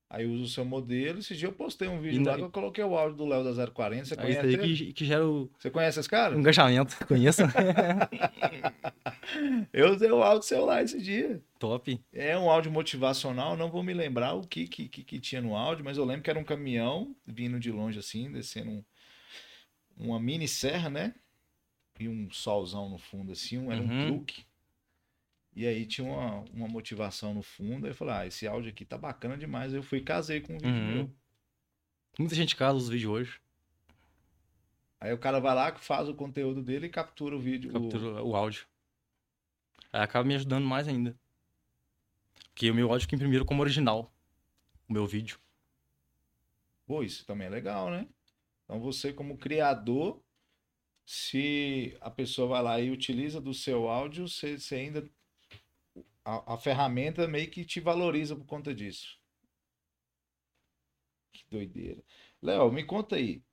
Aí 0.08 0.24
usa 0.24 0.44
o 0.44 0.48
seu 0.48 0.64
modelo. 0.64 1.18
Esse 1.18 1.34
dia 1.36 1.48
eu 1.48 1.52
postei 1.52 1.88
um 1.88 2.00
vídeo 2.00 2.22
E 2.22 2.24
lá 2.24 2.36
que 2.36 2.42
eu 2.42 2.50
coloquei 2.50 2.84
o 2.84 2.96
áudio 2.96 3.16
do 3.16 3.26
Léo 3.26 3.42
da 3.42 3.66
040. 3.66 4.04
Você 4.04 4.14
É 4.14 4.16
conhece 4.16 4.46
aí 4.46 4.56
que, 4.76 4.92
que 4.92 5.04
gera 5.04 5.26
o 5.26 5.50
Você 5.58 5.68
conhece 5.70 5.98
esse 5.98 6.08
cara? 6.08 6.36
engajamento. 6.38 6.96
Conheço? 7.06 7.42
Eu 9.72 9.92
usei 9.92 10.10
o 10.10 10.22
áudio 10.22 10.46
seu 10.46 10.64
lá 10.64 10.82
esse 10.82 11.00
dia. 11.00 11.42
Top. 11.58 12.00
É 12.12 12.38
um 12.38 12.48
áudio 12.48 12.70
motivacional, 12.70 13.56
não 13.56 13.70
vou 13.70 13.82
me 13.82 13.92
lembrar 13.92 14.34
o 14.34 14.46
que, 14.46 14.68
que, 14.68 14.88
que, 14.88 15.02
que 15.02 15.20
tinha 15.20 15.40
no 15.42 15.56
áudio, 15.56 15.84
mas 15.84 15.98
eu 15.98 16.04
lembro 16.04 16.22
que 16.22 16.30
era 16.30 16.38
um 16.38 16.44
caminhão 16.44 17.14
vindo 17.26 17.58
de 17.58 17.72
longe 17.72 17.98
assim, 17.98 18.30
descendo 18.30 18.70
um- 18.70 18.84
uma 19.96 20.20
mini 20.20 20.46
serra, 20.46 20.88
né? 20.88 21.14
E 21.98 22.08
um 22.08 22.30
solzão 22.30 22.88
no 22.88 22.98
fundo 22.98 23.32
assim, 23.32 23.58
um, 23.58 23.72
era 23.72 23.82
um 23.82 23.86
Uhum. 23.88 24.06
truque. 24.06 24.44
E 25.56 25.66
aí 25.66 25.86
tinha 25.86 26.06
uma, 26.06 26.40
uma 26.52 26.68
motivação 26.68 27.32
no 27.32 27.42
fundo, 27.42 27.86
aí 27.86 27.92
eu 27.92 27.96
falei, 27.96 28.14
ah, 28.14 28.26
esse 28.26 28.46
áudio 28.46 28.70
aqui 28.70 28.84
tá 28.84 28.98
bacana 28.98 29.38
demais. 29.38 29.72
Eu 29.72 29.82
fui 29.82 29.98
e 29.98 30.02
casei 30.04 30.38
com 30.40 30.54
o 30.54 30.60
vídeo 30.60 30.68
Uhum. 30.82 30.86
meu. 30.86 31.10
Muita 32.18 32.34
gente 32.34 32.54
casa 32.54 32.76
os 32.76 32.90
vídeos 32.90 33.10
hoje. 33.10 33.40
Aí 35.00 35.12
o 35.14 35.18
cara 35.18 35.40
vai 35.40 35.54
lá, 35.54 35.74
faz 35.76 36.08
o 36.10 36.14
conteúdo 36.14 36.62
dele 36.62 36.86
e 36.86 36.90
captura 36.90 37.34
o 37.34 37.40
vídeo. 37.40 37.70
o- 37.70 37.72
Captura 37.72 38.22
o 38.22 38.36
áudio. 38.36 38.66
Aí 39.90 40.02
acaba 40.02 40.28
me 40.28 40.34
ajudando 40.34 40.66
mais 40.66 40.86
ainda. 40.88 41.18
Porque 42.50 42.70
o 42.70 42.74
meu 42.74 42.90
áudio 42.90 43.08
que 43.08 43.14
imprimiram 43.14 43.44
como 43.46 43.62
original. 43.62 44.12
O 44.86 44.92
meu 44.92 45.06
vídeo. 45.06 45.38
Pô, 46.86 47.02
isso 47.02 47.24
também 47.26 47.46
é 47.46 47.50
legal, 47.50 47.90
né? 47.90 48.06
Então 48.64 48.78
você, 48.80 49.10
como 49.12 49.36
criador, 49.38 50.22
se 51.04 51.96
a 52.00 52.10
pessoa 52.10 52.48
vai 52.48 52.62
lá 52.62 52.80
e 52.80 52.90
utiliza 52.90 53.40
do 53.40 53.54
seu 53.54 53.88
áudio, 53.88 54.28
você, 54.28 54.58
você 54.58 54.74
ainda. 54.76 55.08
A, 56.26 56.54
a 56.54 56.58
ferramenta 56.58 57.28
meio 57.28 57.48
que 57.48 57.64
te 57.64 57.78
valoriza 57.78 58.34
por 58.34 58.44
conta 58.46 58.74
disso. 58.74 59.16
Que 61.32 61.44
doideira. 61.48 62.02
Léo, 62.42 62.72
me 62.72 62.84
conta 62.84 63.14
aí. 63.14 63.44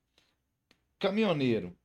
Caminhoneiro, 0.98 1.78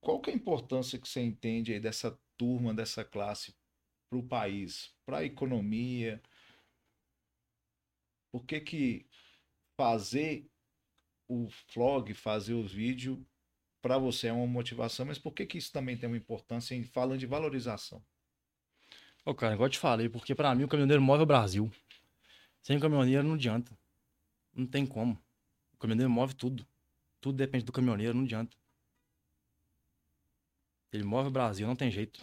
qual 0.00 0.22
que 0.22 0.30
é 0.30 0.32
a 0.32 0.36
importância 0.36 0.98
que 0.98 1.06
você 1.06 1.20
entende 1.20 1.74
aí 1.74 1.80
dessa 1.80 2.18
turma, 2.34 2.72
dessa 2.72 3.04
classe 3.04 3.54
para 4.08 4.18
o 4.18 4.26
país, 4.26 4.94
para 5.04 5.18
a 5.18 5.24
economia? 5.24 6.22
Por 8.32 8.46
que 8.46 8.60
que 8.60 9.06
fazer 9.76 10.50
o 11.28 11.46
vlog, 11.74 12.14
fazer 12.14 12.54
os 12.54 12.72
vídeos, 12.72 13.18
para 13.82 13.98
você 13.98 14.28
é 14.28 14.32
uma 14.32 14.46
motivação, 14.46 15.04
mas 15.04 15.18
por 15.18 15.32
que 15.34 15.44
que 15.44 15.58
isso 15.58 15.70
também 15.70 15.98
tem 15.98 16.08
uma 16.08 16.16
importância 16.16 16.74
em 16.74 16.84
falando 16.84 17.18
de 17.18 17.26
valorização? 17.26 18.02
Ô, 19.24 19.34
cara, 19.34 19.54
igual 19.54 19.66
eu 19.66 19.70
te 19.72 19.78
falei, 19.78 20.08
porque 20.08 20.34
pra 20.34 20.54
mim 20.54 20.64
o 20.64 20.68
caminhoneiro 20.68 21.02
move 21.02 21.22
o 21.22 21.26
Brasil. 21.26 21.70
Sem 22.62 22.78
caminhoneiro 22.78 23.22
não 23.26 23.34
adianta. 23.34 23.72
Não 24.54 24.66
tem 24.66 24.86
como. 24.86 25.18
O 25.72 25.78
caminhoneiro 25.78 26.10
move 26.10 26.34
tudo. 26.34 26.66
Tudo 27.20 27.36
depende 27.36 27.64
do 27.64 27.72
caminhoneiro, 27.72 28.14
não 28.16 28.24
adianta. 28.24 28.56
Ele 30.92 31.04
move 31.04 31.28
o 31.28 31.32
Brasil, 31.32 31.66
não 31.66 31.74
tem 31.76 31.90
jeito. 31.90 32.20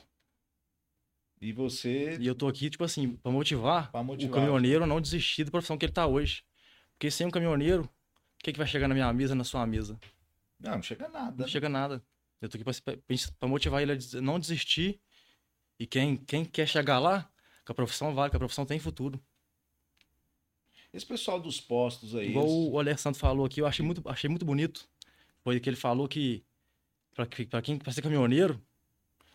E 1.42 1.52
você, 1.52 2.18
E 2.20 2.28
eu 2.28 2.36
tô 2.36 2.48
aqui, 2.48 2.70
tipo 2.70 2.84
assim, 2.84 3.16
pra 3.16 3.32
motivar, 3.32 3.92
Pra 3.92 4.02
o 4.02 4.04
motivar. 4.04 4.36
caminhoneiro 4.36 4.84
a 4.84 4.88
não 4.88 5.02
desistir 5.02 5.44
da 5.44 5.50
profissão 5.52 5.78
que 5.78 5.86
ele 5.86 5.92
tá 5.94 6.06
hoje. 6.06 6.44
Porque 6.94 7.10
sem 7.10 7.26
um 7.26 7.32
caminhoneiro, 7.32 7.84
o 7.84 7.90
que, 8.44 8.52
que 8.54 8.60
vai 8.60 8.68
chegar 8.68 8.88
na 8.88 8.94
minha 8.94 9.12
mesa, 9.12 9.34
na 9.34 9.44
sua 9.44 9.66
mesa? 9.66 10.00
não, 10.60 10.74
não 10.76 10.82
chega 10.84 11.10
nada. 11.10 11.36
Não 11.42 11.48
chega 11.48 11.68
nada. 11.68 12.04
Eu 12.40 12.48
tô 12.48 12.58
aqui 12.58 12.64
pra, 12.64 12.74
pra- 12.74 12.98
pra 13.40 13.50
motivar 13.50 13.82
ele 13.82 13.94
a 13.94 14.22
não 14.22 14.40
desistir. 14.40 15.00
E 15.82 15.88
quem, 15.88 16.16
quem 16.16 16.46
quer 16.46 16.68
chegar 16.68 17.00
lá, 17.00 17.28
que 17.66 17.72
a 17.72 17.74
profissão 17.74 18.14
vale, 18.14 18.30
que 18.30 18.36
a 18.36 18.40
profissão 18.40 18.68
tem 18.68 18.78
futuro. 18.78 19.20
Esse 20.94 21.04
pessoal 21.08 21.40
dos 21.40 21.60
postos 21.60 22.14
aí, 22.14 22.30
Igual 22.30 22.46
eles- 22.46 22.70
o 22.72 22.78
Alessandro 22.78 23.20
falou 23.20 23.48
aqui, 23.48 23.62
eu 23.62 23.66
achei 23.66 23.84
muito, 23.84 24.08
achei 24.08 24.30
muito 24.30 24.46
bonito. 24.46 24.88
Foi 25.44 25.60
que 25.60 25.68
ele 25.68 25.76
falou 25.76 26.08
que 26.08 26.46
pra 27.16 27.26
quem 27.64 27.80
pra 27.80 27.92
ser 27.92 28.04
caminhoneiro, 28.04 28.64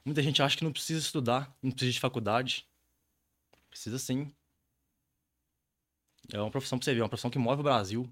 muita 0.05 0.23
gente 0.23 0.41
acha 0.41 0.57
que 0.57 0.63
não 0.63 0.71
precisa 0.73 1.01
estudar, 1.01 1.53
não 1.61 1.73
precisa 1.73 1.91
de 1.95 1.99
faculdade. 1.99 2.65
Precisa 3.69 3.99
sim. 3.99 4.33
É 6.33 6.41
uma 6.41 6.51
profissão 6.53 6.79
pra 6.79 6.85
você 6.85 6.95
ver, 6.95 7.01
é 7.01 7.03
uma 7.03 7.09
profissão 7.09 7.31
que 7.31 7.39
move 7.41 7.59
o 7.61 7.65
Brasil. 7.65 8.09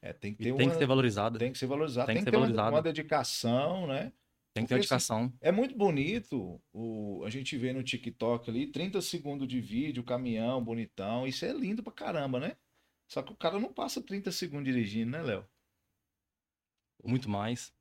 é, 0.00 0.12
tem 0.12 0.32
que 0.32 0.42
E 0.42 0.44
ter 0.46 0.54
tem 0.56 0.66
uma, 0.66 0.72
que 0.72 0.78
ser 0.78 0.86
valorizada. 0.86 1.40
tem 1.40 1.50
que 1.52 1.58
ser 1.58 1.66
valorizado, 1.66 2.06
tem 2.06 2.14
tem, 2.14 2.24
que 2.24 2.30
que 2.30 2.30
ter 2.30 2.36
uma- 2.52 2.70
uma 2.70 2.80
dedicação, 2.80 3.84
né? 3.88 4.12
Tem 4.58 4.66
que 4.66 4.68
ter 4.68 4.74
assim, 4.74 4.80
dedicação. 4.80 5.32
É 5.40 5.50
muito 5.50 5.76
bonito 5.76 6.60
o, 6.72 7.22
a 7.24 7.30
gente 7.30 7.56
vê 7.56 7.72
no 7.72 7.82
TikTok 7.82 8.50
ali, 8.50 8.66
30 8.66 9.00
segundos 9.00 9.48
de 9.48 9.60
vídeo, 9.60 10.04
caminhão, 10.04 10.62
bonitão. 10.62 11.26
Isso 11.26 11.44
é 11.44 11.52
lindo 11.52 11.82
pra 11.82 11.92
caramba, 11.92 12.40
né? 12.40 12.56
Só 13.06 13.22
que 13.22 13.32
o 13.32 13.36
cara 13.36 13.58
não 13.58 13.72
passa 13.72 14.02
30 14.02 14.30
segundos 14.30 14.66
dirigindo, 14.66 15.12
né, 15.12 15.22
Léo? 15.22 15.44
Muito 17.02 17.28
mais. 17.28 17.72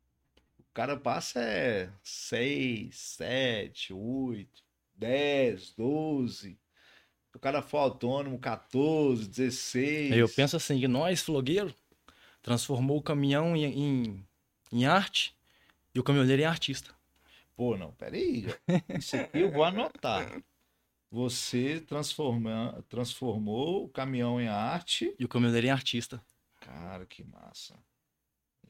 O 0.60 0.74
cara 0.74 0.96
passa 0.96 1.42
é 1.42 1.92
6, 2.04 2.96
7, 2.96 3.94
8, 3.94 4.64
10, 4.96 5.74
12. 5.76 6.60
O 7.36 7.40
cara 7.40 7.62
for 7.62 7.78
autônomo, 7.78 8.40
14, 8.40 9.28
16. 9.28 10.12
Aí 10.14 10.20
eu 10.20 10.30
penso 10.30 10.56
assim, 10.56 10.80
que 10.80 10.88
nós, 10.88 11.22
flogueiro, 11.22 11.74
transformou 12.42 12.98
o 12.98 13.04
caminhão 13.04 13.56
em, 13.56 13.66
em, 13.66 14.28
em 14.72 14.86
arte 14.86 15.37
e 15.98 16.00
o 16.00 16.04
caminhoneiro 16.04 16.44
em 16.44 16.46
artista. 16.46 16.94
Pô, 17.56 17.76
não, 17.76 17.92
peraí. 17.94 18.46
Isso 19.00 19.16
aqui 19.16 19.40
eu 19.40 19.52
vou 19.52 19.64
anotar. 19.64 20.44
Você 21.10 21.82
transforma, 21.82 22.86
transformou 22.88 23.86
o 23.86 23.90
caminhão 23.90 24.40
em 24.40 24.48
arte. 24.48 25.16
E 25.18 25.26
o 25.26 25.28
caminhoneiro 25.28 25.66
em 25.66 25.72
artista. 25.72 26.24
Cara, 26.60 27.04
que 27.08 27.24
massa. 27.24 27.74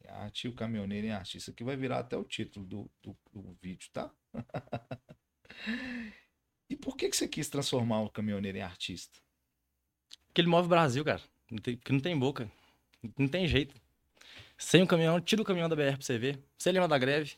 Em 0.02 0.10
arte 0.10 0.46
e 0.46 0.50
o 0.50 0.54
caminhoneiro 0.54 1.08
em 1.08 1.12
artista. 1.12 1.52
Que 1.52 1.66
vai 1.66 1.76
virar 1.76 2.00
até 2.00 2.16
o 2.16 2.24
título 2.24 2.66
do, 2.66 2.92
do, 3.04 3.18
do 3.34 3.58
vídeo, 3.62 3.90
tá? 3.92 4.10
e 6.70 6.78
por 6.78 6.96
que, 6.96 7.10
que 7.10 7.18
você 7.18 7.28
quis 7.28 7.50
transformar 7.50 8.04
o 8.04 8.10
caminhoneiro 8.10 8.58
em 8.58 8.62
artista? 8.62 9.20
Porque 10.28 10.40
ele 10.40 10.48
move 10.48 10.68
o 10.68 10.70
Brasil, 10.70 11.04
cara. 11.04 11.22
Não 11.52 11.58
tem, 11.58 11.76
porque 11.76 11.92
não 11.92 12.00
tem 12.00 12.18
boca. 12.18 12.50
Não 13.18 13.28
tem 13.28 13.46
jeito. 13.50 13.76
Sem 14.58 14.82
o 14.82 14.88
caminhão, 14.88 15.22
tira 15.22 15.42
o 15.42 15.46
caminhão 15.46 15.70
da 15.70 15.76
BR 15.76 15.94
pra 15.94 16.02
você 16.02 16.18
ver. 16.18 16.44
Você 16.58 16.72
lembra 16.72 16.88
da 16.88 16.98
greve? 16.98 17.38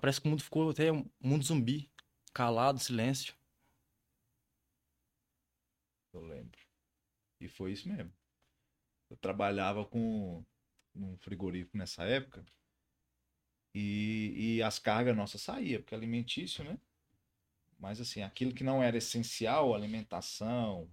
Parece 0.00 0.20
que 0.20 0.26
o 0.26 0.30
mundo 0.30 0.42
ficou 0.42 0.70
até 0.70 0.90
um 0.90 1.08
mundo 1.20 1.44
zumbi. 1.44 1.90
Calado, 2.32 2.78
silêncio. 2.78 3.34
Eu 6.12 6.22
lembro. 6.22 6.58
E 7.40 7.48
foi 7.48 7.72
isso 7.72 7.88
mesmo. 7.88 8.12
Eu 9.10 9.16
trabalhava 9.16 9.84
com 9.84 10.44
um 10.94 11.16
frigorífico 11.18 11.76
nessa 11.76 12.04
época. 12.04 12.44
E, 13.74 14.56
e 14.56 14.62
as 14.62 14.78
cargas 14.78 15.16
nossas 15.16 15.40
saíam, 15.42 15.80
porque 15.80 15.94
é 15.94 15.98
alimentício, 15.98 16.64
né? 16.64 16.78
Mas 17.78 18.00
assim, 18.00 18.22
aquilo 18.22 18.52
que 18.52 18.64
não 18.64 18.82
era 18.82 18.96
essencial, 18.96 19.74
alimentação, 19.74 20.90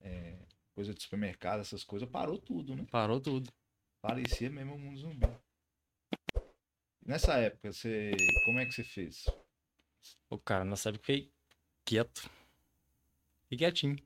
é, 0.00 0.38
coisa 0.78 0.94
de 0.94 1.02
supermercado, 1.02 1.58
essas 1.58 1.82
coisas, 1.82 2.08
parou 2.08 2.38
tudo, 2.38 2.76
né? 2.76 2.86
Parou 2.88 3.20
tudo. 3.20 3.52
Parecia 4.00 4.48
mesmo 4.48 4.74
um 4.74 4.78
mundo 4.78 5.00
zumbi. 5.00 5.26
Nessa 7.04 7.36
época, 7.36 7.72
você. 7.72 8.12
Como 8.44 8.60
é 8.60 8.64
que 8.64 8.70
você 8.70 8.84
fez? 8.84 9.26
O 10.30 10.38
cara, 10.38 10.64
nessa 10.64 10.90
época 10.90 11.04
fiquei 11.04 11.32
quieto. 11.84 12.30
E 13.50 13.56
quietinho. 13.56 13.96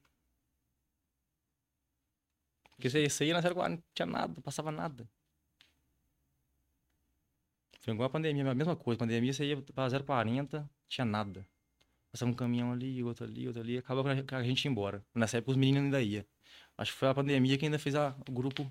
Porque 2.71 2.89
você, 2.89 3.07
você 3.07 3.27
ia 3.27 3.35
na 3.35 3.43
040, 3.43 3.69
não 3.69 3.83
tinha 3.93 4.07
nada, 4.07 4.33
não 4.33 4.41
passava 4.41 4.73
nada. 4.73 5.07
Foi 7.81 7.93
igual 7.93 8.07
a 8.07 8.11
pandemia, 8.11 8.51
a 8.51 8.55
mesma 8.55 8.77
coisa. 8.77 8.99
Pandemia, 8.99 9.35
você 9.35 9.45
ia 9.45 9.61
pra 9.61 9.91
040, 9.91 10.71
tinha 10.89 11.05
nada. 11.05 11.47
Passava 12.13 12.31
um 12.31 12.35
caminhão 12.35 12.73
ali, 12.73 13.03
outro 13.03 13.25
ali, 13.25 13.47
outro 13.47 13.63
ali. 13.63 13.79
Acaba 13.79 14.03
com 14.03 14.37
a 14.37 14.43
gente 14.43 14.65
ia 14.65 14.71
embora. 14.71 15.05
Nessa 15.15 15.39
época, 15.39 15.53
os 15.53 15.57
meninos 15.57 15.85
ainda 15.85 16.03
iam. 16.03 16.25
Acho 16.77 16.93
que 16.93 16.99
foi 16.99 17.09
a 17.09 17.15
pandemia 17.15 17.57
que 17.57 17.65
ainda 17.65 17.79
fez 17.79 17.95
a, 17.95 18.15
o 18.29 18.33
grupo. 18.33 18.71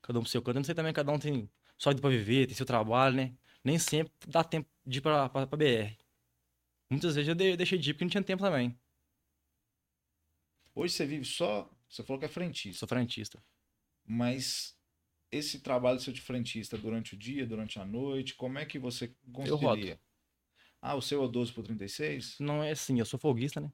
Cada 0.00 0.18
um 0.18 0.22
pro 0.22 0.30
seu 0.30 0.40
canto. 0.40 0.56
Eu 0.56 0.60
não 0.60 0.64
sei 0.64 0.74
também, 0.74 0.92
cada 0.92 1.12
um 1.12 1.18
tem 1.18 1.50
só 1.78 1.90
ido 1.90 2.00
pra 2.00 2.10
viver, 2.10 2.46
tem 2.46 2.54
seu 2.54 2.66
trabalho, 2.66 3.16
né? 3.16 3.36
Nem 3.62 3.78
sempre 3.78 4.12
dá 4.26 4.42
tempo 4.42 4.68
de 4.84 4.98
ir 4.98 5.00
pra, 5.02 5.28
pra, 5.28 5.46
pra 5.46 5.56
BR. 5.56 5.96
Muitas 6.90 7.14
vezes 7.14 7.28
eu 7.28 7.34
deixei 7.34 7.78
de 7.78 7.90
ir 7.90 7.94
porque 7.94 8.04
não 8.04 8.10
tinha 8.10 8.22
tempo 8.22 8.42
também. 8.42 8.78
Hoje 10.74 10.94
você 10.94 11.06
vive 11.06 11.24
só. 11.24 11.70
Você 11.88 12.02
falou 12.02 12.18
que 12.18 12.24
é 12.24 12.28
frentista. 12.28 12.80
Sou 12.80 12.88
frentista. 12.88 13.42
Mas 14.04 14.76
esse 15.30 15.60
trabalho 15.60 16.00
seu 16.00 16.12
de 16.12 16.20
frentista 16.20 16.76
durante 16.76 17.14
o 17.14 17.18
dia, 17.18 17.46
durante 17.46 17.78
a 17.78 17.84
noite, 17.84 18.34
como 18.34 18.58
é 18.58 18.64
que 18.66 18.78
você 18.78 19.14
Eu 19.46 19.58
conseguiria? 19.58 20.00
Ah, 20.82 20.94
o 20.96 21.00
seu 21.00 21.22
é 21.22 21.24
o 21.24 21.28
12 21.28 21.52
por 21.52 21.62
36? 21.64 22.38
Não 22.40 22.62
é 22.62 22.72
assim, 22.72 22.98
eu 22.98 23.04
sou 23.06 23.18
folguista, 23.18 23.60
né? 23.60 23.72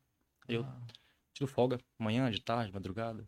Eu 0.49 0.62
Ah. 0.64 0.87
tiro 1.35 1.49
folga, 1.51 1.79
manhã, 1.99 2.31
de 2.31 2.40
tarde, 2.40 2.73
madrugada. 2.73 3.27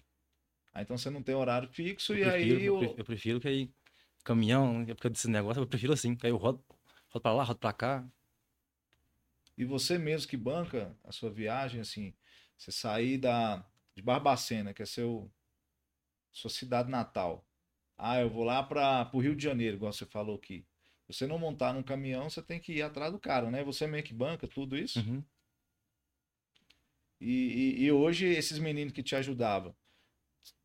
Ah, 0.73 0.83
então 0.83 0.97
você 0.97 1.11
não 1.11 1.23
tem 1.23 1.35
horário 1.35 1.69
fixo 1.69 2.15
Eu 2.15 2.19
e 2.19 2.23
prefiro, 2.23 2.61
aí 2.61 2.69
eu, 2.69 2.75
o... 2.75 2.97
eu 2.99 3.05
prefiro 3.05 3.41
que 3.41 3.49
aí, 3.49 3.73
caminhão, 4.25 4.83
é 4.83 4.95
porque 4.95 5.09
desse 5.11 5.29
negócio, 5.29 5.63
eu 5.63 5.67
prefiro 5.67 5.93
assim. 5.93 6.15
que 6.17 6.27
Aí 6.27 6.33
eu 6.33 6.37
rodo, 6.37 6.65
rodo 7.11 7.23
pra 7.23 7.33
lá, 7.33 7.45
rodo 7.45 7.59
pra 7.59 7.73
cá. 7.73 8.09
E 9.57 9.65
você 9.65 9.99
mesmo 9.99 10.29
que 10.29 10.37
banca 10.37 10.97
a 11.05 11.13
sua 11.13 11.31
viagem, 11.31 11.81
assim, 11.81 12.15
você 12.57 12.73
sair 12.73 13.19
da, 13.19 13.65
de 13.95 14.03
Barbacena, 14.03 14.73
que 14.75 14.83
é 14.83 14.87
seu, 14.87 15.31
sua 16.33 16.51
cidade 16.51 16.91
natal. 16.91 17.47
Ah, 17.97 18.19
eu 18.21 18.31
vou 18.31 18.43
lá 18.45 18.63
para 18.63 19.09
o 19.13 19.21
Rio 19.21 19.37
de 19.37 19.45
Janeiro, 19.45 19.77
igual 19.77 19.93
você 19.93 20.07
falou 20.07 20.37
aqui. 20.37 20.67
Você 21.13 21.27
não 21.27 21.39
montar 21.39 21.73
num 21.73 21.83
caminhão, 21.83 22.29
você 22.29 22.43
tem 22.43 22.61
que 22.61 22.73
ir 22.73 22.83
atrás 22.83 23.13
do 23.13 23.19
cara, 23.19 23.51
né? 23.51 23.65
Você 23.65 23.87
meio 23.87 24.05
que 24.05 24.15
banca 24.15 24.47
tudo 24.47 24.77
isso. 24.77 25.01
Uhum. 25.01 25.23
E, 27.21 27.77
e, 27.79 27.85
e 27.85 27.93
hoje, 27.93 28.27
esses 28.27 28.59
meninos 28.59 28.93
que 28.93 29.03
te 29.03 29.15
ajudavam, 29.15 29.75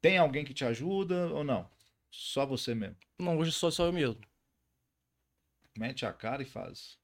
tem 0.01 0.17
alguém 0.17 0.45
que 0.45 0.53
te 0.53 0.63
ajuda 0.63 1.27
ou 1.34 1.43
não? 1.43 1.69
Só 2.10 2.45
você 2.45 2.73
mesmo. 2.73 2.95
Não, 3.19 3.38
hoje 3.38 3.51
sou 3.51 3.71
só 3.71 3.86
eu 3.86 3.93
mesmo. 3.93 4.21
Mete 5.77 6.05
a 6.05 6.13
cara 6.13 6.41
e 6.41 6.45
faz. 6.45 6.97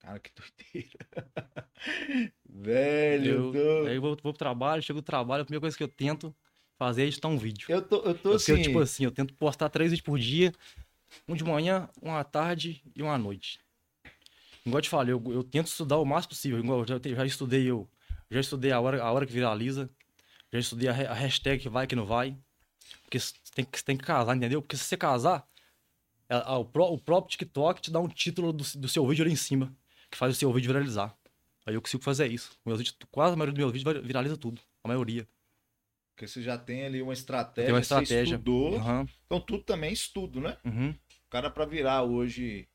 Cara, 0.00 0.18
que 0.18 0.30
doideira. 0.36 1.70
Velho, 2.44 3.30
Eu, 3.30 3.44
eu 3.46 3.52
tô... 3.52 3.86
Aí 3.88 3.96
eu 3.96 4.00
vou, 4.00 4.10
vou 4.10 4.16
pro 4.16 4.32
trabalho, 4.34 4.82
chego 4.82 5.00
do 5.00 5.04
trabalho, 5.04 5.42
a 5.42 5.44
primeira 5.44 5.60
coisa 5.60 5.76
que 5.76 5.82
eu 5.82 5.88
tento 5.88 6.34
fazer 6.76 7.04
é 7.04 7.06
editar 7.06 7.28
um 7.28 7.38
vídeo. 7.38 7.66
Eu 7.70 7.80
tô, 7.80 7.96
eu 8.02 8.14
tô 8.14 8.30
Porque 8.30 8.34
assim. 8.34 8.52
eu, 8.52 8.62
tipo 8.62 8.78
assim, 8.80 9.04
eu 9.04 9.10
tento 9.10 9.34
postar 9.34 9.70
três 9.70 9.90
vídeos 9.90 10.04
por 10.04 10.18
dia, 10.18 10.52
um 11.28 11.34
de 11.34 11.44
manhã, 11.44 11.88
um 12.02 12.12
à 12.14 12.22
tarde 12.24 12.82
e 12.94 13.02
um 13.02 13.10
à 13.10 13.18
noite. 13.18 13.60
Igual 14.64 14.78
eu 14.78 14.82
te 14.82 14.88
falei, 14.88 15.12
eu, 15.12 15.22
eu 15.32 15.44
tento 15.44 15.68
estudar 15.68 15.98
o 15.98 16.04
máximo 16.04 16.30
possível. 16.30 16.58
Igual 16.58 16.80
eu 16.80 16.86
já, 16.86 16.98
já 17.14 17.24
estudei 17.26 17.64
eu, 17.66 17.88
já 18.30 18.40
estudei 18.40 18.72
a 18.72 18.80
hora, 18.80 19.02
a 19.02 19.12
hora 19.12 19.24
que 19.26 19.32
viraliza, 19.32 19.88
já 20.52 20.58
estudei 20.58 20.88
a, 20.88 20.92
a 20.92 21.14
hashtag 21.14 21.62
que 21.62 21.68
vai 21.68 21.86
que 21.86 21.94
não 21.96 22.04
vai. 22.06 22.36
Porque 23.02 23.18
você 23.20 23.34
tem, 23.54 23.64
que- 23.64 23.78
você 23.78 23.84
tem 23.84 23.96
que 23.96 24.04
casar, 24.04 24.36
entendeu? 24.36 24.60
Porque 24.60 24.76
se 24.76 24.84
você 24.84 24.96
casar, 24.96 25.46
a- 26.28 26.52
a- 26.54 26.58
o, 26.58 26.64
pró- 26.64 26.90
o 26.92 26.98
próprio 26.98 27.30
TikTok 27.30 27.80
te 27.80 27.90
dá 27.90 28.00
um 28.00 28.08
título 28.08 28.52
do, 28.52 28.64
do 28.76 28.88
seu 28.88 29.06
vídeo 29.06 29.22
ali 29.24 29.32
em 29.32 29.36
cima, 29.36 29.72
que 30.10 30.16
faz 30.18 30.34
o 30.34 30.38
seu 30.38 30.52
vídeo 30.52 30.68
viralizar. 30.68 31.16
Aí 31.64 31.74
eu 31.74 31.82
consigo 31.82 32.02
fazer 32.02 32.30
isso. 32.30 32.56
Meus 32.64 32.78
vídeos, 32.78 32.96
quase 33.10 33.34
a 33.34 33.36
maioria 33.36 33.52
dos 33.52 33.58
meus 33.58 33.72
vídeos 33.72 34.06
viraliza 34.06 34.36
tudo. 34.36 34.60
A 34.84 34.88
maioria. 34.88 35.26
Porque 36.14 36.26
você 36.26 36.40
já 36.42 36.56
tem 36.56 36.84
ali 36.86 37.02
uma 37.02 37.12
estratégia, 37.12 37.66
Tem 37.66 37.74
uma 37.74 37.82
você 37.82 37.94
estratégia. 38.02 38.34
estudou. 38.36 38.76
Aham, 38.76 39.06
Então 39.26 39.40
tudo 39.40 39.62
também 39.64 39.90
é 39.90 39.92
estudo, 39.92 40.40
né? 40.40 40.56
uhum. 40.64 40.94
O 41.26 41.30
cara 41.30 41.50
para 41.50 41.64
virar 41.66 42.02
hoje 42.04 42.68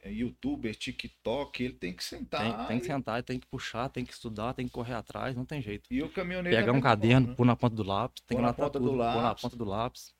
é, 0.00 0.10
youtuber, 0.12 0.74
TikTok, 0.74 1.64
ele 1.64 1.74
tem 1.74 1.94
que 1.94 2.04
sentar. 2.04 2.42
Tem, 2.42 2.66
tem 2.68 2.78
que 2.78 2.84
e- 2.84 2.86
sentar, 2.86 3.22
tem 3.22 3.40
que 3.40 3.46
puxar, 3.46 3.88
tem 3.88 4.04
que 4.04 4.12
estudar, 4.12 4.54
tem 4.54 4.66
que 4.66 4.72
correr 4.72 4.94
atrás, 4.94 5.34
não 5.34 5.44
tem 5.44 5.60
jeito. 5.62 5.86
E 5.90 6.02
o 6.02 6.08
caminhoneiro 6.12 6.56
Pegar 6.56 6.72
da 6.72 6.78
um 6.78 6.80
caderno, 6.80 7.20
forma, 7.20 7.30
né? 7.30 7.36
pôr 7.36 7.46
na 7.46 7.56
ponta 7.56 7.74
do 7.76 7.82
lápis, 7.82 8.22
tem 8.26 8.36
que 8.36 8.42
na 8.42 8.52
ponta 8.52 8.70
tudo, 8.78 8.84
do 8.84 8.90
pôr 8.90 8.96
na 8.98 9.22
lápis. 9.22 9.42
ponta 9.42 9.56
do 9.56 9.64
lápis, 9.64 10.14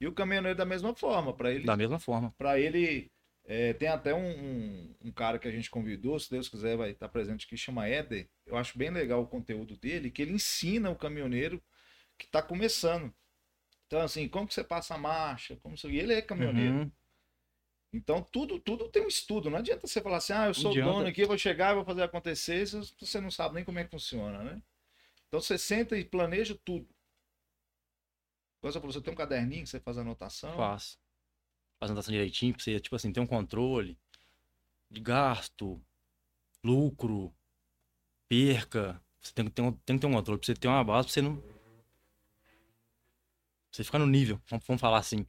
E 0.00 0.06
o 0.06 0.12
caminhoneiro 0.12 0.56
da 0.56 0.64
mesma 0.64 0.94
forma, 0.94 1.32
para 1.32 1.52
ele, 1.52 1.64
da 1.64 1.76
mesma 1.76 1.98
forma. 1.98 2.32
para 2.36 2.58
ele 2.60 3.10
é, 3.44 3.72
tem 3.72 3.88
até 3.88 4.14
um, 4.14 4.18
um, 4.30 4.94
um 5.06 5.12
cara 5.12 5.38
que 5.38 5.48
a 5.48 5.50
gente 5.50 5.70
convidou, 5.70 6.18
se 6.20 6.30
Deus 6.30 6.48
quiser 6.48 6.76
vai 6.76 6.90
estar 6.90 7.08
presente 7.08 7.46
aqui, 7.46 7.56
chama 7.56 7.88
Éder. 7.88 8.28
Eu 8.46 8.56
acho 8.56 8.76
bem 8.78 8.90
legal 8.90 9.22
o 9.22 9.26
conteúdo 9.26 9.76
dele, 9.76 10.10
que 10.10 10.22
ele 10.22 10.32
ensina 10.32 10.90
o 10.90 10.96
caminhoneiro 10.96 11.62
que 12.18 12.26
está 12.26 12.42
começando. 12.42 13.12
Então 13.86 14.00
assim, 14.00 14.28
como 14.28 14.46
que 14.46 14.54
você 14.54 14.62
passa 14.64 14.94
a 14.94 14.98
marcha, 14.98 15.56
como 15.56 15.76
você... 15.76 15.88
e 15.88 15.98
ele 15.98 16.12
é 16.14 16.22
caminhoneiro. 16.22 16.74
Uhum. 16.74 16.90
Então, 17.92 18.22
tudo, 18.22 18.58
tudo 18.58 18.88
tem 18.88 19.04
um 19.04 19.08
estudo. 19.08 19.50
Não 19.50 19.58
adianta 19.58 19.86
você 19.86 20.00
falar 20.00 20.16
assim, 20.16 20.32
ah, 20.32 20.46
eu 20.46 20.54
sou 20.54 20.70
adianta. 20.70 20.90
dono 20.90 21.06
aqui, 21.06 21.20
eu 21.20 21.28
vou 21.28 21.36
chegar 21.36 21.72
e 21.72 21.74
vou 21.74 21.84
fazer 21.84 22.02
acontecer, 22.02 22.66
você 22.66 23.20
não 23.20 23.30
sabe 23.30 23.54
nem 23.54 23.64
como 23.64 23.78
é 23.78 23.84
que 23.84 23.90
funciona, 23.90 24.42
né? 24.42 24.62
Então, 25.28 25.40
você 25.40 25.58
senta 25.58 25.96
e 25.98 26.04
planeja 26.04 26.58
tudo. 26.64 26.88
Você 28.62 28.78
falou, 28.78 28.92
você 28.92 29.00
tem 29.00 29.12
um 29.12 29.16
caderninho 29.16 29.64
que 29.64 29.68
você 29.68 29.80
faz 29.80 29.98
anotação. 29.98 30.56
Faz. 30.56 30.98
Faz 31.78 31.90
anotação 31.90 32.12
direitinho, 32.12 32.54
pra 32.54 32.62
você, 32.62 32.80
tipo 32.80 32.96
assim, 32.96 33.12
ter 33.12 33.20
um 33.20 33.26
controle 33.26 33.98
de 34.88 35.00
gasto, 35.00 35.82
lucro, 36.62 37.34
perca. 38.28 39.02
Você 39.20 39.32
tem 39.34 39.44
que 39.44 39.50
ter 39.50 39.62
um, 39.62 39.72
tem 39.72 39.96
que 39.96 40.00
ter 40.00 40.06
um 40.06 40.12
controle, 40.12 40.38
pra 40.38 40.46
você 40.46 40.54
ter 40.54 40.68
uma 40.68 40.84
base, 40.84 41.08
pra 41.08 41.12
você 41.12 41.22
não... 41.22 41.36
Pra 41.36 41.50
você 43.70 43.84
ficar 43.84 43.98
no 43.98 44.06
nível, 44.06 44.40
vamos, 44.48 44.66
vamos 44.66 44.80
falar 44.80 44.98
assim. 44.98 45.26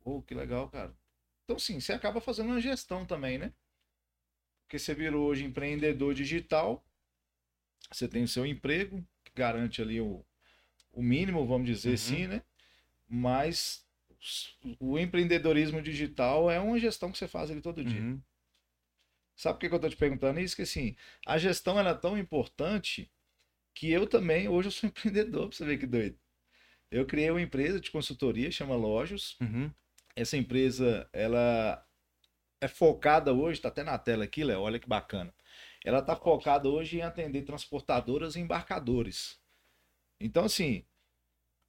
Pô, 0.00 0.22
que 0.22 0.34
legal, 0.34 0.68
cara. 0.68 0.94
Então, 1.52 1.58
sim, 1.58 1.78
você 1.78 1.92
acaba 1.92 2.18
fazendo 2.18 2.46
uma 2.46 2.60
gestão 2.62 3.04
também, 3.04 3.36
né? 3.36 3.52
Porque 4.64 4.78
você 4.78 4.94
virou 4.94 5.26
hoje 5.26 5.44
empreendedor 5.44 6.14
digital, 6.14 6.82
você 7.90 8.08
tem 8.08 8.22
o 8.22 8.28
seu 8.28 8.46
emprego, 8.46 9.06
que 9.22 9.32
garante 9.34 9.82
ali 9.82 10.00
o, 10.00 10.24
o 10.90 11.02
mínimo, 11.02 11.46
vamos 11.46 11.66
dizer 11.66 11.90
Uhum. 11.90 11.94
assim, 11.94 12.26
né? 12.26 12.42
Mas 13.06 13.86
o 14.80 14.98
empreendedorismo 14.98 15.82
digital 15.82 16.50
é 16.50 16.58
uma 16.58 16.78
gestão 16.78 17.12
que 17.12 17.18
você 17.18 17.28
faz 17.28 17.50
ali 17.50 17.60
todo 17.60 17.84
dia. 17.84 18.00
Uhum. 18.00 18.22
Sabe 19.36 19.56
por 19.56 19.60
que 19.60 19.68
que 19.68 19.74
eu 19.74 19.80
tô 19.80 19.90
te 19.90 19.96
perguntando 19.96 20.40
isso? 20.40 20.56
Que 20.56 20.62
assim, 20.62 20.96
a 21.26 21.36
gestão 21.36 21.78
ela 21.78 21.90
é 21.90 21.94
tão 21.94 22.16
importante 22.16 23.12
que 23.74 23.90
eu 23.90 24.06
também, 24.06 24.48
hoje 24.48 24.68
eu 24.68 24.72
sou 24.72 24.88
empreendedor, 24.88 25.48
pra 25.48 25.56
você 25.58 25.66
ver 25.66 25.76
que 25.76 25.86
doido. 25.86 26.18
Eu 26.90 27.04
criei 27.06 27.30
uma 27.30 27.42
empresa 27.42 27.78
de 27.78 27.90
consultoria, 27.90 28.50
chama 28.50 28.74
Lojos. 28.74 29.36
Uhum. 29.38 29.70
Essa 30.14 30.36
empresa, 30.36 31.08
ela 31.12 31.84
é 32.60 32.68
focada 32.68 33.32
hoje, 33.32 33.60
tá 33.60 33.68
até 33.68 33.82
na 33.82 33.98
tela 33.98 34.24
aqui, 34.24 34.44
Léo, 34.44 34.60
olha 34.60 34.78
que 34.78 34.88
bacana. 34.88 35.34
Ela 35.84 36.00
tá 36.00 36.14
focada 36.14 36.68
hoje 36.68 36.98
em 36.98 37.02
atender 37.02 37.42
transportadoras 37.42 38.36
e 38.36 38.40
embarcadores. 38.40 39.40
Então, 40.20 40.44
assim, 40.44 40.84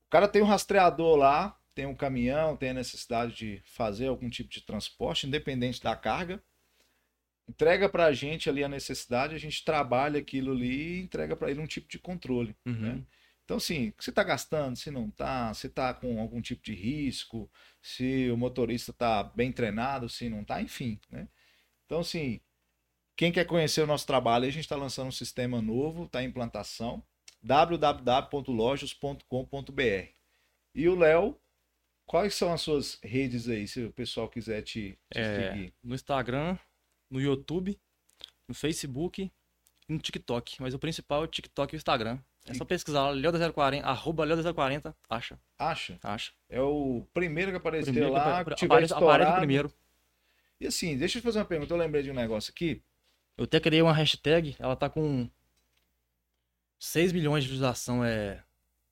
o 0.07 0.09
cara 0.11 0.27
tem 0.27 0.41
um 0.41 0.45
rastreador 0.45 1.15
lá, 1.15 1.59
tem 1.73 1.87
um 1.87 1.95
caminhão, 1.95 2.55
tem 2.55 2.69
a 2.69 2.75
necessidade 2.75 3.33
de 3.35 3.61
fazer 3.65 4.07
algum 4.07 4.29
tipo 4.29 4.49
de 4.49 4.61
transporte, 4.61 5.25
independente 5.25 5.81
da 5.81 5.95
carga. 5.95 6.43
Entrega 7.49 7.89
para 7.89 8.05
a 8.05 8.13
gente 8.13 8.49
ali 8.49 8.63
a 8.63 8.69
necessidade, 8.69 9.35
a 9.35 9.39
gente 9.39 9.65
trabalha 9.65 10.19
aquilo 10.19 10.51
ali 10.51 10.99
e 10.99 11.01
entrega 11.01 11.35
para 11.35 11.49
ele 11.49 11.59
um 11.59 11.67
tipo 11.67 11.89
de 11.89 11.97
controle. 11.97 12.55
Uhum. 12.65 12.73
Né? 12.73 13.03
Então, 13.45 13.57
assim, 13.57 13.89
o 13.89 13.93
que 13.93 14.03
você 14.03 14.09
está 14.09 14.23
gastando, 14.23 14.75
se 14.77 14.89
não 14.89 15.09
está, 15.09 15.53
se 15.53 15.67
está 15.67 15.93
com 15.93 16.19
algum 16.19 16.41
tipo 16.41 16.63
de 16.63 16.73
risco, 16.73 17.51
se 17.81 18.29
o 18.31 18.37
motorista 18.37 18.91
está 18.91 19.23
bem 19.23 19.51
treinado, 19.51 20.07
se 20.09 20.29
não 20.29 20.41
está, 20.41 20.61
enfim. 20.61 20.99
Né? 21.09 21.27
Então, 21.85 21.99
assim, 21.99 22.39
quem 23.17 23.31
quer 23.31 23.45
conhecer 23.45 23.81
o 23.81 23.87
nosso 23.87 24.07
trabalho, 24.07 24.45
a 24.45 24.49
gente 24.49 24.63
está 24.63 24.75
lançando 24.75 25.07
um 25.09 25.11
sistema 25.11 25.61
novo, 25.61 26.05
está 26.05 26.23
em 26.23 26.27
implantação, 26.27 27.03
www.lojos.com.br. 27.41 30.07
E 30.75 30.87
o 30.89 30.95
Léo, 30.95 31.39
quais 32.05 32.33
são 32.35 32.51
as 32.53 32.61
suas 32.61 32.97
redes 33.03 33.47
aí, 33.49 33.67
se 33.67 33.83
o 33.83 33.91
pessoal 33.93 34.29
quiser 34.29 34.61
te, 34.63 34.97
te 35.11 35.19
É, 35.19 35.51
seguir? 35.51 35.73
no 35.83 35.93
Instagram, 35.93 36.57
no 37.09 37.21
YouTube, 37.21 37.79
no 38.47 38.55
Facebook 38.55 39.31
e 39.87 39.93
no 39.93 39.99
TikTok. 39.99 40.61
Mas 40.61 40.73
o 40.73 40.79
principal 40.79 41.21
é 41.21 41.25
o 41.25 41.27
TikTok 41.27 41.73
e 41.73 41.75
o 41.75 41.77
Instagram. 41.77 42.19
É 42.45 42.53
só 42.53 42.65
pesquisar 42.65 43.09
lá, 43.09 43.13
Leuda040, 43.13 43.83
arroba 43.83 44.25
Leuda040, 44.25 44.93
acha, 45.09 45.39
Acha? 45.57 45.97
acha. 46.03 46.31
É 46.49 46.59
o 46.61 47.07
primeiro 47.13 47.51
que 47.51 47.57
apareceu 47.57 47.93
Primeiro 47.93 48.13
lá, 48.13 48.43
que 48.43 48.55
tiver 48.55 48.91
aparece, 48.91 49.37
primeiro. 49.37 49.71
E 50.59 50.67
assim, 50.67 50.97
deixa 50.97 51.17
eu 51.17 51.21
te 51.21 51.25
fazer 51.25 51.39
uma 51.39 51.45
pergunta, 51.45 51.73
eu 51.73 51.77
lembrei 51.77 52.03
de 52.03 52.11
um 52.11 52.13
negócio 52.13 52.51
aqui. 52.51 52.81
Eu 53.37 53.45
até 53.45 53.59
criei 53.59 53.81
uma 53.81 53.93
hashtag, 53.93 54.55
ela 54.59 54.75
tá 54.75 54.89
com 54.89 55.29
6 56.79 57.13
milhões 57.13 57.43
de 57.43 57.49
visualização. 57.49 58.03
É... 58.03 58.43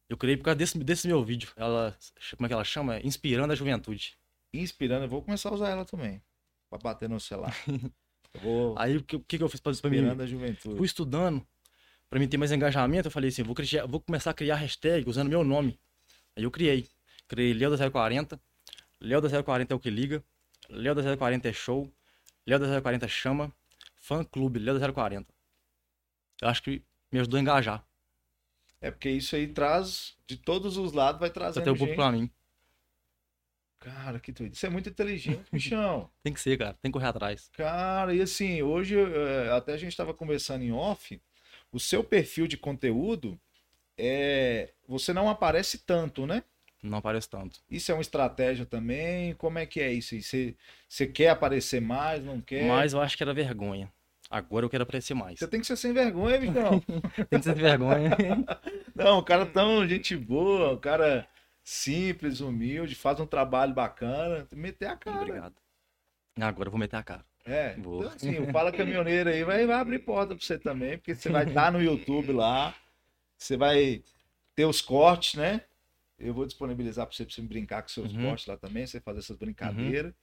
Eu 0.09 0.17
criei 0.17 0.37
por 0.37 0.43
causa 0.43 0.57
desse, 0.57 0.77
desse 0.79 1.07
meu 1.07 1.23
vídeo. 1.23 1.51
Ela, 1.55 1.95
como 2.35 2.45
é 2.45 2.47
que 2.47 2.53
ela 2.53 2.63
chama? 2.63 2.99
Inspirando 3.01 3.51
a 3.51 3.55
Juventude. 3.55 4.17
Inspirando, 4.53 5.05
eu 5.05 5.09
vou 5.09 5.21
começar 5.21 5.49
a 5.49 5.53
usar 5.53 5.69
ela 5.69 5.85
também, 5.85 6.21
pra 6.69 6.79
bater 6.79 7.07
no 7.09 7.19
celular. 7.19 7.55
Vou 8.41 8.75
Aí 8.77 8.95
o 8.95 9.03
que, 9.03 9.19
que 9.19 9.43
eu 9.43 9.49
fiz 9.49 9.59
pra, 9.59 9.73
pra 9.73 9.89
mim? 9.89 9.97
inspirando 9.97 10.23
a 10.23 10.25
juventude. 10.25 10.77
Fui 10.77 10.85
estudando, 10.85 11.45
pra 12.11 12.19
mim 12.19 12.27
ter 12.27 12.35
mais 12.35 12.51
engajamento, 12.51 13.07
eu 13.07 13.11
falei 13.11 13.29
assim, 13.29 13.41
vou, 13.41 13.55
criar, 13.55 13.85
vou 13.85 14.01
começar 14.01 14.31
a 14.31 14.33
criar 14.33 14.55
hashtag 14.57 15.09
usando 15.09 15.29
meu 15.29 15.45
nome. 15.45 15.79
Aí 16.35 16.43
eu 16.43 16.51
criei. 16.51 16.85
Criei 17.25 17.53
Leo 17.53 17.75
da 17.75 17.89
040, 17.89 18.37
Leo 18.99 19.21
da 19.21 19.41
040 19.41 19.73
é 19.73 19.75
o 19.75 19.79
que 19.79 19.89
liga, 19.89 20.21
Leo 20.69 20.93
da 20.93 21.15
040 21.15 21.47
é 21.47 21.53
show, 21.53 21.89
Leo 22.45 22.59
da 22.59 22.81
040 22.81 23.07
chama, 23.07 23.49
fã 23.95 24.25
clube, 24.25 24.59
Leo 24.59 24.77
da 24.77 24.91
040. 24.91 25.33
Eu 26.41 26.49
acho 26.49 26.61
que 26.61 26.83
me 27.09 27.19
ajudou 27.19 27.37
a 27.37 27.41
engajar. 27.41 27.85
É 28.81 28.91
porque 28.91 29.09
isso 29.09 29.33
aí 29.33 29.47
traz, 29.47 30.17
de 30.27 30.35
todos 30.35 30.75
os 30.75 30.91
lados, 30.91 31.21
vai 31.21 31.29
trazendo 31.29 31.63
ter 31.63 31.69
o 31.69 31.77
público 31.77 31.95
pra 31.95 32.11
mim. 32.11 32.29
Cara, 33.79 34.19
que 34.19 34.33
doido. 34.33 34.53
Isso 34.53 34.65
é 34.65 34.69
muito 34.69 34.89
inteligente, 34.89 35.45
bichão. 35.49 36.11
Tem 36.21 36.33
que 36.33 36.41
ser, 36.41 36.57
cara. 36.57 36.73
Tem 36.81 36.91
que 36.91 36.93
correr 36.93 37.07
atrás. 37.07 37.49
Cara, 37.53 38.13
e 38.13 38.21
assim, 38.21 38.61
hoje, 38.61 38.99
eh, 38.99 39.49
até 39.53 39.73
a 39.73 39.77
gente 39.77 39.91
estava 39.91 40.13
conversando 40.13 40.63
em 40.63 40.73
off, 40.73 41.19
o 41.71 41.79
seu 41.79 42.03
perfil 42.03 42.47
de 42.47 42.57
conteúdo, 42.57 43.39
é, 43.97 44.73
você 44.87 45.13
não 45.13 45.29
aparece 45.29 45.79
tanto, 45.79 46.25
né? 46.25 46.43
Não 46.83 46.97
aparece 46.97 47.29
tanto. 47.29 47.59
Isso 47.69 47.91
é 47.91 47.95
uma 47.95 48.01
estratégia 48.01 48.65
também? 48.65 49.35
Como 49.35 49.59
é 49.59 49.65
que 49.65 49.79
é 49.79 49.93
isso? 49.93 50.19
Você, 50.19 50.55
você 50.89 51.05
quer 51.05 51.29
aparecer 51.29 51.79
mais, 51.79 52.23
não 52.23 52.41
quer? 52.41 52.63
Mas 52.63 52.93
eu 52.93 53.01
acho 53.01 53.15
que 53.15 53.23
era 53.23 53.33
vergonha. 53.33 53.91
Agora 54.29 54.65
eu 54.65 54.69
quero 54.69 54.83
aparecer 54.83 55.13
mais. 55.13 55.37
Você 55.37 55.47
tem 55.47 55.59
que 55.59 55.67
ser 55.67 55.75
sem 55.75 55.93
vergonha, 55.93 56.39
bichão. 56.39 56.79
Tem 57.29 57.39
que 57.39 57.43
ser 57.43 57.53
vergonha. 57.53 58.11
Não, 58.95 59.19
o 59.19 59.23
cara 59.23 59.45
tão 59.45 59.85
gente 59.85 60.15
boa, 60.15 60.71
o 60.71 60.77
cara 60.77 61.27
simples, 61.61 62.39
humilde, 62.39 62.95
faz 62.95 63.19
um 63.19 63.25
trabalho 63.25 63.73
bacana, 63.73 64.47
meter 64.53 64.87
a 64.87 64.95
cara. 64.95 65.17
Obrigado. 65.17 65.55
Agora 66.39 66.67
eu 66.67 66.71
vou 66.71 66.79
meter 66.79 66.95
a 66.95 67.03
cara. 67.03 67.25
É, 67.43 67.73
Boa. 67.75 68.05
então 68.05 68.15
assim, 68.15 68.39
o 68.39 68.51
Fala 68.51 68.71
Caminhoneiro 68.71 69.29
aí 69.29 69.43
vai, 69.43 69.65
vai 69.65 69.75
abrir 69.77 69.99
porta 69.99 70.35
pra 70.35 70.45
você 70.45 70.59
também, 70.59 70.97
porque 70.97 71.15
você 71.15 71.29
vai 71.29 71.43
estar 71.47 71.71
no 71.71 71.81
YouTube 71.81 72.31
lá, 72.33 72.75
você 73.37 73.57
vai 73.57 74.03
ter 74.55 74.65
os 74.65 74.81
cortes, 74.81 75.35
né? 75.35 75.63
Eu 76.19 76.33
vou 76.35 76.45
disponibilizar 76.45 77.07
pra 77.07 77.15
você, 77.15 77.25
pra 77.25 77.33
você 77.33 77.41
brincar 77.41 77.81
com 77.81 77.89
seus 77.89 78.13
Uhum. 78.13 78.27
cortes 78.27 78.45
lá 78.45 78.55
também, 78.57 78.85
você 78.85 79.01
fazer 79.01 79.19
essas 79.19 79.37
brincadeiras. 79.37 80.13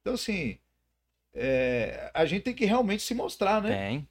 Então, 0.00 0.14
assim, 0.14 0.58
é, 1.34 2.10
a 2.14 2.24
gente 2.24 2.42
tem 2.42 2.54
que 2.54 2.64
realmente 2.64 3.02
se 3.02 3.14
mostrar, 3.14 3.60
né? 3.60 3.70
Tem. 3.70 4.08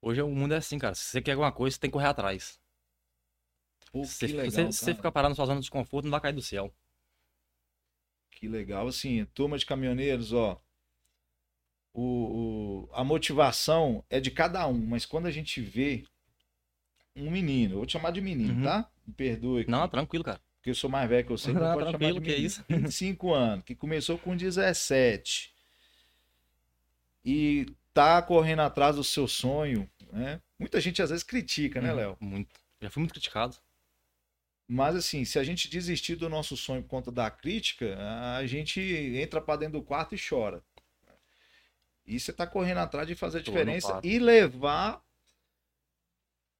Hoje 0.00 0.22
o 0.22 0.28
mundo 0.28 0.54
é 0.54 0.58
assim, 0.58 0.78
cara. 0.78 0.94
Se 0.94 1.02
você 1.04 1.20
quer 1.20 1.32
alguma 1.32 1.50
coisa, 1.50 1.74
você 1.74 1.80
tem 1.80 1.90
que 1.90 1.94
correr 1.94 2.06
atrás. 2.06 2.60
Pô, 3.90 4.04
Se 4.04 4.18
que 4.26 4.26
você, 4.32 4.36
legal, 4.36 4.72
se 4.72 4.78
você 4.78 4.94
ficar 4.94 5.10
parado 5.10 5.30
na 5.30 5.34
sua 5.36 5.46
zona 5.46 5.58
de 5.58 5.62
desconforto, 5.62 6.04
não 6.04 6.12
vai 6.12 6.20
cair 6.20 6.32
do 6.34 6.42
céu. 6.42 6.72
Que 8.38 8.46
legal, 8.46 8.86
assim, 8.86 9.24
turma 9.34 9.58
de 9.58 9.66
caminhoneiros, 9.66 10.32
ó. 10.32 10.60
O, 11.92 12.02
o- 12.86 12.88
a 12.94 13.02
motivação 13.02 14.04
é 14.08 14.20
de 14.20 14.30
cada 14.30 14.64
um, 14.68 14.78
mas 14.86 15.04
quando 15.04 15.26
a 15.26 15.30
gente 15.32 15.60
vê 15.60 16.04
um 17.16 17.30
menino, 17.30 17.72
eu 17.74 17.76
vou 17.78 17.86
te 17.86 17.92
chamar 17.94 18.12
de 18.12 18.20
menino, 18.20 18.54
Uhum. 18.54 18.62
tá? 18.62 18.88
Me 19.04 19.12
perdoe, 19.12 19.62
aqui, 19.62 19.70
Não, 19.70 19.88
tranquilo, 19.88 20.22
cara. 20.22 20.40
porque 20.58 20.70
eu 20.70 20.74
sou 20.74 20.88
mais 20.88 21.08
velho 21.08 21.24
que 21.24 21.32
você, 21.32 21.52
não, 21.52 21.60
Não, 21.62 21.72
pode 21.74 21.86
chamar 21.86 21.90
de 21.90 21.98
tranquilo, 21.98 22.20
que 22.20 22.30
é 22.30 22.34
menino. 22.34 22.46
isso. 22.46 22.64
25 22.92 23.34
anos, 23.34 23.64
que 23.64 23.74
começou 23.74 24.16
com 24.18 24.36
17 24.36 25.52
e 27.24 27.66
tá 27.92 28.22
correndo 28.22 28.62
atrás 28.62 28.94
do 28.94 29.02
seu 29.02 29.26
sonho, 29.26 29.90
né? 30.12 30.40
Muita 30.60 30.80
gente 30.80 31.02
às 31.02 31.10
vezes 31.10 31.24
critica, 31.24 31.80
né, 31.80 31.90
Uhum, 31.90 31.96
Léo? 31.96 32.16
Muito. 32.20 32.54
Já 32.80 32.88
fui 32.90 33.00
muito 33.00 33.12
criticado. 33.12 33.56
Mas 34.70 34.94
assim, 34.94 35.24
se 35.24 35.38
a 35.38 35.44
gente 35.44 35.68
desistir 35.68 36.14
do 36.14 36.28
nosso 36.28 36.54
sonho 36.54 36.82
por 36.82 36.88
conta 36.90 37.10
da 37.10 37.30
crítica, 37.30 37.96
a 38.36 38.46
gente 38.46 38.78
entra 38.80 39.40
pra 39.40 39.56
dentro 39.56 39.80
do 39.80 39.84
quarto 39.84 40.14
e 40.14 40.18
chora. 40.18 40.62
E 42.06 42.20
você 42.20 42.32
tá 42.32 42.46
correndo 42.46 42.78
atrás 42.78 43.06
de 43.06 43.14
fazer 43.14 43.38
a 43.38 43.42
diferença 43.42 44.00
e 44.04 44.18
levar 44.18 45.02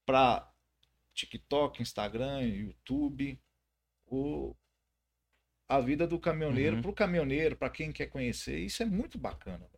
pra 0.06 0.50
TikTok, 1.14 1.82
Instagram, 1.82 2.42
YouTube, 2.42 3.38
o 4.06 4.54
a 5.68 5.80
vida 5.80 6.06
do 6.06 6.18
caminhoneiro 6.18 6.76
Uhum. 6.76 6.82
pro 6.82 6.94
caminhoneiro, 6.94 7.54
pra 7.54 7.68
quem 7.68 7.92
quer 7.92 8.06
conhecer. 8.06 8.58
Isso 8.58 8.82
é 8.82 8.86
muito 8.86 9.18
bacana. 9.18 9.68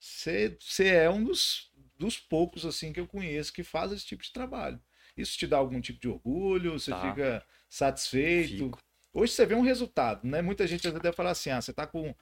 você 0.00 0.56
é 0.86 1.10
um 1.10 1.22
dos, 1.22 1.70
dos 1.98 2.16
poucos 2.16 2.64
assim 2.64 2.92
que 2.92 3.00
eu 3.00 3.06
conheço 3.06 3.52
que 3.52 3.62
faz 3.62 3.92
esse 3.92 4.06
tipo 4.06 4.22
de 4.22 4.32
trabalho. 4.32 4.80
Isso 5.20 5.36
te 5.36 5.46
dá 5.46 5.56
algum 5.58 5.80
tipo 5.80 6.00
de 6.00 6.08
orgulho? 6.08 6.72
Você 6.78 6.90
Tá. 6.90 7.10
fica 7.10 7.46
satisfeito? 7.68 8.64
Fico. 8.64 8.78
Hoje 9.12 9.32
você 9.32 9.44
vê 9.46 9.54
um 9.54 9.62
resultado, 9.62 10.26
né? 10.26 10.40
Muita 10.42 10.66
gente 10.66 10.86
às 10.86 10.92
vezes 10.92 11.02
deve 11.02 11.16
falar 11.16 11.30
assim: 11.30 11.50
ah, 11.50 11.60
você 11.60 11.72
tá 11.72 11.86
com 11.86 12.14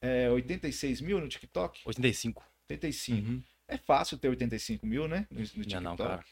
é, 0.00 0.30
86 0.30 1.00
mil 1.00 1.20
no 1.20 1.28
TikTok? 1.28 1.80
85. 1.84 2.44
85. 2.70 3.28
Uhum. 3.28 3.42
É 3.66 3.76
fácil 3.78 4.18
ter 4.18 4.28
85 4.28 4.86
mil, 4.86 5.08
né? 5.08 5.26
No, 5.30 5.38
no 5.40 5.40
Não 5.40 5.42
é 5.42 5.46
TikTok. 5.46 5.82
não, 5.82 5.96
cara. 5.96 6.24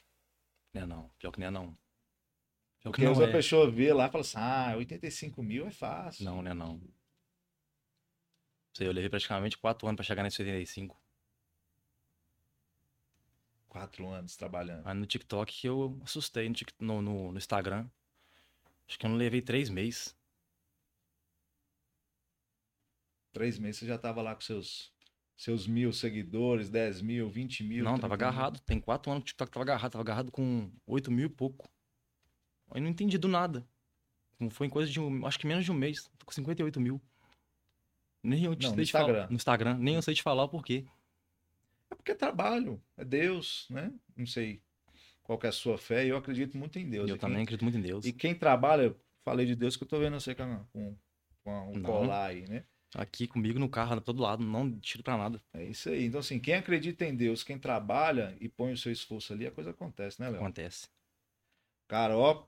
Não 0.75 0.83
é 0.83 0.87
não. 0.87 1.11
Pior 1.19 1.33
que 1.33 1.41
não 1.41 1.47
é 1.47 1.51
não. 1.51 1.67
Pior 1.67 1.79
que 1.79 2.83
Porque 2.83 3.05
não 3.05 3.15
vezes 3.15 3.27
a 3.27 3.31
é. 3.31 3.33
pessoa 3.33 3.71
vê 3.71 3.93
lá 3.93 4.07
e 4.07 4.11
fala 4.11 4.23
assim: 4.23 4.37
ah, 4.39 4.75
85 4.77 5.43
mil 5.43 5.67
é 5.67 5.71
fácil. 5.71 6.25
Não, 6.25 6.43
não 6.43 6.51
é 6.51 6.55
não. 6.55 6.81
Eu 8.81 8.93
levei 8.93 9.11
praticamente 9.11 9.59
4 9.59 9.87
anos 9.87 9.97
pra 9.97 10.05
chegar 10.05 10.23
nesse 10.23 10.41
85. 10.41 10.99
Quatro 13.73 14.07
anos 14.09 14.37
trabalhando. 14.37 14.85
Mas 14.85 14.97
no 14.97 15.07
TikTok 15.07 15.67
eu 15.67 15.99
assustei 16.05 16.47
no, 16.47 16.55
no, 16.79 17.01
no- 17.03 17.33
no 17.33 17.39
Instagram. 17.39 17.89
Acho 18.87 18.99
que 18.99 19.07
eu 19.07 19.11
não 19.11 19.17
levei 19.17 19.41
3 19.41 19.71
meses. 19.71 20.15
Três 23.33 23.59
meses 23.59 23.79
você 23.81 23.87
já 23.87 23.97
tava 23.97 24.21
lá 24.21 24.35
com 24.35 24.43
seus, 24.43 24.93
seus 25.37 25.67
mil 25.67 25.91
seguidores, 25.93 26.69
10 26.69 27.01
mil, 27.01 27.31
20 27.31 27.65
mil. 27.65 27.83
Não, 27.85 27.93
30 27.93 28.03
tava 28.03 28.17
mil. 28.17 28.27
agarrado. 28.27 28.61
Tem 28.61 28.79
4 28.79 29.11
anos 29.11 29.23
que 29.25 29.29
o 29.29 29.33
TikTok 29.33 29.51
tava 29.51 29.65
agarrado. 29.65 29.93
Tava 29.93 30.03
agarrado 30.03 30.31
com 30.31 30.71
8 30.87 31.11
mil 31.11 31.27
e 31.27 31.31
pouco. 31.31 31.67
Aí 32.71 32.81
não 32.81 32.91
entendi 32.91 33.17
do 33.17 33.29
nada. 33.29 33.67
Foi 34.51 34.67
em 34.67 34.71
coisa 34.71 34.91
de 34.91 35.01
um, 35.01 35.25
acho 35.27 35.39
que 35.39 35.47
menos 35.47 35.65
de 35.65 35.71
um 35.73 35.75
mês. 35.75 36.11
Tô 36.19 36.27
com 36.27 36.33
58 36.33 36.79
mil. 36.81 37.01
Nem 38.23 38.45
eu 38.45 38.55
te 38.55 38.65
Não, 38.65 38.71
no 38.71 38.77
sei 38.77 38.85
te 38.85 38.93
falar- 38.93 39.05
Instagram. 39.09 39.29
no 39.31 39.37
Instagram. 39.37 39.79
Nem 39.79 39.95
eu 39.95 40.03
sei 40.03 40.15
te 40.15 40.23
falar 40.23 40.45
o 40.45 40.49
porquê. 40.49 40.85
Porque 42.03 42.13
é 42.13 42.15
trabalho, 42.17 42.83
é 42.97 43.05
Deus, 43.05 43.67
né? 43.71 43.93
Não 44.17 44.27
sei 44.27 44.61
qual 45.23 45.39
é 45.45 45.47
a 45.47 45.53
sua 45.53 45.79
fé, 45.79 46.05
eu 46.05 46.17
acredito 46.17 46.59
muito 46.59 46.77
em 46.81 46.91
Deus. 46.91 47.09
eu 47.09 47.15
quem- 47.17 47.21
também 47.21 47.43
acredito 47.45 47.63
muito 47.63 47.79
em 47.79 47.81
Deus. 47.83 48.05
E 48.05 48.13
quem 48.13 48.35
trabalha, 48.35 48.83
eu 48.83 48.97
falei 49.25 49.47
de 49.47 49.55
Deus 49.55 49.77
que 49.77 49.85
eu 49.85 49.89
tô 49.89 50.01
vendo 50.01 50.19
você 50.19 50.35
com, 50.35 50.65
com, 50.73 50.97
com 51.45 51.71
um 51.71 51.75
Não. 51.75 51.83
colar 51.83 52.27
aí, 52.27 52.49
né? 52.49 52.65
Aqui 52.95 53.27
comigo 53.29 53.59
no 53.59 53.69
carro, 53.69 54.01
todo 54.01 54.21
lado. 54.21 54.43
Não 54.45 54.79
tiro 54.81 55.03
pra 55.05 55.17
nada. 55.17 55.41
É 55.55 55.63
isso 55.65 55.89
aí. 55.89 56.05
Então, 56.05 56.19
assim, 56.21 56.39
quem 56.41 56.55
acredita 56.55 57.07
em 57.07 57.15
Deus, 57.15 57.43
quem 57.45 57.57
trabalha 57.59 58.37
e 58.41 58.49
põe 58.49 58.73
o 58.73 58.77
seu 58.77 58.91
esforço 58.93 59.33
ali, 59.33 59.47
a 59.47 59.51
coisa 59.53 59.71
acontece, 59.71 60.21
né, 60.21 60.29
Léo? 60.29 60.41
Acontece. 60.41 60.89
Cara, 61.89 62.19
ó, 62.19 62.45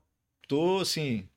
tô 0.47 0.79
assim. 0.79 1.27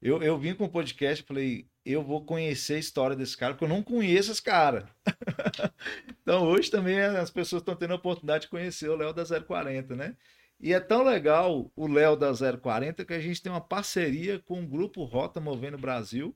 Eu, 0.00 0.22
eu 0.22 0.38
vim 0.38 0.54
com 0.54 0.64
o 0.64 0.68
podcast 0.68 1.24
e 1.24 1.26
falei, 1.26 1.66
eu 1.92 2.02
vou 2.02 2.24
conhecer 2.24 2.74
a 2.74 2.78
história 2.78 3.14
desse 3.14 3.36
cara, 3.36 3.54
porque 3.54 3.64
eu 3.64 3.68
não 3.68 3.82
conheço 3.82 4.32
esse 4.32 4.42
cara. 4.42 4.88
então, 6.22 6.44
hoje 6.44 6.70
também 6.70 7.00
as 7.00 7.30
pessoas 7.30 7.62
estão 7.62 7.76
tendo 7.76 7.92
a 7.92 7.96
oportunidade 7.96 8.42
de 8.42 8.50
conhecer 8.50 8.88
o 8.88 8.96
Léo 8.96 9.12
da 9.12 9.24
040, 9.24 9.94
né? 9.94 10.16
E 10.58 10.72
é 10.72 10.80
tão 10.80 11.04
legal 11.04 11.70
o 11.76 11.86
Léo 11.86 12.16
da 12.16 12.32
040 12.32 13.04
que 13.04 13.12
a 13.12 13.20
gente 13.20 13.42
tem 13.42 13.52
uma 13.52 13.60
parceria 13.60 14.38
com 14.38 14.62
o 14.62 14.66
Grupo 14.66 15.04
Rota 15.04 15.40
Movendo 15.40 15.76
Brasil, 15.76 16.34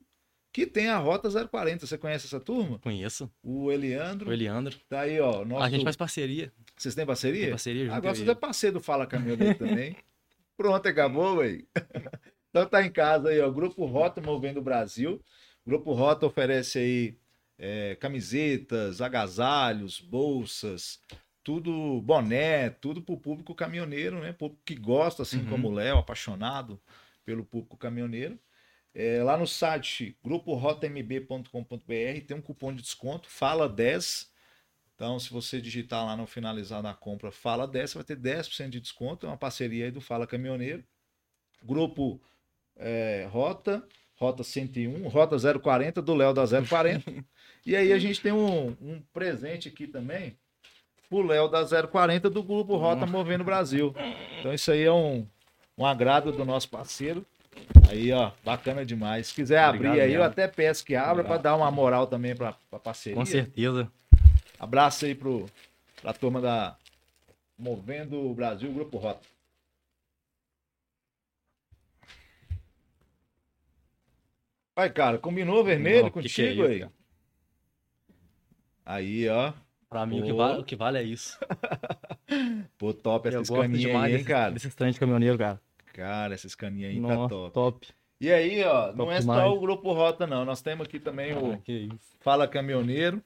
que 0.53 0.65
tem 0.65 0.89
a 0.89 0.97
Rota 0.97 1.29
040. 1.29 1.85
Você 1.85 1.97
conhece 1.97 2.27
essa 2.27 2.39
turma? 2.39 2.77
Conheço. 2.79 3.31
O 3.41 3.71
Eliandro. 3.71 4.29
O 4.29 4.33
Eliandro. 4.33 4.77
Tá 4.87 5.01
aí, 5.01 5.19
ó. 5.19 5.43
Nosso... 5.43 5.63
A 5.63 5.69
gente 5.69 5.83
faz 5.83 5.95
parceria. 5.95 6.53
Vocês 6.77 6.93
têm 6.93 7.05
parceria? 7.05 7.41
Tem 7.41 7.49
parceria 7.51 7.85
junto 7.85 7.95
Agora 7.95 8.11
eu 8.11 8.15
você 8.15 8.25
e 8.25 8.29
é 8.29 8.35
parceiro 8.35 8.73
do 8.77 8.83
Fala 8.83 9.07
Caminhoneiro 9.07 9.57
também. 9.57 9.95
Pronto, 10.55 10.87
acabou, 10.87 11.37
véi. 11.37 11.65
Então 12.51 12.65
tá 12.65 12.85
em 12.85 12.91
casa 12.91 13.29
aí, 13.29 13.39
ó. 13.39 13.49
Grupo 13.49 13.85
Rota 13.85 14.19
Movendo 14.19 14.61
Brasil. 14.61 15.23
Grupo 15.65 15.93
Rota 15.93 16.25
oferece 16.25 16.79
aí 16.79 17.17
é, 17.57 17.95
camisetas, 17.95 19.01
agasalhos, 19.01 19.99
bolsas, 19.99 20.99
tudo 21.43 22.01
boné, 22.01 22.69
tudo 22.69 23.01
pro 23.01 23.17
público 23.17 23.55
caminhoneiro, 23.55 24.19
né? 24.19 24.33
Público 24.33 24.61
que 24.65 24.75
gosta, 24.75 25.23
assim 25.23 25.39
Uhum. 25.39 25.49
como 25.49 25.69
o 25.69 25.73
Léo, 25.73 25.97
apaixonado 25.97 26.79
pelo 27.23 27.45
público 27.45 27.77
caminhoneiro. 27.77 28.37
É, 28.93 29.23
lá 29.23 29.37
no 29.37 29.47
site 29.47 30.17
gruporotamb.com.br 30.23 32.25
tem 32.27 32.35
um 32.37 32.41
cupom 32.41 32.73
de 32.73 32.81
desconto, 32.81 33.29
fala 33.29 33.69
10. 33.69 34.29
Então, 34.95 35.19
se 35.19 35.31
você 35.31 35.59
digitar 35.61 36.05
lá 36.05 36.15
no 36.15 36.27
finalizar 36.27 36.83
da 36.83 36.93
compra, 36.93 37.31
fala 37.31 37.67
10, 37.67 37.91
você 37.91 37.97
vai 37.97 38.03
ter 38.05 38.15
10% 38.17 38.69
de 38.69 38.79
desconto. 38.79 39.25
É 39.25 39.29
uma 39.29 39.37
parceria 39.37 39.85
aí 39.85 39.91
do 39.91 39.99
Fala 40.01 40.27
Caminhoneiro. 40.27 40.83
Grupo 41.63 42.21
é, 42.75 43.27
Rota, 43.31 43.83
Rota 44.21 44.43
101, 44.43 45.07
Rota 45.07 45.35
040, 45.59 45.99
do 45.99 46.13
Léo 46.13 46.31
da 46.31 46.43
040. 46.45 47.11
e 47.65 47.75
aí 47.75 47.91
a 47.91 47.97
gente 47.97 48.21
tem 48.21 48.31
um, 48.31 48.67
um 48.79 49.01
presente 49.11 49.67
aqui 49.67 49.87
também 49.87 50.37
pro 51.09 51.25
Léo 51.25 51.47
da 51.47 51.65
040 51.65 52.29
do 52.29 52.43
Grupo 52.43 52.77
Rota 52.77 53.07
Movendo 53.07 53.43
Brasil. 53.43 53.95
Então, 54.39 54.53
isso 54.53 54.71
aí 54.71 54.83
é 54.83 54.91
um, 54.91 55.25
um 55.75 55.83
agrado 55.83 56.31
do 56.31 56.45
nosso 56.45 56.69
parceiro. 56.69 57.25
Aí, 57.89 58.11
ó, 58.11 58.31
bacana 58.45 58.85
demais. 58.85 59.27
Se 59.27 59.33
quiser 59.33 59.67
Obrigado 59.67 59.93
abrir 59.93 60.01
aí, 60.01 60.13
eu 60.13 60.21
até 60.21 60.47
peço 60.47 60.85
que 60.85 60.95
abra 60.95 61.23
para 61.23 61.37
dar 61.37 61.55
uma 61.55 61.71
moral 61.71 62.05
também 62.05 62.35
para 62.35 62.55
a 62.71 62.79
parceria. 62.79 63.17
Com 63.17 63.25
certeza. 63.25 63.91
Abraço 64.59 65.05
aí 65.05 65.15
pro, 65.15 65.47
pra 65.99 66.13
turma 66.13 66.39
da 66.39 66.75
Movendo 67.57 68.29
o 68.29 68.35
Brasil, 68.35 68.71
Grupo 68.71 68.99
Rota. 68.99 69.30
Vai, 74.81 74.89
cara, 74.89 75.19
combinou 75.19 75.63
vermelho 75.63 76.01
Não, 76.01 76.05
que 76.05 76.13
contigo 76.13 76.33
que 76.33 76.41
é 76.41 76.53
isso, 76.53 76.63
aí? 76.63 76.89
Aí, 78.83 79.29
ó. 79.29 79.53
Pra 79.87 80.07
mim, 80.07 80.21
o 80.21 80.23
que, 80.23 80.33
vale, 80.33 80.59
o 80.59 80.63
que 80.63 80.75
vale 80.75 80.97
é 80.97 81.03
isso. 81.03 81.37
Pô, 82.79 82.91
top 82.91 83.27
essa 83.27 83.41
escaninha 83.41 84.01
aí, 84.01 84.15
hein, 84.15 84.23
cara? 84.23 84.51
desse 84.51 84.71
trem 84.71 84.91
de 84.91 84.99
caminhoneiro, 84.99 85.37
cara. 85.37 85.61
Cara, 85.93 86.33
essa 86.33 86.47
escaninha 86.47 86.89
aí 86.89 86.95
tá 86.95 87.01
Nossa, 87.01 87.29
top. 87.29 87.53
top. 87.53 87.87
E 88.19 88.31
aí, 88.31 88.63
ó, 88.63 88.87
não 88.87 89.05
Top 89.05 89.11
é 89.11 89.21
só 89.21 89.33
demais. 89.33 89.51
o 89.51 89.59
Grupo 89.59 89.93
Rota, 89.93 90.25
não. 90.25 90.43
Nós 90.45 90.63
temos 90.63 90.87
aqui 90.87 90.99
também 90.99 91.33
o 91.33 91.53
Ah, 91.53 91.59
isso. 91.67 92.17
Fala 92.19 92.47
Caminhoneiro. 92.47 93.21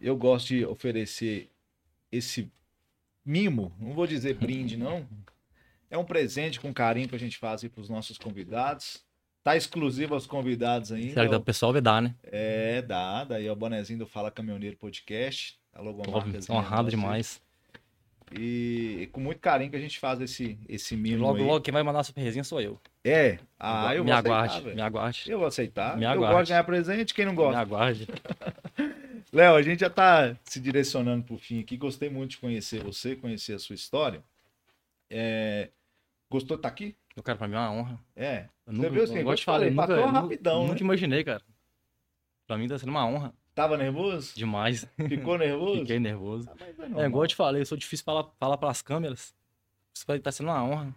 Eu 0.00 0.16
gosto 0.16 0.46
de 0.46 0.64
oferecer 0.64 1.50
esse 2.12 2.48
mimo, 3.24 3.74
não 3.80 3.94
vou 3.94 4.06
dizer 4.06 4.34
brinde, 4.34 4.76
não. 4.76 5.04
É 5.90 5.98
um 5.98 6.04
presente 6.04 6.60
com 6.60 6.72
carinho 6.72 7.08
que 7.08 7.16
a 7.16 7.18
gente 7.18 7.36
faz 7.36 7.64
para 7.64 7.80
os 7.80 7.88
nossos 7.88 8.16
convidados. 8.16 9.07
Tá 9.48 9.56
exclusivo 9.56 10.12
aos 10.12 10.26
convidados 10.26 10.92
ainda. 10.92 11.14
Será 11.14 11.24
que 11.24 11.30
pro 11.30 11.40
pessoal 11.40 11.72
ver 11.72 11.80
dar, 11.80 12.02
né? 12.02 12.14
É, 12.22 12.82
dá. 12.82 13.24
Daí 13.24 13.46
é 13.46 13.50
o 13.50 13.56
bonezinho 13.56 14.00
do 14.00 14.06
Fala 14.06 14.30
Caminhoneiro 14.30 14.76
Podcast. 14.76 15.58
A 15.72 15.78
Top, 15.78 15.88
logomarcazinha 15.88 16.58
honrado 16.58 16.90
demais. 16.90 17.40
E, 18.30 18.98
e 19.00 19.06
com 19.06 19.22
muito 19.22 19.38
carinho 19.40 19.70
que 19.70 19.76
a 19.78 19.80
gente 19.80 19.98
faz 19.98 20.20
esse, 20.20 20.58
esse 20.68 20.94
mimo 20.94 21.22
Logo, 21.22 21.38
aí. 21.38 21.44
logo, 21.44 21.60
quem 21.62 21.72
vai 21.72 21.82
mandar 21.82 22.04
super 22.04 22.20
resenha 22.20 22.44
sou 22.44 22.60
eu. 22.60 22.78
É. 23.02 23.38
Ah, 23.58 23.94
eu 23.96 24.04
me 24.04 24.10
vou 24.10 24.18
aguarde, 24.18 24.48
aceitar, 24.48 24.64
velho. 24.64 24.76
me 24.76 24.82
aguarde. 24.82 25.24
Eu 25.26 25.38
vou 25.38 25.48
aceitar. 25.48 25.96
Me 25.96 26.04
eu 26.04 26.10
aguarde. 26.10 26.34
gosto 26.34 26.44
de 26.44 26.50
ganhar 26.52 26.64
presente, 26.64 27.14
quem 27.14 27.24
não 27.24 27.32
Me 27.32 27.36
gosta? 27.38 27.58
aguarde. 27.58 28.06
Léo, 29.32 29.54
a 29.54 29.62
gente 29.62 29.80
já 29.80 29.88
tá 29.88 30.36
se 30.44 30.60
direcionando 30.60 31.24
pro 31.24 31.38
fim 31.38 31.60
aqui. 31.60 31.78
Gostei 31.78 32.10
muito 32.10 32.32
de 32.32 32.36
conhecer 32.36 32.84
você, 32.84 33.16
conhecer 33.16 33.54
a 33.54 33.58
sua 33.58 33.74
história. 33.74 34.22
É, 35.08 35.70
Gostou 36.30 36.58
de 36.58 36.60
estar 36.60 36.68
aqui? 36.68 36.94
Eu 37.18 37.22
quero, 37.24 37.36
pra 37.36 37.48
mim 37.48 37.56
é 37.56 37.58
uma 37.58 37.72
honra. 37.72 38.00
É. 38.14 38.48
Eu 38.64 38.72
Você 38.72 38.78
nunca, 38.78 38.90
viu 38.90 39.02
assim, 39.02 39.18
eu 39.18 39.30
eu 39.32 39.38
falei, 39.38 39.68
eu 39.70 39.74
nunca, 39.74 39.96
nunca- 39.96 40.10
rapidão, 40.20 40.60
nunca 40.62 40.74
né? 40.74 40.80
imaginei, 40.82 41.24
cara. 41.24 41.42
Pra 42.46 42.56
mim 42.56 42.68
tá 42.68 42.78
sendo 42.78 42.90
uma 42.90 43.04
honra 43.04 43.34
Tava 43.56 43.76
nervoso? 43.76 44.34
demais. 44.36 44.86
Ficou 45.08 45.36
nervoso? 45.36 45.80
Fiquei 45.80 45.98
nervoso. 45.98 46.48
Ah, 46.48 46.54
mas 46.60 46.78
é 46.96 47.02
É, 47.02 47.06
igual 47.06 47.24
eu 47.24 47.28
te 47.28 47.34
falei, 47.34 47.60
eu 47.62 47.66
sou 47.66 47.76
difícil 47.76 48.04
falar, 48.04 48.24
falar 48.38 48.56
pras 48.56 48.80
câmeras. 48.82 49.34
Isso 49.92 50.06
tá 50.22 50.30
sendo 50.30 50.48
uma 50.48 50.62
honra. 50.62 50.94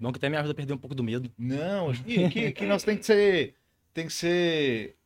Bom 0.00 0.10
que 0.10 0.16
até 0.16 0.30
me 0.30 0.36
ajuda 0.38 0.52
a 0.52 0.54
perder 0.54 0.72
um 0.72 0.78
pouco 0.78 0.94
do 0.94 1.04
medo. 1.04 1.30
Não, 1.36 1.92
que, 1.92 2.30
que, 2.30 2.52
que 2.52 2.64
nós 2.66 2.82
tem 2.82 2.96
que 2.96 3.04
ser, 3.04 3.54
tem 3.92 4.06
que 4.06 4.12
ser, 4.12 4.96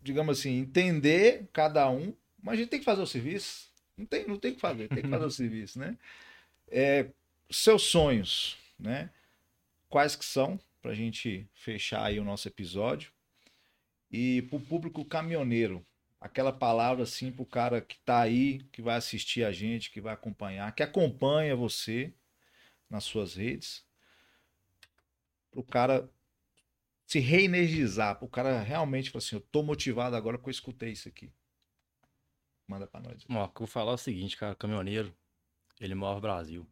digamos 0.00 0.38
assim, 0.38 0.58
entender 0.58 1.48
cada 1.52 1.90
um, 1.90 2.14
mas 2.40 2.54
a 2.54 2.56
gente 2.58 2.68
tem 2.68 2.78
que 2.78 2.84
fazer 2.84 3.02
o 3.02 3.06
serviço. 3.06 3.68
Não 3.98 4.06
tem, 4.06 4.28
não 4.28 4.36
tem 4.38 4.54
que 4.54 4.60
fazer, 4.60 4.86
tem 4.88 5.02
que 5.02 5.08
fazer 5.08 5.24
o 5.24 5.30
serviço, 5.32 5.76
né? 5.80 5.96
É, 6.70 7.06
seus 7.50 7.82
sonhos, 7.82 8.56
né? 8.78 9.10
Quais 9.92 10.16
que 10.16 10.24
são, 10.24 10.58
pra 10.80 10.94
gente 10.94 11.46
fechar 11.52 12.02
aí 12.02 12.18
o 12.18 12.24
nosso 12.24 12.48
episódio. 12.48 13.12
E 14.10 14.40
pro 14.48 14.58
público 14.58 15.04
caminhoneiro, 15.04 15.86
aquela 16.18 16.50
palavra 16.50 17.02
assim 17.02 17.30
pro 17.30 17.44
cara 17.44 17.78
que 17.82 17.98
tá 17.98 18.22
aí, 18.22 18.62
que 18.72 18.80
vai 18.80 18.96
assistir 18.96 19.44
a 19.44 19.52
gente, 19.52 19.90
que 19.90 20.00
vai 20.00 20.14
acompanhar, 20.14 20.74
que 20.74 20.82
acompanha 20.82 21.54
você 21.54 22.14
nas 22.88 23.04
suas 23.04 23.34
redes, 23.34 23.84
pro 25.50 25.62
cara 25.62 26.08
se 27.06 27.18
reenergizar, 27.18 28.18
pro 28.18 28.28
cara 28.28 28.62
realmente 28.62 29.10
falar 29.10 29.22
assim, 29.22 29.36
eu 29.36 29.42
tô 29.42 29.62
motivado 29.62 30.16
agora 30.16 30.38
porque 30.38 30.48
eu 30.48 30.52
escutei 30.52 30.92
isso 30.92 31.06
aqui. 31.06 31.30
Manda 32.66 32.86
pra 32.86 32.98
nós. 32.98 33.24
O 33.24 33.26
que 33.26 33.30
eu 33.30 33.52
vou 33.58 33.66
falar 33.66 33.92
o 33.92 33.98
seguinte, 33.98 34.38
cara, 34.38 34.54
caminhoneiro, 34.54 35.14
ele 35.78 35.94
move 35.94 36.16
o 36.16 36.22
Brasil. 36.22 36.66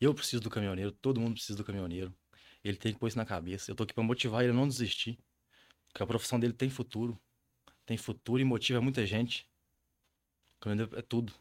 Eu 0.00 0.14
preciso 0.14 0.40
do 0.40 0.48
caminhoneiro, 0.48 0.92
todo 0.92 1.20
mundo 1.20 1.34
precisa 1.34 1.58
do 1.58 1.64
caminhoneiro. 1.64 2.14
Ele 2.64 2.76
tem 2.76 2.92
que 2.92 2.98
pôr 2.98 3.08
isso 3.08 3.18
na 3.18 3.26
cabeça. 3.26 3.70
Eu 3.70 3.74
tô 3.74 3.82
aqui 3.82 3.92
pra 3.92 4.04
motivar 4.04 4.42
ele 4.42 4.52
a 4.52 4.54
não 4.54 4.68
desistir. 4.68 5.18
Porque 5.88 6.02
a 6.02 6.06
profissão 6.06 6.38
dele 6.38 6.52
tem 6.52 6.70
futuro. 6.70 7.18
Tem 7.84 7.96
futuro 7.96 8.40
e 8.40 8.44
motiva 8.44 8.80
muita 8.80 9.04
gente. 9.04 9.48
O 10.56 10.60
caminhoneiro 10.60 10.98
é 10.98 11.02
tudo. 11.02 11.32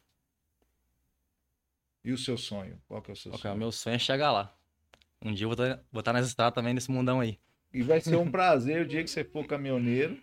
E 2.04 2.12
o 2.12 2.18
seu 2.18 2.38
sonho? 2.38 2.82
Qual 2.88 3.02
que 3.02 3.12
é 3.12 3.14
o 3.14 3.18
seu 3.18 3.32
cara, 3.32 3.42
sonho? 3.42 3.58
meu 3.58 3.72
sonho 3.72 3.96
é 3.96 4.00
chegar 4.00 4.32
lá. 4.32 4.58
Um 5.22 5.34
dia 5.34 5.46
eu 5.46 5.50
vou 5.50 5.66
estar 5.66 5.84
vou 5.92 6.00
estar 6.00 6.14
nas 6.14 6.28
estradas 6.28 6.56
também, 6.56 6.74
nesse 6.74 6.90
mundão 6.90 7.20
aí. 7.20 7.40
E 7.72 7.84
vai 7.84 8.02
ser 8.02 8.16
um 8.16 8.30
prazer 8.30 8.82
o 8.82 8.88
dia 8.88 9.04
que 9.04 9.10
você 9.10 9.24
for 9.24 9.46
caminhoneiro. 9.46 10.22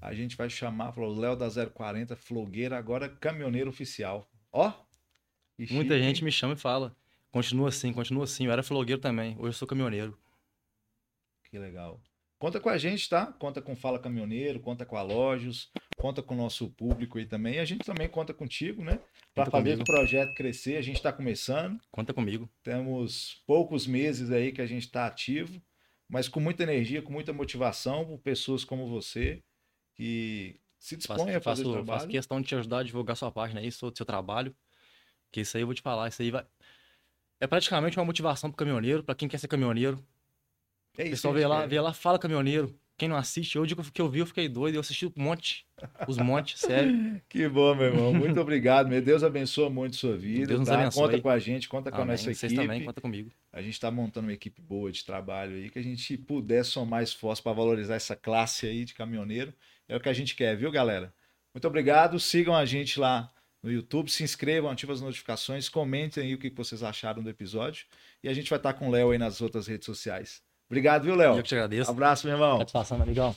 A 0.00 0.14
gente 0.14 0.36
vai 0.36 0.50
chamar, 0.50 0.92
falou, 0.92 1.16
Léo 1.16 1.36
da 1.36 1.48
040, 1.48 2.16
flogueira, 2.16 2.76
agora 2.76 3.08
caminhoneiro 3.08 3.70
oficial. 3.70 4.28
Ó! 4.50 4.72
Muita 5.70 5.94
chique, 5.94 6.02
gente 6.02 6.24
me 6.24 6.32
chama 6.32 6.54
e 6.54 6.56
fala. 6.56 6.96
Continua 7.32 7.70
assim, 7.70 7.92
continua 7.94 8.24
assim. 8.24 8.44
Eu 8.44 8.52
era 8.52 8.62
flogueiro 8.62 9.00
também. 9.00 9.34
Hoje 9.38 9.48
eu 9.48 9.52
sou 9.54 9.66
caminhoneiro. 9.66 10.16
Que 11.50 11.58
legal. 11.58 11.98
Conta 12.38 12.60
com 12.60 12.68
a 12.68 12.76
gente, 12.76 13.08
tá? 13.08 13.26
Conta 13.26 13.62
com 13.62 13.74
Fala 13.74 13.98
Caminhoneiro, 13.98 14.58
conta 14.58 14.84
com 14.84 14.96
a 14.96 15.02
Lojos, 15.02 15.70
conta 15.96 16.20
com 16.20 16.34
o 16.34 16.36
nosso 16.36 16.68
público 16.70 17.16
aí 17.16 17.24
também. 17.24 17.58
A 17.58 17.64
gente 17.64 17.84
também 17.84 18.08
conta 18.08 18.34
contigo, 18.34 18.82
né? 18.84 18.98
Para 19.34 19.50
fazer 19.50 19.74
esse 19.74 19.84
projeto 19.84 20.34
crescer. 20.34 20.76
A 20.76 20.82
gente 20.82 20.96
está 20.96 21.12
começando. 21.12 21.80
Conta 21.90 22.12
comigo. 22.12 22.50
Temos 22.62 23.42
poucos 23.46 23.86
meses 23.86 24.30
aí 24.30 24.50
que 24.50 24.60
a 24.60 24.66
gente 24.66 24.82
está 24.82 25.06
ativo, 25.06 25.62
mas 26.08 26.28
com 26.28 26.40
muita 26.40 26.64
energia, 26.64 27.00
com 27.00 27.12
muita 27.12 27.32
motivação, 27.32 28.04
por 28.04 28.18
pessoas 28.18 28.64
como 28.64 28.88
você 28.88 29.42
que 29.94 30.58
se 30.78 30.96
dispõem 30.96 31.36
a 31.36 31.40
fazer 31.40 31.62
faço, 31.62 31.80
o 31.80 31.86
faço 31.86 32.08
questão 32.08 32.40
de 32.40 32.48
te 32.48 32.56
ajudar 32.56 32.80
a 32.80 32.82
divulgar 32.82 33.16
sua 33.16 33.30
página 33.30 33.60
aí, 33.60 33.70
seu, 33.70 33.92
seu 33.94 34.04
trabalho. 34.04 34.54
Que 35.30 35.42
isso 35.42 35.56
aí 35.56 35.62
eu 35.62 35.66
vou 35.66 35.74
te 35.74 35.80
falar. 35.80 36.08
Isso 36.08 36.20
aí 36.20 36.30
vai. 36.30 36.44
É 37.42 37.46
praticamente 37.48 37.98
uma 37.98 38.04
motivação 38.04 38.48
pro 38.48 38.56
caminhoneiro, 38.56 39.02
pra 39.02 39.16
quem 39.16 39.26
quer 39.28 39.36
ser 39.36 39.48
caminhoneiro. 39.48 39.98
É 40.96 41.02
O 41.02 41.06
isso 41.06 41.10
pessoal 41.10 41.34
que 41.34 41.40
a 41.40 41.42
vê 41.42 41.46
lá, 41.48 41.66
vê 41.66 41.80
lá, 41.80 41.92
fala 41.92 42.16
caminhoneiro. 42.16 42.72
Quem 42.96 43.08
não 43.08 43.16
assiste, 43.16 43.58
hoje 43.58 43.74
que 43.74 44.00
eu 44.00 44.08
vi, 44.08 44.20
eu 44.20 44.26
fiquei 44.26 44.48
doido. 44.48 44.76
Eu 44.76 44.80
assisti 44.80 45.06
um 45.06 45.12
monte. 45.16 45.66
Os 46.06 46.18
montes, 46.18 46.60
sério. 46.60 47.20
Que 47.28 47.48
bom, 47.48 47.74
meu 47.74 47.86
irmão. 47.86 48.14
Muito 48.14 48.40
obrigado. 48.40 48.88
Meu 48.88 49.02
Deus 49.02 49.24
abençoe 49.24 49.68
muito 49.70 49.96
sua 49.96 50.16
vida. 50.16 50.46
Deus 50.46 50.60
nos 50.60 50.68
tá? 50.68 50.78
abençoe. 50.78 51.02
Conta 51.02 51.20
com 51.20 51.28
a 51.28 51.38
gente, 51.40 51.68
conta 51.68 51.90
com 51.90 51.96
a 51.96 52.02
Amém. 52.02 52.12
nossa 52.12 52.32
Vocês 52.32 52.44
equipe. 52.44 52.62
também, 52.62 52.84
conta 52.84 53.00
comigo. 53.00 53.32
A 53.52 53.60
gente 53.60 53.72
está 53.74 53.90
montando 53.90 54.28
uma 54.28 54.32
equipe 54.32 54.62
boa 54.62 54.92
de 54.92 55.04
trabalho 55.04 55.56
aí, 55.56 55.68
que 55.68 55.80
a 55.80 55.82
gente 55.82 56.16
puder 56.16 56.64
somar 56.64 57.02
esforço 57.02 57.42
para 57.42 57.52
valorizar 57.52 57.96
essa 57.96 58.14
classe 58.14 58.68
aí 58.68 58.84
de 58.84 58.94
caminhoneiro. 58.94 59.52
É 59.88 59.96
o 59.96 60.00
que 60.00 60.08
a 60.08 60.12
gente 60.12 60.36
quer, 60.36 60.56
viu, 60.56 60.70
galera? 60.70 61.12
Muito 61.52 61.66
obrigado. 61.66 62.20
Sigam 62.20 62.54
a 62.54 62.64
gente 62.64 63.00
lá 63.00 63.32
no 63.62 63.70
YouTube, 63.70 64.10
se 64.10 64.24
inscrevam, 64.24 64.70
ativem 64.70 64.94
as 64.94 65.00
notificações, 65.00 65.68
comentem 65.68 66.24
aí 66.24 66.34
o 66.34 66.38
que 66.38 66.50
vocês 66.50 66.82
acharam 66.82 67.22
do 67.22 67.30
episódio. 67.30 67.86
E 68.22 68.28
a 68.28 68.34
gente 68.34 68.50
vai 68.50 68.58
estar 68.58 68.72
com 68.74 68.88
o 68.88 68.90
Léo 68.90 69.10
aí 69.10 69.18
nas 69.18 69.40
outras 69.40 69.66
redes 69.66 69.86
sociais. 69.86 70.42
Obrigado, 70.68 71.04
viu, 71.04 71.14
Léo? 71.14 71.36
Eu 71.36 71.42
que 71.42 71.48
te 71.48 71.54
agradeço. 71.54 71.90
Abraço, 71.90 72.26
meu 72.26 72.34
irmão. 72.34 72.58
Satisfação, 72.58 73.00
amigão. 73.00 73.36